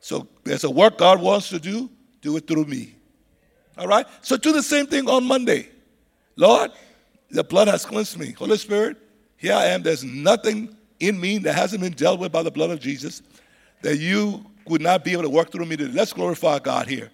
So 0.00 0.28
there's 0.44 0.64
a 0.64 0.70
work 0.70 0.98
God 0.98 1.20
wants 1.20 1.48
to 1.50 1.58
do, 1.58 1.90
do 2.20 2.36
it 2.36 2.46
through 2.46 2.64
me. 2.64 2.94
All 3.78 3.86
right? 3.86 4.06
So 4.22 4.36
do 4.36 4.52
the 4.52 4.62
same 4.62 4.86
thing 4.86 5.08
on 5.08 5.24
Monday. 5.24 5.68
Lord, 6.36 6.70
the 7.30 7.44
blood 7.44 7.68
has 7.68 7.84
cleansed 7.84 8.18
me. 8.18 8.32
Holy 8.32 8.56
Spirit, 8.58 8.96
here 9.36 9.54
I 9.54 9.66
am. 9.66 9.82
There's 9.82 10.04
nothing 10.04 10.76
in 11.00 11.20
me 11.20 11.38
that 11.38 11.54
hasn't 11.54 11.82
been 11.82 11.92
dealt 11.92 12.20
with 12.20 12.32
by 12.32 12.42
the 12.42 12.50
blood 12.50 12.70
of 12.70 12.80
Jesus 12.80 13.22
that 13.82 13.98
you 13.98 14.44
would 14.66 14.80
not 14.80 15.04
be 15.04 15.12
able 15.12 15.22
to 15.22 15.30
work 15.30 15.50
through 15.50 15.66
me 15.66 15.76
today. 15.76 15.92
Let's 15.92 16.12
glorify 16.12 16.58
God 16.58 16.88
here. 16.88 17.10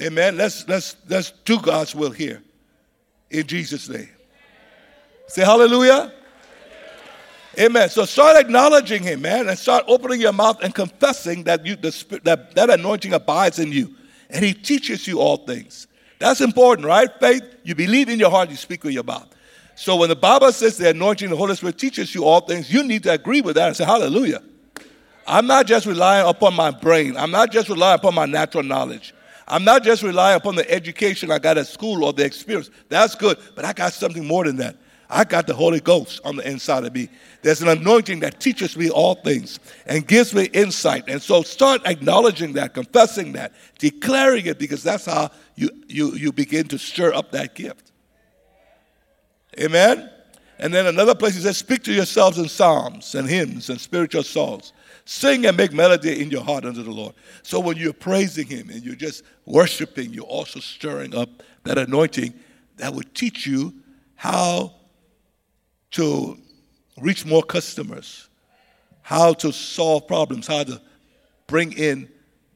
Amen. 0.00 0.36
Let's 0.36 0.66
let's 0.68 0.96
let's 1.08 1.30
do 1.44 1.60
God's 1.60 1.94
will 1.94 2.10
here. 2.10 2.42
In 3.30 3.46
Jesus' 3.46 3.88
name. 3.88 4.08
Say 5.28 5.42
hallelujah. 5.42 6.12
Amen. 7.58 7.88
So 7.90 8.06
start 8.06 8.38
acknowledging 8.38 9.02
him, 9.02 9.20
man, 9.20 9.48
and 9.48 9.58
start 9.58 9.84
opening 9.86 10.20
your 10.20 10.32
mouth 10.32 10.58
and 10.62 10.74
confessing 10.74 11.44
that 11.44 11.66
you 11.66 11.76
the, 11.76 12.20
that, 12.24 12.54
that 12.54 12.70
anointing 12.70 13.12
abides 13.12 13.58
in 13.58 13.72
you. 13.72 13.94
And 14.30 14.42
he 14.42 14.54
teaches 14.54 15.06
you 15.06 15.20
all 15.20 15.38
things. 15.38 15.86
That's 16.22 16.40
important, 16.40 16.86
right? 16.86 17.10
Faith, 17.18 17.42
you 17.64 17.74
believe 17.74 18.08
in 18.08 18.20
your 18.20 18.30
heart, 18.30 18.48
you 18.48 18.54
speak 18.54 18.84
with 18.84 18.92
your 18.92 19.02
mouth. 19.02 19.26
So 19.74 19.96
when 19.96 20.08
the 20.08 20.14
Bible 20.14 20.52
says 20.52 20.76
the 20.76 20.90
anointing 20.90 21.26
of 21.26 21.30
the 21.32 21.36
Holy 21.36 21.56
Spirit 21.56 21.78
teaches 21.78 22.14
you 22.14 22.24
all 22.24 22.42
things, 22.42 22.72
you 22.72 22.84
need 22.84 23.02
to 23.02 23.10
agree 23.10 23.40
with 23.40 23.56
that 23.56 23.66
and 23.66 23.76
say, 23.76 23.84
Hallelujah. 23.84 24.40
I'm 25.26 25.48
not 25.48 25.66
just 25.66 25.84
relying 25.84 26.28
upon 26.28 26.54
my 26.54 26.70
brain. 26.70 27.16
I'm 27.16 27.32
not 27.32 27.50
just 27.50 27.68
relying 27.68 27.96
upon 27.96 28.14
my 28.14 28.26
natural 28.26 28.62
knowledge. 28.62 29.12
I'm 29.48 29.64
not 29.64 29.82
just 29.82 30.04
relying 30.04 30.36
upon 30.36 30.54
the 30.54 30.70
education 30.70 31.32
I 31.32 31.40
got 31.40 31.58
at 31.58 31.66
school 31.66 32.04
or 32.04 32.12
the 32.12 32.24
experience. 32.24 32.70
That's 32.88 33.16
good, 33.16 33.36
but 33.56 33.64
I 33.64 33.72
got 33.72 33.92
something 33.92 34.24
more 34.24 34.44
than 34.44 34.54
that. 34.58 34.76
I 35.12 35.24
got 35.24 35.46
the 35.46 35.54
Holy 35.54 35.80
Ghost 35.80 36.20
on 36.24 36.36
the 36.36 36.48
inside 36.48 36.84
of 36.84 36.94
me. 36.94 37.08
There's 37.42 37.60
an 37.60 37.68
anointing 37.68 38.20
that 38.20 38.40
teaches 38.40 38.78
me 38.78 38.88
all 38.88 39.16
things 39.16 39.60
and 39.84 40.06
gives 40.06 40.32
me 40.32 40.44
insight. 40.54 41.04
And 41.06 41.20
so 41.20 41.42
start 41.42 41.82
acknowledging 41.84 42.54
that, 42.54 42.72
confessing 42.72 43.32
that, 43.32 43.52
declaring 43.78 44.46
it, 44.46 44.58
because 44.58 44.82
that's 44.82 45.04
how 45.04 45.30
you, 45.54 45.70
you, 45.88 46.12
you 46.14 46.32
begin 46.32 46.68
to 46.68 46.78
stir 46.78 47.12
up 47.12 47.32
that 47.32 47.54
gift. 47.54 47.92
Amen? 49.60 50.10
And 50.58 50.72
then 50.72 50.86
another 50.86 51.14
place 51.14 51.34
he 51.34 51.40
says, 51.40 51.56
Speak 51.56 51.82
to 51.84 51.92
yourselves 51.92 52.38
in 52.38 52.48
psalms 52.48 53.14
and 53.14 53.28
hymns 53.28 53.68
and 53.68 53.80
spiritual 53.80 54.22
songs. 54.22 54.72
Sing 55.04 55.44
and 55.46 55.56
make 55.56 55.72
melody 55.72 56.22
in 56.22 56.30
your 56.30 56.44
heart 56.44 56.64
unto 56.64 56.82
the 56.82 56.90
Lord. 56.90 57.14
So 57.42 57.58
when 57.58 57.76
you're 57.76 57.92
praising 57.92 58.46
Him 58.46 58.70
and 58.70 58.82
you're 58.82 58.94
just 58.94 59.24
worshiping, 59.44 60.12
you're 60.12 60.24
also 60.24 60.60
stirring 60.60 61.14
up 61.14 61.42
that 61.64 61.78
anointing 61.78 62.34
that 62.76 62.94
would 62.94 63.14
teach 63.14 63.46
you 63.46 63.74
how 64.14 64.74
to 65.92 66.38
reach 67.00 67.26
more 67.26 67.42
customers, 67.42 68.28
how 69.02 69.32
to 69.34 69.52
solve 69.52 70.06
problems, 70.06 70.46
how 70.46 70.62
to 70.62 70.80
bring 71.48 71.72
in 71.72 72.08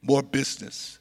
more 0.03 0.23
business, 0.23 0.96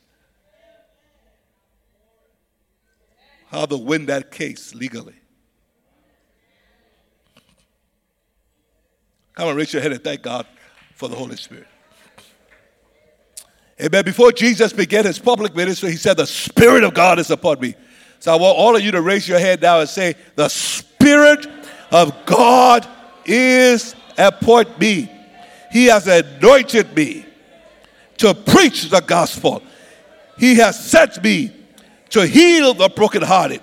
how 3.56 3.66
to 3.66 3.78
win 3.78 4.06
that 4.08 4.32
case 4.32 4.76
legally. 4.76 5.16
Come 9.34 9.48
on, 9.48 9.56
raise 9.56 9.72
your 9.72 9.82
head 9.82 9.94
and 9.94 10.04
thank 10.04 10.22
God 10.22 10.46
for 10.94 11.08
the 11.08 11.16
Holy 11.16 11.38
Spirit. 11.38 11.68
Amen. 13.82 14.04
Before 14.04 14.32
Jesus 14.32 14.72
began 14.74 15.06
his 15.06 15.20
public 15.20 15.56
ministry, 15.56 15.92
he 15.92 15.98
said, 15.98 16.18
The 16.18 16.28
Spirit 16.28 16.84
of 16.84 16.94
God 16.94 17.18
is 17.20 17.30
upon 17.30 17.60
me. 17.60 17.76
So 18.20 18.34
I 18.34 18.36
want 18.36 18.58
all 18.58 18.76
of 18.76 18.82
you 18.82 18.92
to 18.92 19.02
raise 19.02 19.28
your 19.28 19.40
head 19.40 19.62
now 19.62 19.80
and 19.80 19.90
say, 19.90 20.16
The 20.36 20.50
Spirit 20.50 21.48
of 21.92 22.14
God 22.26 22.88
is 23.26 23.96
upon 24.18 24.66
me. 24.80 25.10
He 25.72 25.86
has 25.86 26.08
anointed 26.08 26.96
me 26.96 27.26
to 28.18 28.34
preach 28.34 28.90
the 28.90 29.02
gospel. 29.02 29.62
He 30.38 30.56
has 30.56 30.78
sent 30.78 31.24
me 31.24 31.55
to 32.10 32.26
heal 32.26 32.74
the 32.74 32.90
brokenhearted, 32.90 33.62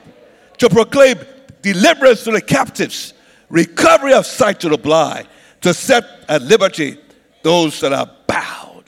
to 0.58 0.68
proclaim 0.68 1.18
deliverance 1.62 2.24
to 2.24 2.32
the 2.32 2.40
captives, 2.40 3.14
recovery 3.48 4.14
of 4.14 4.26
sight 4.26 4.60
to 4.60 4.68
the 4.68 4.78
blind, 4.78 5.26
to 5.60 5.72
set 5.72 6.04
at 6.28 6.42
liberty 6.42 6.98
those 7.42 7.80
that 7.80 7.92
are 7.92 8.10
bowed, 8.26 8.84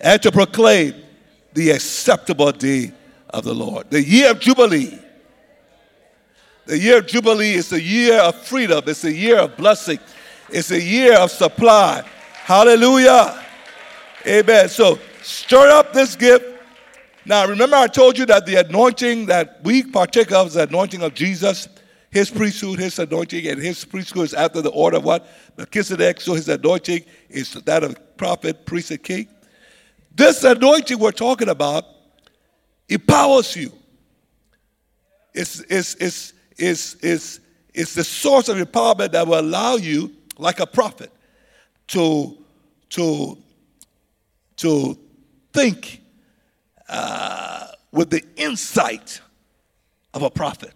and 0.00 0.22
to 0.22 0.32
proclaim 0.32 0.94
the 1.52 1.70
acceptable 1.70 2.52
day 2.52 2.92
of 3.30 3.44
the 3.44 3.54
Lord, 3.54 3.90
the 3.90 4.02
year 4.02 4.30
of 4.30 4.40
Jubilee 4.40 4.98
the 6.70 6.78
year 6.78 6.98
of 6.98 7.08
Jubilee 7.08 7.54
is 7.54 7.72
a 7.72 7.82
year 7.82 8.20
of 8.20 8.36
freedom, 8.36 8.84
it's 8.86 9.02
a 9.02 9.12
year 9.12 9.38
of 9.38 9.56
blessing, 9.56 9.98
it's 10.50 10.70
a 10.70 10.80
year 10.80 11.14
of 11.18 11.32
supply. 11.32 12.04
Hallelujah. 12.44 13.44
Amen. 14.24 14.68
So 14.68 15.00
stir 15.20 15.68
up 15.68 15.92
this 15.92 16.14
gift. 16.14 16.44
Now, 17.26 17.46
remember, 17.46 17.76
I 17.76 17.86
told 17.86 18.16
you 18.18 18.26
that 18.26 18.46
the 18.46 18.56
anointing 18.56 19.26
that 19.26 19.60
we 19.62 19.82
partake 19.82 20.32
of 20.32 20.48
is 20.48 20.54
the 20.54 20.62
anointing 20.62 21.02
of 21.02 21.14
Jesus, 21.14 21.68
his 22.10 22.30
priesthood, 22.30 22.78
his 22.78 22.98
anointing, 22.98 23.46
and 23.46 23.60
his 23.60 23.84
priesthood 23.84 24.24
is 24.24 24.34
after 24.34 24.62
the 24.62 24.70
order 24.70 24.96
of 24.96 25.04
what? 25.04 25.28
Melchizedek. 25.56 26.20
So 26.20 26.34
his 26.34 26.48
anointing 26.48 27.04
is 27.28 27.52
that 27.52 27.84
of 27.84 28.16
prophet, 28.16 28.64
priest, 28.66 28.90
and 28.90 29.02
king. 29.02 29.28
This 30.14 30.42
anointing 30.44 30.98
we're 30.98 31.12
talking 31.12 31.48
about 31.48 31.84
empowers 32.88 33.54
you. 33.54 33.72
It's, 35.34 35.60
it's, 35.60 35.94
it's, 35.94 36.32
is, 36.58 36.96
is, 36.96 37.40
is 37.72 37.94
the 37.94 38.04
source 38.04 38.48
of 38.48 38.56
empowerment 38.56 39.12
that 39.12 39.26
will 39.26 39.38
allow 39.38 39.76
you, 39.76 40.12
like 40.38 40.60
a 40.60 40.66
prophet, 40.66 41.12
to, 41.88 42.36
to, 42.90 43.38
to 44.56 44.98
think 45.52 46.00
uh, 46.90 47.68
with 47.92 48.10
the 48.10 48.22
insight 48.36 49.20
of 50.12 50.22
a 50.22 50.30
prophet. 50.30 50.74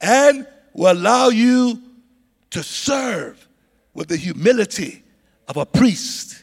And 0.00 0.48
will 0.72 0.92
allow 0.92 1.28
you 1.28 1.80
to 2.50 2.62
serve 2.62 3.46
with 3.94 4.08
the 4.08 4.16
humility 4.16 5.02
of 5.46 5.58
a 5.58 5.66
priest 5.66 6.42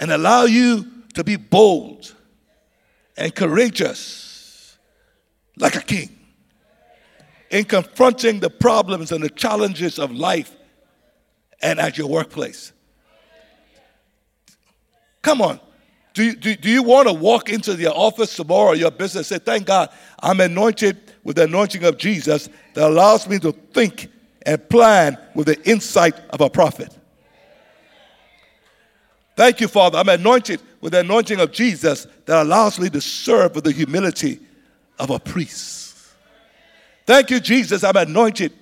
and 0.00 0.10
allow 0.10 0.44
you 0.44 0.86
to 1.14 1.22
be 1.22 1.36
bold 1.36 2.14
and 3.16 3.34
courageous 3.34 4.76
like 5.56 5.76
a 5.76 5.80
king 5.80 6.08
in 7.50 7.64
confronting 7.64 8.40
the 8.40 8.50
problems 8.50 9.12
and 9.12 9.22
the 9.22 9.30
challenges 9.30 9.98
of 9.98 10.10
life 10.10 10.56
and 11.62 11.78
at 11.78 11.98
your 11.98 12.08
workplace. 12.08 12.72
Come 15.22 15.42
on. 15.42 15.60
Do 16.12 16.24
you, 16.24 16.34
do, 16.34 16.56
do 16.56 16.68
you 16.68 16.82
want 16.82 17.08
to 17.08 17.14
walk 17.14 17.50
into 17.50 17.74
your 17.76 17.96
office 17.96 18.34
tomorrow 18.34 18.72
your 18.72 18.90
business 18.90 19.30
and 19.30 19.40
say, 19.40 19.44
Thank 19.44 19.66
God, 19.66 19.90
I'm 20.20 20.40
anointed 20.40 20.98
with 21.22 21.36
the 21.36 21.44
anointing 21.44 21.84
of 21.84 21.98
Jesus 21.98 22.48
that 22.74 22.88
allows 22.88 23.28
me 23.28 23.38
to 23.40 23.52
think 23.52 24.08
and 24.44 24.68
plan 24.68 25.18
with 25.34 25.46
the 25.46 25.62
insight 25.68 26.14
of 26.30 26.40
a 26.40 26.50
prophet? 26.50 26.96
Thank 29.36 29.60
you, 29.60 29.68
Father. 29.68 29.98
I'm 29.98 30.08
anointed 30.08 30.60
with 30.80 30.92
the 30.92 31.00
anointing 31.00 31.40
of 31.40 31.52
Jesus 31.52 32.06
that 32.26 32.42
allows 32.42 32.78
me 32.80 32.90
to 32.90 33.00
serve 33.00 33.54
with 33.54 33.64
the 33.64 33.72
humility 33.72 34.40
of 34.98 35.10
a 35.10 35.18
priest. 35.18 35.96
Thank 37.06 37.30
you, 37.30 37.40
Jesus. 37.40 37.84
I'm 37.84 37.96
anointed 37.96 38.52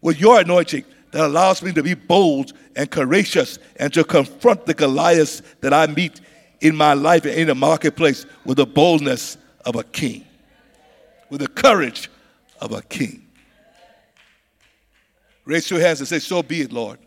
with 0.00 0.20
your 0.20 0.40
anointing 0.40 0.84
that 1.10 1.24
allows 1.24 1.62
me 1.62 1.72
to 1.72 1.82
be 1.82 1.94
bold 1.94 2.52
and 2.76 2.90
courageous 2.90 3.58
and 3.76 3.92
to 3.94 4.04
confront 4.04 4.66
the 4.66 4.74
Goliaths 4.74 5.42
that 5.60 5.72
I 5.72 5.86
meet 5.86 6.20
in 6.60 6.76
my 6.76 6.94
life 6.94 7.24
and 7.24 7.34
in 7.34 7.46
the 7.48 7.54
marketplace 7.54 8.26
with 8.44 8.56
the 8.58 8.66
boldness 8.66 9.38
of 9.64 9.76
a 9.76 9.84
king, 9.84 10.24
with 11.30 11.40
the 11.40 11.48
courage 11.48 12.10
of 12.60 12.72
a 12.72 12.82
king. 12.82 13.26
Raise 15.44 15.70
your 15.70 15.80
hands 15.80 16.00
and 16.00 16.08
say, 16.08 16.18
So 16.18 16.42
be 16.42 16.60
it, 16.62 16.72
Lord. 16.72 16.98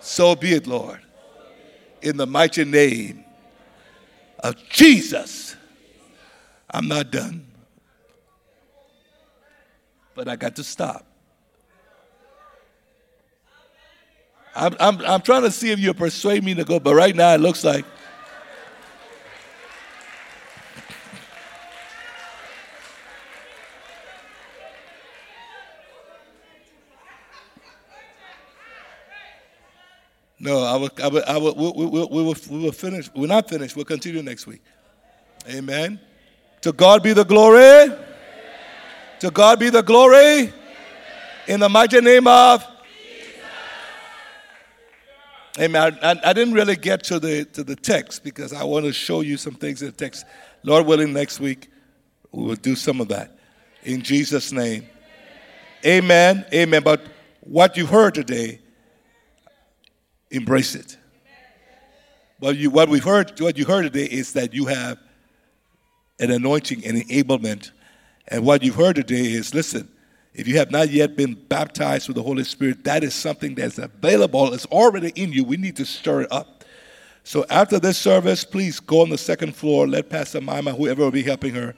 So 0.00 0.34
be 0.34 0.54
it, 0.54 0.66
Lord. 0.66 1.00
In 2.00 2.16
the 2.16 2.26
mighty 2.26 2.64
name 2.64 3.24
of 4.40 4.56
Jesus. 4.68 5.54
I'm 6.68 6.88
not 6.88 7.12
done. 7.12 7.46
But 10.14 10.26
I 10.26 10.36
got 10.36 10.56
to 10.56 10.64
stop. 10.64 11.06
I'm, 14.54 14.76
I'm, 14.78 15.00
I'm 15.02 15.20
trying 15.22 15.42
to 15.42 15.50
see 15.50 15.70
if 15.70 15.78
you'll 15.78 15.94
persuade 15.94 16.44
me 16.44 16.54
to 16.54 16.64
go, 16.64 16.78
but 16.78 16.94
right 16.94 17.16
now 17.16 17.34
it 17.34 17.40
looks 17.40 17.64
like. 17.64 17.84
No, 30.38 30.58
I 30.64 30.74
will, 30.74 30.90
I 31.00 31.08
will, 31.08 31.22
I 31.28 31.38
we, 31.38 31.52
we, 31.52 31.70
we, 31.70 31.86
we, 31.86 32.22
will, 32.24 32.36
we 32.50 32.58
will 32.58 32.72
finish. 32.72 33.08
We're 33.14 33.28
not 33.28 33.48
finished. 33.48 33.76
We'll 33.76 33.84
continue 33.84 34.22
next 34.22 34.48
week. 34.48 34.60
Amen. 35.48 36.00
To 36.62 36.72
God 36.72 37.02
be 37.04 37.12
the 37.12 37.24
glory. 37.24 37.62
Amen. 37.62 37.98
To 39.20 39.30
God 39.30 39.60
be 39.60 39.70
the 39.70 39.82
glory. 39.82 40.18
Amen. 40.18 40.52
In 41.46 41.60
the 41.60 41.68
mighty 41.68 42.00
name 42.00 42.26
of 42.26 42.66
Amen. 45.58 45.98
I, 46.02 46.18
I, 46.24 46.32
didn't 46.32 46.54
really 46.54 46.76
get 46.76 47.04
to 47.04 47.18
the 47.18 47.44
to 47.46 47.62
the 47.62 47.76
text 47.76 48.24
because 48.24 48.54
I 48.54 48.64
want 48.64 48.86
to 48.86 48.92
show 48.92 49.20
you 49.20 49.36
some 49.36 49.54
things 49.54 49.82
in 49.82 49.88
the 49.88 49.92
text. 49.92 50.24
Lord 50.62 50.86
willing, 50.86 51.12
next 51.12 51.40
week 51.40 51.68
we 52.30 52.44
will 52.44 52.54
do 52.54 52.74
some 52.74 53.02
of 53.02 53.08
that. 53.08 53.36
In 53.82 54.00
Jesus' 54.00 54.50
name. 54.50 54.86
Amen. 55.84 56.46
Amen. 56.54 56.82
But 56.82 57.02
what 57.40 57.76
you 57.76 57.84
heard 57.84 58.14
today, 58.14 58.60
embrace 60.30 60.74
it. 60.74 60.96
But 62.40 62.56
you, 62.56 62.70
what 62.70 62.88
we've 62.88 63.04
heard, 63.04 63.38
what 63.38 63.58
you 63.58 63.66
heard 63.66 63.82
today 63.82 64.06
is 64.06 64.32
that 64.32 64.54
you 64.54 64.66
have 64.66 64.98
an 66.18 66.30
anointing 66.30 66.86
and 66.86 66.96
enablement. 66.96 67.72
And 68.28 68.46
what 68.46 68.62
you've 68.62 68.76
heard 68.76 68.96
today 68.96 69.32
is 69.32 69.54
listen, 69.54 69.88
if 70.34 70.48
you 70.48 70.56
have 70.58 70.70
not 70.70 70.90
yet 70.90 71.16
been 71.16 71.34
baptized 71.34 72.08
with 72.08 72.16
the 72.16 72.22
Holy 72.22 72.44
Spirit, 72.44 72.84
that 72.84 73.04
is 73.04 73.14
something 73.14 73.54
that's 73.54 73.78
available. 73.78 74.54
It's 74.54 74.66
already 74.66 75.12
in 75.14 75.32
you. 75.32 75.44
We 75.44 75.58
need 75.58 75.76
to 75.76 75.84
stir 75.84 76.22
it 76.22 76.32
up. 76.32 76.64
So 77.24 77.44
after 77.50 77.78
this 77.78 77.98
service, 77.98 78.42
please 78.44 78.80
go 78.80 79.02
on 79.02 79.10
the 79.10 79.18
second 79.18 79.54
floor. 79.54 79.86
Let 79.86 80.08
Pastor 80.08 80.40
Mima, 80.40 80.72
whoever 80.72 81.02
will 81.02 81.10
be 81.10 81.22
helping 81.22 81.54
her, 81.54 81.74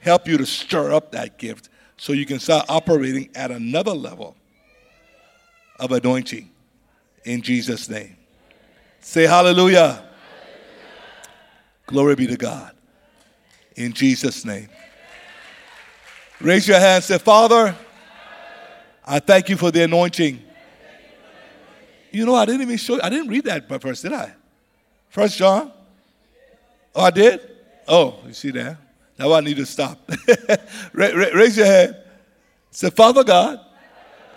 help 0.00 0.26
you 0.26 0.36
to 0.36 0.44
stir 0.44 0.92
up 0.92 1.12
that 1.12 1.38
gift 1.38 1.68
so 1.96 2.12
you 2.12 2.26
can 2.26 2.40
start 2.40 2.66
operating 2.68 3.30
at 3.34 3.50
another 3.50 3.92
level 3.92 4.36
of 5.78 5.92
anointing 5.92 6.50
in 7.24 7.42
Jesus' 7.42 7.88
name. 7.88 8.16
Say 9.00 9.22
hallelujah. 9.22 9.78
hallelujah. 9.78 10.10
Glory 11.86 12.14
be 12.16 12.26
to 12.26 12.36
God. 12.36 12.72
In 13.76 13.92
Jesus' 13.92 14.44
name. 14.44 14.68
Raise 16.40 16.66
your 16.66 16.78
hand. 16.78 17.04
Say, 17.04 17.18
Father, 17.18 17.74
I 19.04 19.18
thank 19.18 19.48
you 19.48 19.56
for 19.56 19.70
the 19.70 19.84
anointing. 19.84 20.42
You 22.10 22.24
know, 22.24 22.34
I 22.34 22.46
didn't 22.46 22.62
even 22.62 22.76
show 22.76 23.00
I 23.02 23.10
didn't 23.10 23.28
read 23.28 23.44
that 23.44 23.68
first, 23.80 24.02
did 24.02 24.12
I? 24.12 24.32
First 25.08 25.36
John? 25.36 25.72
Oh, 26.94 27.02
I 27.02 27.10
did? 27.10 27.40
Oh, 27.88 28.18
you 28.26 28.32
see 28.32 28.50
that? 28.52 28.76
Now 29.18 29.32
I 29.32 29.40
need 29.40 29.56
to 29.56 29.66
stop. 29.66 30.10
Raise 30.92 31.56
your 31.56 31.66
hand. 31.66 31.96
Say, 32.70 32.90
Father 32.90 33.24
God, 33.24 33.60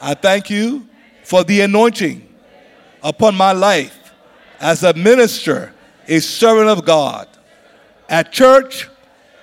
I 0.01 0.13
thank 0.13 0.49
you 0.49 0.87
for 1.23 1.43
the 1.43 1.61
anointing 1.61 2.27
upon 3.03 3.35
my 3.35 3.51
life 3.51 4.13
as 4.59 4.83
a 4.83 4.93
minister, 4.93 5.73
a 6.07 6.19
servant 6.19 6.69
of 6.69 6.85
God, 6.85 7.27
at 8.09 8.31
church 8.31 8.87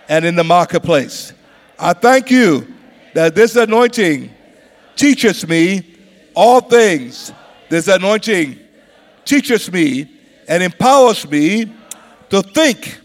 and 0.09 0.25
in 0.25 0.35
the 0.35 0.45
marketplace. 0.45 1.33
I 1.79 1.93
thank 1.93 2.31
you 2.31 2.66
that 3.14 3.35
this 3.35 3.57
anointing 3.57 4.34
teaches 4.97 5.47
me 5.47 5.97
all 6.34 6.61
things. 6.61 7.32
This 7.68 7.88
anointing 7.88 8.59
teaches 9.24 9.70
me 9.72 10.11
and 10.49 10.62
empowers 10.62 11.28
me 11.28 11.72
to 12.30 12.42
think 12.42 13.01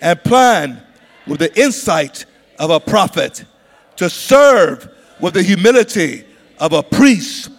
and 0.00 0.22
plan 0.22 0.82
with 1.26 1.38
the 1.38 1.60
insight 1.60 2.26
of 2.58 2.70
a 2.70 2.80
prophet, 2.80 3.44
to 3.96 4.10
serve 4.10 4.88
with 5.20 5.34
the 5.34 5.42
humility 5.42 6.24
of 6.58 6.72
a 6.72 6.82
priest, 6.82 7.50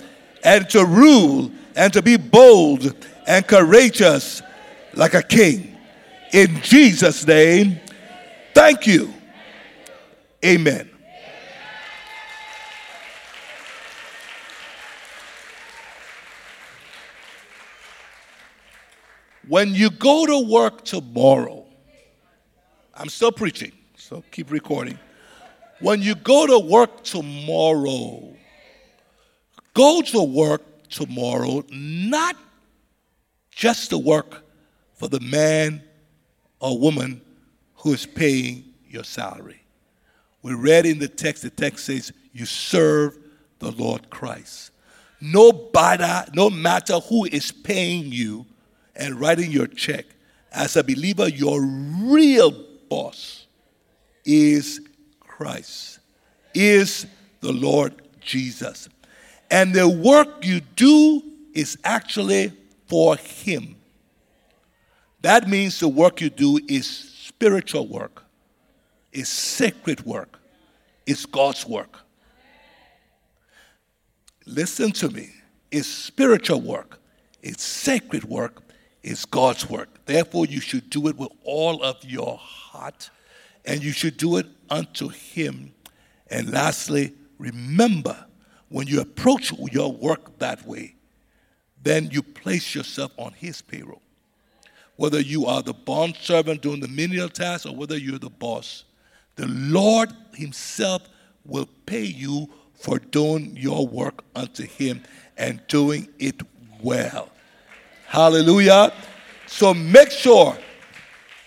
and 0.43 0.69
to 0.69 0.85
rule 0.85 1.51
and 1.75 1.93
to 1.93 2.01
be 2.01 2.17
bold 2.17 2.93
and 3.27 3.47
courageous 3.47 4.41
like 4.93 5.13
a 5.13 5.23
king. 5.23 5.77
In 6.33 6.61
Jesus' 6.61 7.25
name, 7.25 7.79
thank 8.53 8.85
you. 8.85 9.13
Amen. 10.43 10.92
When 19.47 19.75
you 19.75 19.89
go 19.89 20.25
to 20.25 20.39
work 20.39 20.85
tomorrow, 20.85 21.65
I'm 22.95 23.09
still 23.09 23.31
preaching, 23.31 23.73
so 23.97 24.23
keep 24.31 24.51
recording. 24.51 24.97
When 25.79 26.01
you 26.01 26.15
go 26.15 26.47
to 26.47 26.59
work 26.59 27.03
tomorrow, 27.03 28.33
go 29.73 30.01
to 30.01 30.23
work 30.23 30.61
tomorrow 30.89 31.63
not 31.71 32.37
just 33.51 33.89
to 33.89 33.97
work 33.97 34.43
for 34.93 35.09
the 35.09 35.19
man 35.19 35.83
or 36.59 36.79
woman 36.79 37.21
who 37.75 37.93
is 37.93 38.05
paying 38.05 38.63
your 38.87 39.03
salary. 39.03 39.61
We 40.41 40.53
read 40.53 40.85
in 40.85 40.99
the 40.99 41.07
text, 41.07 41.43
the 41.43 41.49
text 41.49 41.85
says, 41.85 42.13
You 42.31 42.45
serve 42.45 43.17
the 43.59 43.71
Lord 43.71 44.09
Christ. 44.09 44.71
Nobody, 45.19 46.31
no 46.33 46.49
matter 46.49 46.99
who 46.99 47.25
is 47.25 47.51
paying 47.51 48.11
you 48.11 48.45
and 48.95 49.19
writing 49.19 49.51
your 49.51 49.67
check, 49.67 50.05
as 50.51 50.75
a 50.75 50.83
believer, 50.83 51.27
your 51.27 51.61
real 51.61 52.51
boss 52.89 53.47
is 54.23 54.81
Christ, 55.19 55.99
is 56.53 57.07
the 57.39 57.51
Lord 57.51 57.93
Jesus. 58.21 58.87
And 59.49 59.73
the 59.73 59.89
work 59.89 60.45
you 60.45 60.61
do 60.75 61.23
is 61.53 61.77
actually 61.83 62.53
for 62.87 63.17
Him. 63.17 63.75
That 65.21 65.47
means 65.47 65.79
the 65.79 65.87
work 65.87 66.21
you 66.21 66.29
do 66.29 66.59
is 66.67 66.87
spiritual 66.87 67.87
work 67.87 68.23
is 69.13 69.29
sacred 69.29 70.05
work, 70.05 70.39
it's 71.05 71.25
God's 71.25 71.65
work. 71.65 71.99
Listen 74.45 74.91
to 74.91 75.09
me. 75.09 75.29
It's 75.71 75.87
spiritual 75.87 76.61
work, 76.61 76.99
it's 77.41 77.63
sacred 77.63 78.25
work, 78.25 78.62
it's 79.03 79.25
God's 79.25 79.69
work. 79.69 79.89
Therefore, 80.05 80.45
you 80.45 80.61
should 80.61 80.89
do 80.89 81.07
it 81.07 81.17
with 81.17 81.29
all 81.43 81.83
of 81.83 82.03
your 82.05 82.37
heart, 82.37 83.09
and 83.65 83.83
you 83.83 83.91
should 83.91 84.17
do 84.17 84.37
it 84.37 84.47
unto 84.69 85.09
Him. 85.09 85.73
And 86.27 86.51
lastly, 86.51 87.13
remember 87.37 88.25
when 88.69 88.87
you 88.87 89.01
approach 89.01 89.51
your 89.71 89.91
work 89.91 90.39
that 90.39 90.65
way, 90.65 90.95
then 91.81 92.09
you 92.11 92.23
place 92.23 92.73
yourself 92.73 93.11
on 93.17 93.33
His 93.33 93.61
payroll. 93.61 94.01
Whether 94.95 95.19
you 95.19 95.47
are 95.47 95.61
the 95.61 95.73
bond 95.73 96.15
servant 96.21 96.61
doing 96.61 96.79
the 96.79 96.87
menial 96.87 97.29
tasks 97.29 97.65
or 97.65 97.75
whether 97.75 97.97
you're 97.97 98.19
the 98.19 98.29
boss, 98.29 98.85
the 99.35 99.47
Lord 99.47 100.13
Himself 100.33 101.09
will 101.45 101.67
pay 101.85 102.03
you 102.05 102.49
for 102.73 102.99
doing 102.99 103.57
your 103.57 103.85
work 103.85 104.23
unto 104.33 104.65
Him 104.65 105.03
and 105.37 105.61
doing 105.67 106.07
it 106.19 106.41
well. 106.81 107.32
Hallelujah. 108.13 108.93
So 109.47 109.73
make 109.73 110.11
sure, 110.11 110.55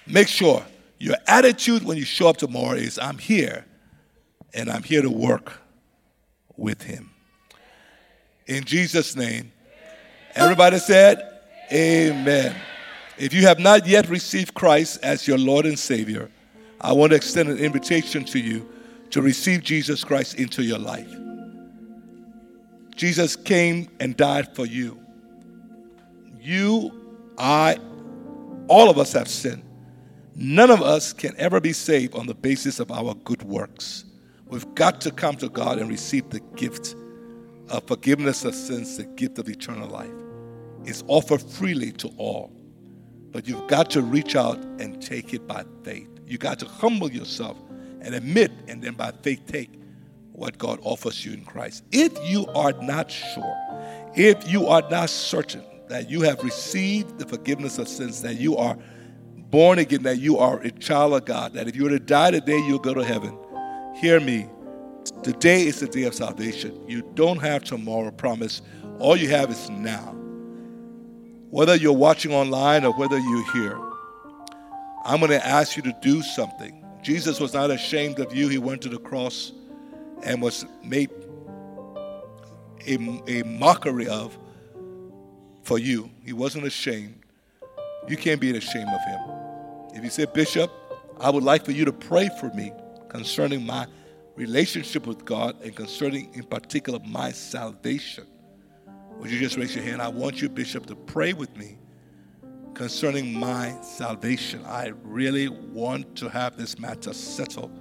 make 0.05 0.27
sure 0.27 0.64
your 0.99 1.14
attitude 1.29 1.85
when 1.85 1.97
you 1.97 2.05
show 2.05 2.29
up 2.29 2.39
tomorrow 2.39 2.75
is 2.75 2.99
I'm 2.99 3.19
here 3.19 3.64
and 4.53 4.69
I'm 4.69 4.83
here 4.83 5.01
to 5.01 5.09
work 5.09 5.61
with 6.57 6.83
Him. 6.83 7.11
In 8.49 8.64
Jesus' 8.64 9.14
name, 9.14 9.53
everybody 10.35 10.79
said, 10.79 11.39
Amen. 11.73 12.57
If 13.17 13.33
you 13.33 13.43
have 13.43 13.61
not 13.61 13.87
yet 13.87 14.09
received 14.09 14.53
Christ 14.53 14.99
as 15.05 15.29
your 15.29 15.39
Lord 15.39 15.67
and 15.67 15.79
Savior, 15.79 16.33
I 16.81 16.91
want 16.95 17.11
to 17.11 17.17
extend 17.17 17.49
an 17.49 17.59
invitation 17.59 18.25
to 18.25 18.41
you 18.41 18.69
to 19.11 19.23
receive 19.23 19.62
Jesus 19.62 20.03
Christ 20.03 20.35
into 20.35 20.64
your 20.64 20.81
life. 20.81 21.14
Jesus 22.97 23.37
came 23.37 23.89
and 24.01 24.17
died 24.17 24.57
for 24.57 24.67
you. 24.67 25.06
You, 26.47 26.93
I, 27.39 27.77
all 28.69 28.89
of 28.89 28.99
us 28.99 29.15
have 29.15 29.27
sinned. 29.27 29.65
None 30.37 30.71
of 30.71 30.81
us 30.81 31.13
can 31.13 31.35
ever 31.39 31.61
be 31.61 31.73
saved 31.73 32.15
on 32.15 32.29
the 32.29 32.37
basis 32.37 32.79
of 32.79 32.93
our 32.93 33.15
good 33.15 33.43
works. 33.43 34.05
We've 34.47 34.73
got 34.77 35.01
to 35.01 35.11
come 35.11 35.35
to 35.39 35.49
God 35.49 35.81
and 35.81 35.91
receive 35.91 36.31
the 36.31 36.39
gift 36.55 36.95
of 37.69 37.85
forgiveness 37.89 38.45
of 38.45 38.55
sins, 38.55 38.97
the 38.97 39.07
gift 39.07 39.41
of 39.41 39.49
eternal 39.49 39.89
life. 39.89 40.09
It's 40.85 41.03
offered 41.09 41.43
freely 41.43 41.91
to 41.95 42.13
all. 42.17 42.53
But 43.33 43.49
you've 43.49 43.67
got 43.67 43.91
to 43.91 44.03
reach 44.03 44.37
out 44.37 44.59
and 44.79 45.03
take 45.03 45.35
it 45.35 45.49
by 45.49 45.65
faith. 45.83 46.09
You've 46.29 46.39
got 46.39 46.61
to 46.61 46.67
humble 46.67 47.11
yourself 47.11 47.57
and 48.03 48.15
admit, 48.15 48.53
and 48.69 48.81
then 48.81 48.95
by 48.95 49.11
faith 49.23 49.45
take 49.47 49.73
what 50.31 50.59
God 50.59 50.79
offers 50.83 51.27
you 51.27 51.33
in 51.33 51.45
Christ. 51.45 51.83
If 51.91 52.17
you 52.23 52.47
are 52.55 52.73
not 52.75 53.11
sure, 53.11 53.57
if 54.15 54.49
you 54.49 54.69
are 54.69 54.89
not 54.89 55.11
certain 55.11 55.65
that 55.89 56.11
you 56.11 56.22
have 56.22 56.43
received 56.43 57.18
the 57.18 57.26
forgiveness 57.26 57.78
of 57.78 57.89
sins, 57.89 58.22
that 58.22 58.37
you 58.37 58.57
are 58.57 58.76
born 59.51 59.78
again, 59.78 60.03
that 60.03 60.18
you 60.18 60.39
are 60.39 60.61
a 60.61 60.70
child 60.70 61.14
of 61.14 61.24
God, 61.24 61.55
that 61.55 61.68
if 61.68 61.76
you 61.76 61.84
were 61.84 61.91
to 61.91 62.01
die 62.01 62.32
today, 62.32 62.59
you'll 62.59 62.78
go 62.78 62.95
to 62.95 63.05
heaven, 63.05 63.39
hear 63.95 64.20
me. 64.20 64.49
Today 65.22 65.62
is 65.66 65.80
the 65.80 65.87
day 65.87 66.03
of 66.03 66.14
salvation. 66.14 66.78
You 66.89 67.03
don't 67.14 67.39
have 67.39 67.64
tomorrow 67.64 68.11
promise. 68.11 68.62
All 68.99 69.16
you 69.16 69.28
have 69.30 69.51
is 69.51 69.70
now. 69.70 70.12
Whether 71.51 71.76
you're 71.76 71.93
watching 71.93 72.32
online 72.32 72.84
or 72.84 72.93
whether 72.93 73.18
you're 73.18 73.53
here, 73.53 73.78
I'm 75.05 75.20
going 75.20 75.30
to 75.30 75.47
ask 75.47 75.76
you 75.76 75.82
to 75.84 75.95
do 76.03 76.22
something. 76.22 76.84
Jesus 77.03 77.39
was 77.39 77.55
not 77.55 77.70
ashamed 77.70 78.18
of 78.18 78.34
you. 78.34 78.49
He 78.49 78.59
went 78.59 78.82
to 78.82 78.89
the 78.89 78.99
cross 78.99 79.53
and 80.24 80.43
was 80.43 80.66
made 80.82 81.11
a, 82.89 82.95
a 83.28 83.45
mockery 83.45 84.09
of 84.09 84.37
for 85.67 85.81
you. 85.81 86.09
He 86.25 86.33
wasn't 86.33 86.64
ashamed. 86.64 87.19
You 88.09 88.17
can't 88.17 88.41
be 88.41 88.57
ashamed 88.57 88.89
of 88.89 89.01
him. 89.05 89.21
If 89.95 90.05
you 90.05 90.11
say, 90.11 90.27
Bishop, 90.33 90.71
I 91.19 91.29
would 91.29 91.43
like 91.43 91.64
for 91.64 91.73
you 91.73 91.85
to 91.85 91.93
pray 91.93 92.31
for 92.39 92.51
me 92.51 92.73
concerning 93.09 93.67
my 93.67 93.89
relationship 94.37 95.09
with 95.09 95.25
God 95.25 95.61
and 95.62 95.75
concerning, 95.75 96.33
in 96.35 96.45
particular, 96.45 97.01
my 97.05 97.33
salvation. 97.33 98.27
Would 99.19 99.31
you 99.31 99.41
just 99.41 99.57
raise 99.57 99.75
your 99.75 99.83
hand? 99.83 100.01
I 100.01 100.07
want 100.07 100.41
you, 100.41 100.49
Bishop, 100.49 100.87
to 100.87 100.95
pray 100.95 101.33
with 101.33 101.57
me 101.57 101.79
concerning 102.75 103.35
my 103.35 103.75
salvation. 103.81 104.64
I 104.67 104.93
really 105.03 105.49
want 105.49 106.14
to 106.17 106.29
have 106.29 106.57
this 106.57 106.79
matter 106.79 107.12
settled. 107.12 107.77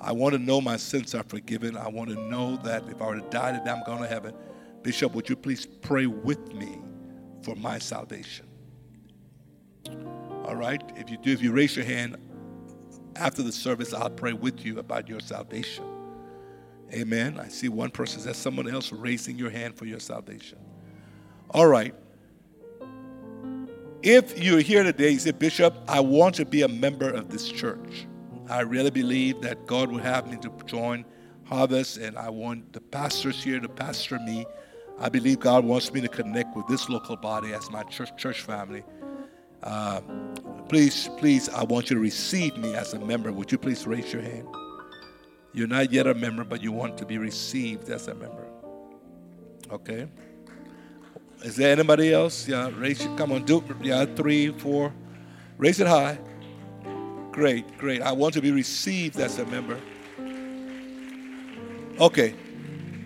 I 0.00 0.12
want 0.12 0.34
to 0.34 0.38
know 0.38 0.60
my 0.60 0.76
sins 0.76 1.16
are 1.16 1.24
forgiven. 1.24 1.76
I 1.76 1.88
want 1.88 2.10
to 2.10 2.16
know 2.16 2.58
that 2.58 2.88
if 2.88 3.02
I 3.02 3.06
were 3.06 3.20
to 3.20 3.30
die 3.30 3.58
today, 3.58 3.72
I'm 3.72 3.82
going 3.84 4.02
to 4.02 4.08
heaven. 4.08 4.34
Bishop, 4.82 5.14
would 5.14 5.28
you 5.28 5.34
please 5.34 5.66
pray 5.66 6.06
with 6.06 6.52
me 6.52 6.83
for 7.44 7.54
my 7.54 7.78
salvation? 7.78 8.46
All 10.44 10.56
right? 10.56 10.82
If 10.96 11.10
you 11.10 11.18
do, 11.18 11.32
if 11.32 11.42
you 11.42 11.52
raise 11.52 11.76
your 11.76 11.84
hand 11.84 12.16
after 13.16 13.42
the 13.42 13.52
service, 13.52 13.92
I'll 13.92 14.10
pray 14.10 14.32
with 14.32 14.64
you 14.64 14.78
about 14.78 15.08
your 15.08 15.20
salvation. 15.20 15.84
Amen. 16.92 17.38
I 17.38 17.48
see 17.48 17.68
one 17.68 17.90
person. 17.90 18.28
Is 18.28 18.36
someone 18.36 18.68
else 18.68 18.92
raising 18.92 19.36
your 19.36 19.50
hand 19.50 19.76
for 19.76 19.84
your 19.84 20.00
salvation? 20.00 20.58
All 21.50 21.66
right. 21.66 21.94
If 24.02 24.38
you're 24.38 24.60
here 24.60 24.82
today, 24.82 25.10
you 25.10 25.18
say, 25.18 25.30
Bishop, 25.30 25.74
I 25.88 26.00
want 26.00 26.34
to 26.36 26.44
be 26.44 26.62
a 26.62 26.68
member 26.68 27.10
of 27.10 27.30
this 27.30 27.48
church. 27.48 28.06
I 28.48 28.60
really 28.60 28.90
believe 28.90 29.40
that 29.40 29.66
God 29.66 29.90
will 29.90 29.98
have 29.98 30.30
me 30.30 30.36
to 30.38 30.52
join 30.66 31.06
Harvest, 31.44 31.96
and 31.96 32.16
I 32.18 32.28
want 32.28 32.72
the 32.72 32.80
pastors 32.80 33.42
here 33.42 33.60
to 33.60 33.68
pastor 33.68 34.18
me. 34.18 34.46
I 34.98 35.08
believe 35.08 35.40
God 35.40 35.64
wants 35.64 35.92
me 35.92 36.00
to 36.00 36.08
connect 36.08 36.56
with 36.56 36.66
this 36.66 36.88
local 36.88 37.16
body 37.16 37.52
as 37.52 37.70
my 37.70 37.82
church, 37.84 38.16
church 38.16 38.42
family. 38.42 38.84
Uh, 39.62 40.00
please, 40.68 41.08
please, 41.18 41.48
I 41.48 41.64
want 41.64 41.90
you 41.90 41.96
to 41.96 42.00
receive 42.00 42.56
me 42.56 42.74
as 42.74 42.94
a 42.94 42.98
member. 42.98 43.32
Would 43.32 43.50
you 43.50 43.58
please 43.58 43.86
raise 43.86 44.12
your 44.12 44.22
hand? 44.22 44.46
You're 45.52 45.68
not 45.68 45.92
yet 45.92 46.06
a 46.06 46.14
member, 46.14 46.44
but 46.44 46.62
you 46.62 46.72
want 46.72 46.98
to 46.98 47.06
be 47.06 47.18
received 47.18 47.88
as 47.88 48.08
a 48.08 48.14
member. 48.14 48.46
Okay? 49.70 50.06
Is 51.42 51.56
there 51.56 51.72
anybody 51.72 52.12
else? 52.12 52.48
Yeah, 52.48 52.70
raise 52.76 53.04
it. 53.04 53.16
Come 53.16 53.32
on, 53.32 53.44
do 53.44 53.62
yeah, 53.82 54.04
three, 54.04 54.50
four. 54.50 54.92
Raise 55.58 55.80
it 55.80 55.86
high. 55.86 56.18
Great, 57.32 57.78
great. 57.78 58.00
I 58.00 58.12
want 58.12 58.34
to 58.34 58.40
be 58.40 58.50
received 58.50 59.18
as 59.18 59.38
a 59.38 59.46
member. 59.46 59.78
Okay. 62.00 62.34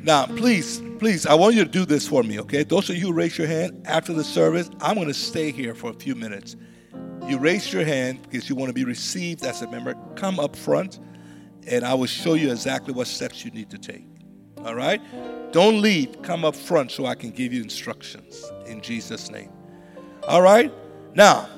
Now, 0.03 0.27
please, 0.27 0.81
please, 0.99 1.27
I 1.27 1.35
want 1.35 1.55
you 1.55 1.65
to 1.65 1.71
do 1.71 1.85
this 1.85 2.07
for 2.07 2.23
me, 2.23 2.41
okay? 2.41 2.65
Those 2.65 2.91
of 2.91 2.97
you 2.97 3.07
who 3.07 3.13
raise 3.13 3.39
your 3.39 3.47
hand 3.47 3.87
after 3.87 4.13
the 4.13 4.25
service, 4.25 4.69
I'm 4.81 4.97
going 4.97 5.09
to 5.09 5.15
stay 5.15 5.51
here 5.51 5.75
for 5.75 5.91
a 5.91 5.95
few 5.95 6.15
minutes. 6.15 6.57
You 7.27 7.39
raise 7.39 7.73
your 7.73 7.85
hand 7.85 8.23
because 8.23 8.49
you 8.49 8.57
want 8.57 8.71
to 8.71 8.75
be 8.75 8.85
received 8.85 9.45
as 9.45 9.63
a 9.63 9.71
member. 9.71 9.95
Come 10.17 10.41
up 10.41 10.57
front, 10.57 10.99
and 11.67 11.85
I 11.85 11.95
will 11.95 12.07
show 12.07 12.35
you 12.35 12.51
exactly 12.51 12.95
what 12.95 13.07
steps 13.07 13.45
you 13.45 13.51
need 13.51 13.71
to 13.71 13.79
take. 13.79 14.07
All 14.65 14.75
right? 14.75 15.01
Don't 15.53 15.81
leave. 15.81 16.23
Come 16.23 16.45
up 16.45 16.57
front 16.57 16.91
so 16.91 17.07
I 17.07 17.15
can 17.15 17.31
give 17.31 17.53
you 17.53 17.63
instructions 17.63 18.45
in 18.67 18.81
Jesus' 18.81 19.31
name. 19.31 19.51
All 20.27 20.43
right? 20.43 20.73
Now, 21.15 21.49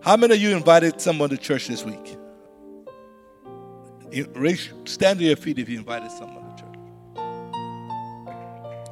how 0.00 0.16
many 0.16 0.34
of 0.34 0.40
you 0.40 0.56
invited 0.56 1.00
someone 1.00 1.30
to 1.30 1.36
church 1.36 1.68
this 1.68 1.84
week? 1.84 2.16
Raise, 4.34 4.70
Stand 4.84 5.18
to 5.18 5.24
your 5.24 5.36
feet 5.36 5.58
if 5.58 5.68
you 5.68 5.78
invited 5.78 6.10
someone. 6.10 6.47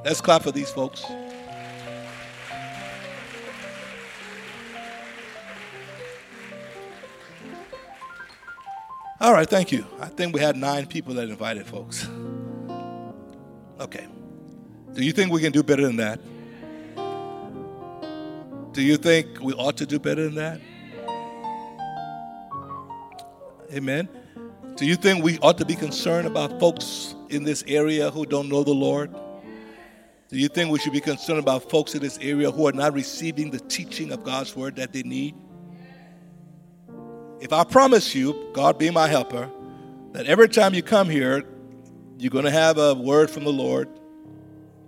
Let's 0.07 0.21
clap 0.21 0.45
for 0.45 0.53
these 0.53 0.71
folks. 0.71 1.05
All 9.21 9.33
right, 9.33 9.51
thank 9.51 9.73
you. 9.73 9.85
I 9.99 10.07
think 10.07 10.33
we 10.33 10.41
had 10.41 10.57
nine 10.57 10.87
people 10.87 11.15
that 11.15 11.29
invited 11.29 11.67
folks. 11.67 12.09
Okay. 13.81 14.07
Do 14.93 15.05
you 15.05 15.11
think 15.11 15.33
we 15.33 15.41
can 15.41 15.51
do 15.51 15.65
better 15.65 15.83
than 15.83 15.97
that? 15.97 16.21
Do 18.75 18.83
you 18.83 18.97
think 18.99 19.41
we 19.41 19.55
ought 19.55 19.77
to 19.79 19.87
do 19.87 19.99
better 19.99 20.31
than 20.31 20.37
that? 20.37 20.61
Amen. 23.73 24.09
Do 24.77 24.87
you 24.87 24.95
think 24.95 25.25
we 25.25 25.41
ought 25.41 25.59
to 25.59 25.65
be 25.65 25.75
concerned 25.75 26.29
about 26.29 26.61
folks 26.61 27.17
in 27.29 27.43
this 27.43 27.65
area 27.67 28.09
who 28.13 28.25
don't 28.25 28.49
know 28.49 28.63
the 28.63 28.71
Lord? 28.71 29.13
Do 30.29 30.39
you 30.39 30.49
think 30.49 30.73
we 30.73 30.79
should 30.81 30.93
be 30.93 31.01
concerned 31.01 31.39
about 31.39 31.71
folks 31.71 31.95
in 31.95 32.03
this 32.03 32.19
area 32.21 32.51
who 32.51 32.67
are 32.67 32.73
not 32.73 32.93
receiving 32.93 33.51
the 33.51 33.61
teaching 33.61 34.11
of 34.11 34.25
God's 34.25 34.57
word 34.57 34.77
that 34.77 34.93
they 34.93 35.05
need? 35.05 35.37
If 37.41 37.53
I 37.53 37.63
promise 37.63 38.15
you, 38.15 38.51
God 38.53 38.77
be 38.77 38.91
my 38.91 39.07
helper, 39.07 39.49
that 40.13 40.27
every 40.27 40.49
time 40.49 40.75
you 40.75 40.83
come 40.83 41.09
here, 41.09 41.45
you're 42.19 42.31
going 42.31 42.45
to 42.45 42.51
have 42.51 42.77
a 42.79 42.95
word 42.95 43.31
from 43.31 43.45
the 43.45 43.53
Lord 43.53 43.89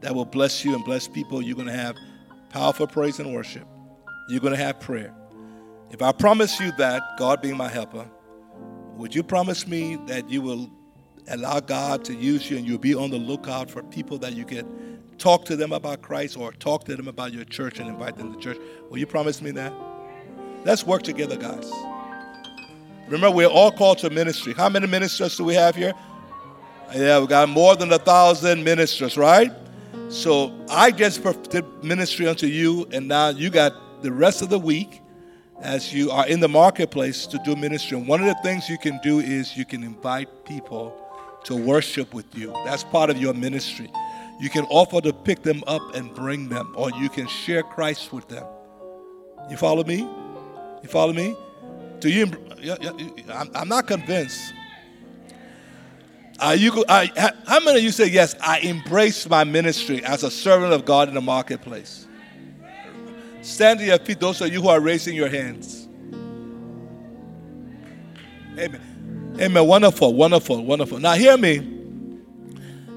that 0.01 0.15
will 0.15 0.25
bless 0.25 0.65
you 0.65 0.75
and 0.75 0.85
bless 0.85 1.07
people. 1.07 1.41
You're 1.41 1.57
going 1.57 1.69
to 1.69 1.73
have 1.73 1.95
powerful 2.51 2.87
praise 2.89 3.21
and 3.21 3.33
worship. 3.33 3.67
You're 4.29 4.41
going 4.41 4.57
to 4.57 4.63
have 4.63 4.81
prayer. 4.81 5.15
If 5.91 6.03
I 6.03 6.11
promise 6.11 6.59
you 6.59 6.73
that, 6.79 7.03
God 7.17 7.43
being 7.43 7.57
my 7.57 7.69
helper, 7.69 8.11
would 8.97 9.15
you 9.15 9.23
promise 9.23 9.69
me 9.69 9.97
that 10.07 10.29
you 10.29 10.43
will 10.43 10.69
allow 11.29 11.61
God 11.61 12.05
to 12.07 12.15
use 12.15 12.51
you 12.51 12.57
and 12.57 12.67
you'll 12.67 12.79
be 12.79 12.95
on 12.95 13.11
the 13.11 13.19
lookout 13.19 13.71
for 13.71 13.83
people 13.85 14.19
that 14.19 14.33
you 14.33 14.45
can 14.45 14.98
talk 15.19 15.45
to 15.47 15.57
them 15.57 15.73
about 15.73 16.03
Christ 16.03 16.37
or 16.37 16.53
talk 16.53 16.85
to 16.85 16.97
them 16.97 17.09
about 17.09 17.33
your 17.33 17.45
church 17.45 17.79
and 17.81 17.89
invite 17.89 18.17
them 18.17 18.33
to 18.33 18.41
church? 18.41 18.59
Will 18.89 18.99
you 18.99 19.07
promise 19.07 19.43
me 19.43 19.51
that? 19.53 19.73
Let's 20.65 20.85
work 20.85 21.03
together, 21.03 21.37
guys. 21.37 21.71
Remember, 23.09 23.31
we're 23.31 23.47
all 23.47 23.71
called 23.71 23.99
to 23.99 24.11
ministry. 24.11 24.53
How 24.53 24.69
many 24.69 24.87
ministers 24.87 25.37
do 25.37 25.45
we 25.45 25.55
have 25.55 25.75
here? 25.75 25.95
Yeah, 26.95 27.21
we 27.21 27.27
got 27.27 27.49
more 27.49 27.77
than 27.77 27.93
a 27.93 27.99
thousand 27.99 28.65
ministers, 28.65 29.17
right? 29.17 29.53
So 30.09 30.53
I 30.71 30.91
just 30.91 31.23
did 31.51 31.65
ministry 31.83 32.27
unto 32.27 32.47
you, 32.47 32.87
and 32.93 33.09
now 33.09 33.29
you 33.29 33.51
got 33.51 34.03
the 34.03 34.13
rest 34.13 34.43
of 34.43 34.49
the 34.49 34.59
week 34.59 35.03
as 35.61 35.93
you 35.93 36.11
are 36.11 36.27
in 36.27 36.41
the 36.41 36.49
marketplace 36.49 37.27
to 37.27 37.39
do 37.45 37.57
ministry. 37.57 37.99
And 37.99 38.07
one 38.07 38.21
of 38.21 38.27
the 38.27 38.41
things 38.43 38.69
you 38.69 38.79
can 38.79 38.99
do 39.03 39.21
is 39.21 39.57
you 39.57 39.65
can 39.65 39.83
invite 39.83 40.45
people 40.45 40.95
to 41.45 41.57
worship 41.57 42.15
with 42.15 42.27
you. 42.35 42.53
That's 42.65 42.85
part 42.85 43.11
of 43.11 43.19
your 43.19 43.35
ministry. 43.35 43.91
You 44.41 44.49
can 44.49 44.65
offer 44.67 45.01
to 45.01 45.13
pick 45.13 45.43
them 45.43 45.65
up 45.67 45.95
and 45.95 46.15
bring 46.15 46.49
them, 46.49 46.75
or 46.77 46.91
you 46.93 47.09
can 47.09 47.27
share 47.27 47.63
Christ 47.63 48.13
with 48.13 48.29
them. 48.29 48.47
You 49.51 49.57
follow 49.57 49.85
me? 49.85 49.99
You 50.83 50.89
follow 50.89 51.13
me? 51.13 51.37
Do 51.99 52.09
you? 52.09 52.31
I'm 53.29 53.69
not 53.69 53.87
convinced 53.87 54.53
are 56.41 56.55
you, 56.55 56.85
how 56.89 57.61
many 57.61 57.79
of 57.79 57.85
you 57.85 57.91
say, 57.91 58.07
Yes, 58.07 58.37
I 58.41 58.61
embrace 58.61 59.29
my 59.29 59.43
ministry 59.45 60.05
as 60.05 60.23
a 60.23 60.31
servant 60.31 60.73
of 60.73 60.85
God 60.85 61.09
in 61.09 61.15
the 61.15 61.21
marketplace? 61.21 62.07
Stand 63.43 63.81
to 63.81 63.87
your 63.87 63.99
feet, 63.99 64.21
those 64.21 64.41
of 64.41 64.53
you 64.53 64.63
who 64.63 64.69
are 64.69 64.81
raising 64.81 65.17
your 65.17 65.29
hands. 65.29 65.89
Amen. 68.57 69.37
Amen. 69.41 69.67
Wonderful, 69.67 70.15
wonderful, 70.15 70.65
wonderful. 70.65 70.99
Now, 70.99 71.15
hear 71.15 71.37
me. 71.37 71.78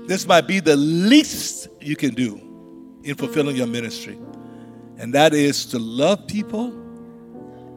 This 0.07 0.27
might 0.27 0.47
be 0.47 0.59
the 0.59 0.75
least 0.75 1.67
you 1.79 1.95
can 1.95 2.13
do 2.13 2.99
in 3.03 3.15
fulfilling 3.15 3.55
your 3.55 3.67
ministry, 3.67 4.19
and 4.97 5.13
that 5.13 5.33
is 5.33 5.65
to 5.67 5.79
love 5.79 6.27
people 6.27 6.77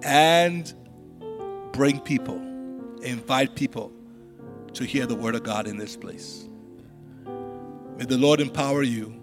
and 0.03 0.73
bring 1.73 2.01
people, 2.01 2.37
invite 3.03 3.55
people 3.55 3.93
to 4.75 4.85
hear 4.85 5.07
the 5.07 5.15
word 5.15 5.35
of 5.35 5.43
God 5.43 5.67
in 5.67 5.79
this 5.79 5.97
place. 5.97 6.49
May 7.97 8.05
the 8.05 8.19
Lord 8.19 8.41
empower 8.41 8.83
you 8.83 9.15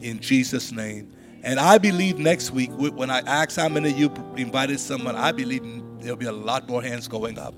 in 0.00 0.20
Jesus' 0.20 0.72
name. 0.72 1.12
And 1.44 1.58
I 1.58 1.78
believe 1.78 2.18
next 2.18 2.52
week, 2.52 2.70
when 2.72 3.10
I 3.10 3.18
ask 3.20 3.56
how 3.56 3.68
many 3.68 3.90
of 3.90 3.98
you 3.98 4.12
invited 4.36 4.78
someone, 4.78 5.16
I 5.16 5.32
believe 5.32 5.62
there'll 5.98 6.16
be 6.16 6.26
a 6.26 6.32
lot 6.32 6.68
more 6.68 6.82
hands 6.82 7.08
going 7.08 7.38
up. 7.38 7.54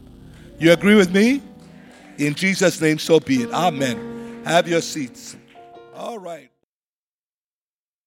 You 0.59 0.73
agree 0.73 0.95
with 0.95 1.13
me? 1.13 1.43
In 2.19 2.35
Jesus' 2.35 2.81
name, 2.81 2.99
so 2.99 3.21
be 3.21 3.43
it. 3.43 3.53
Amen. 3.53 4.14
Have 4.45 4.69
your 4.69 4.83
seats. 4.83 5.37
All 5.95 6.19
right. 6.19 6.51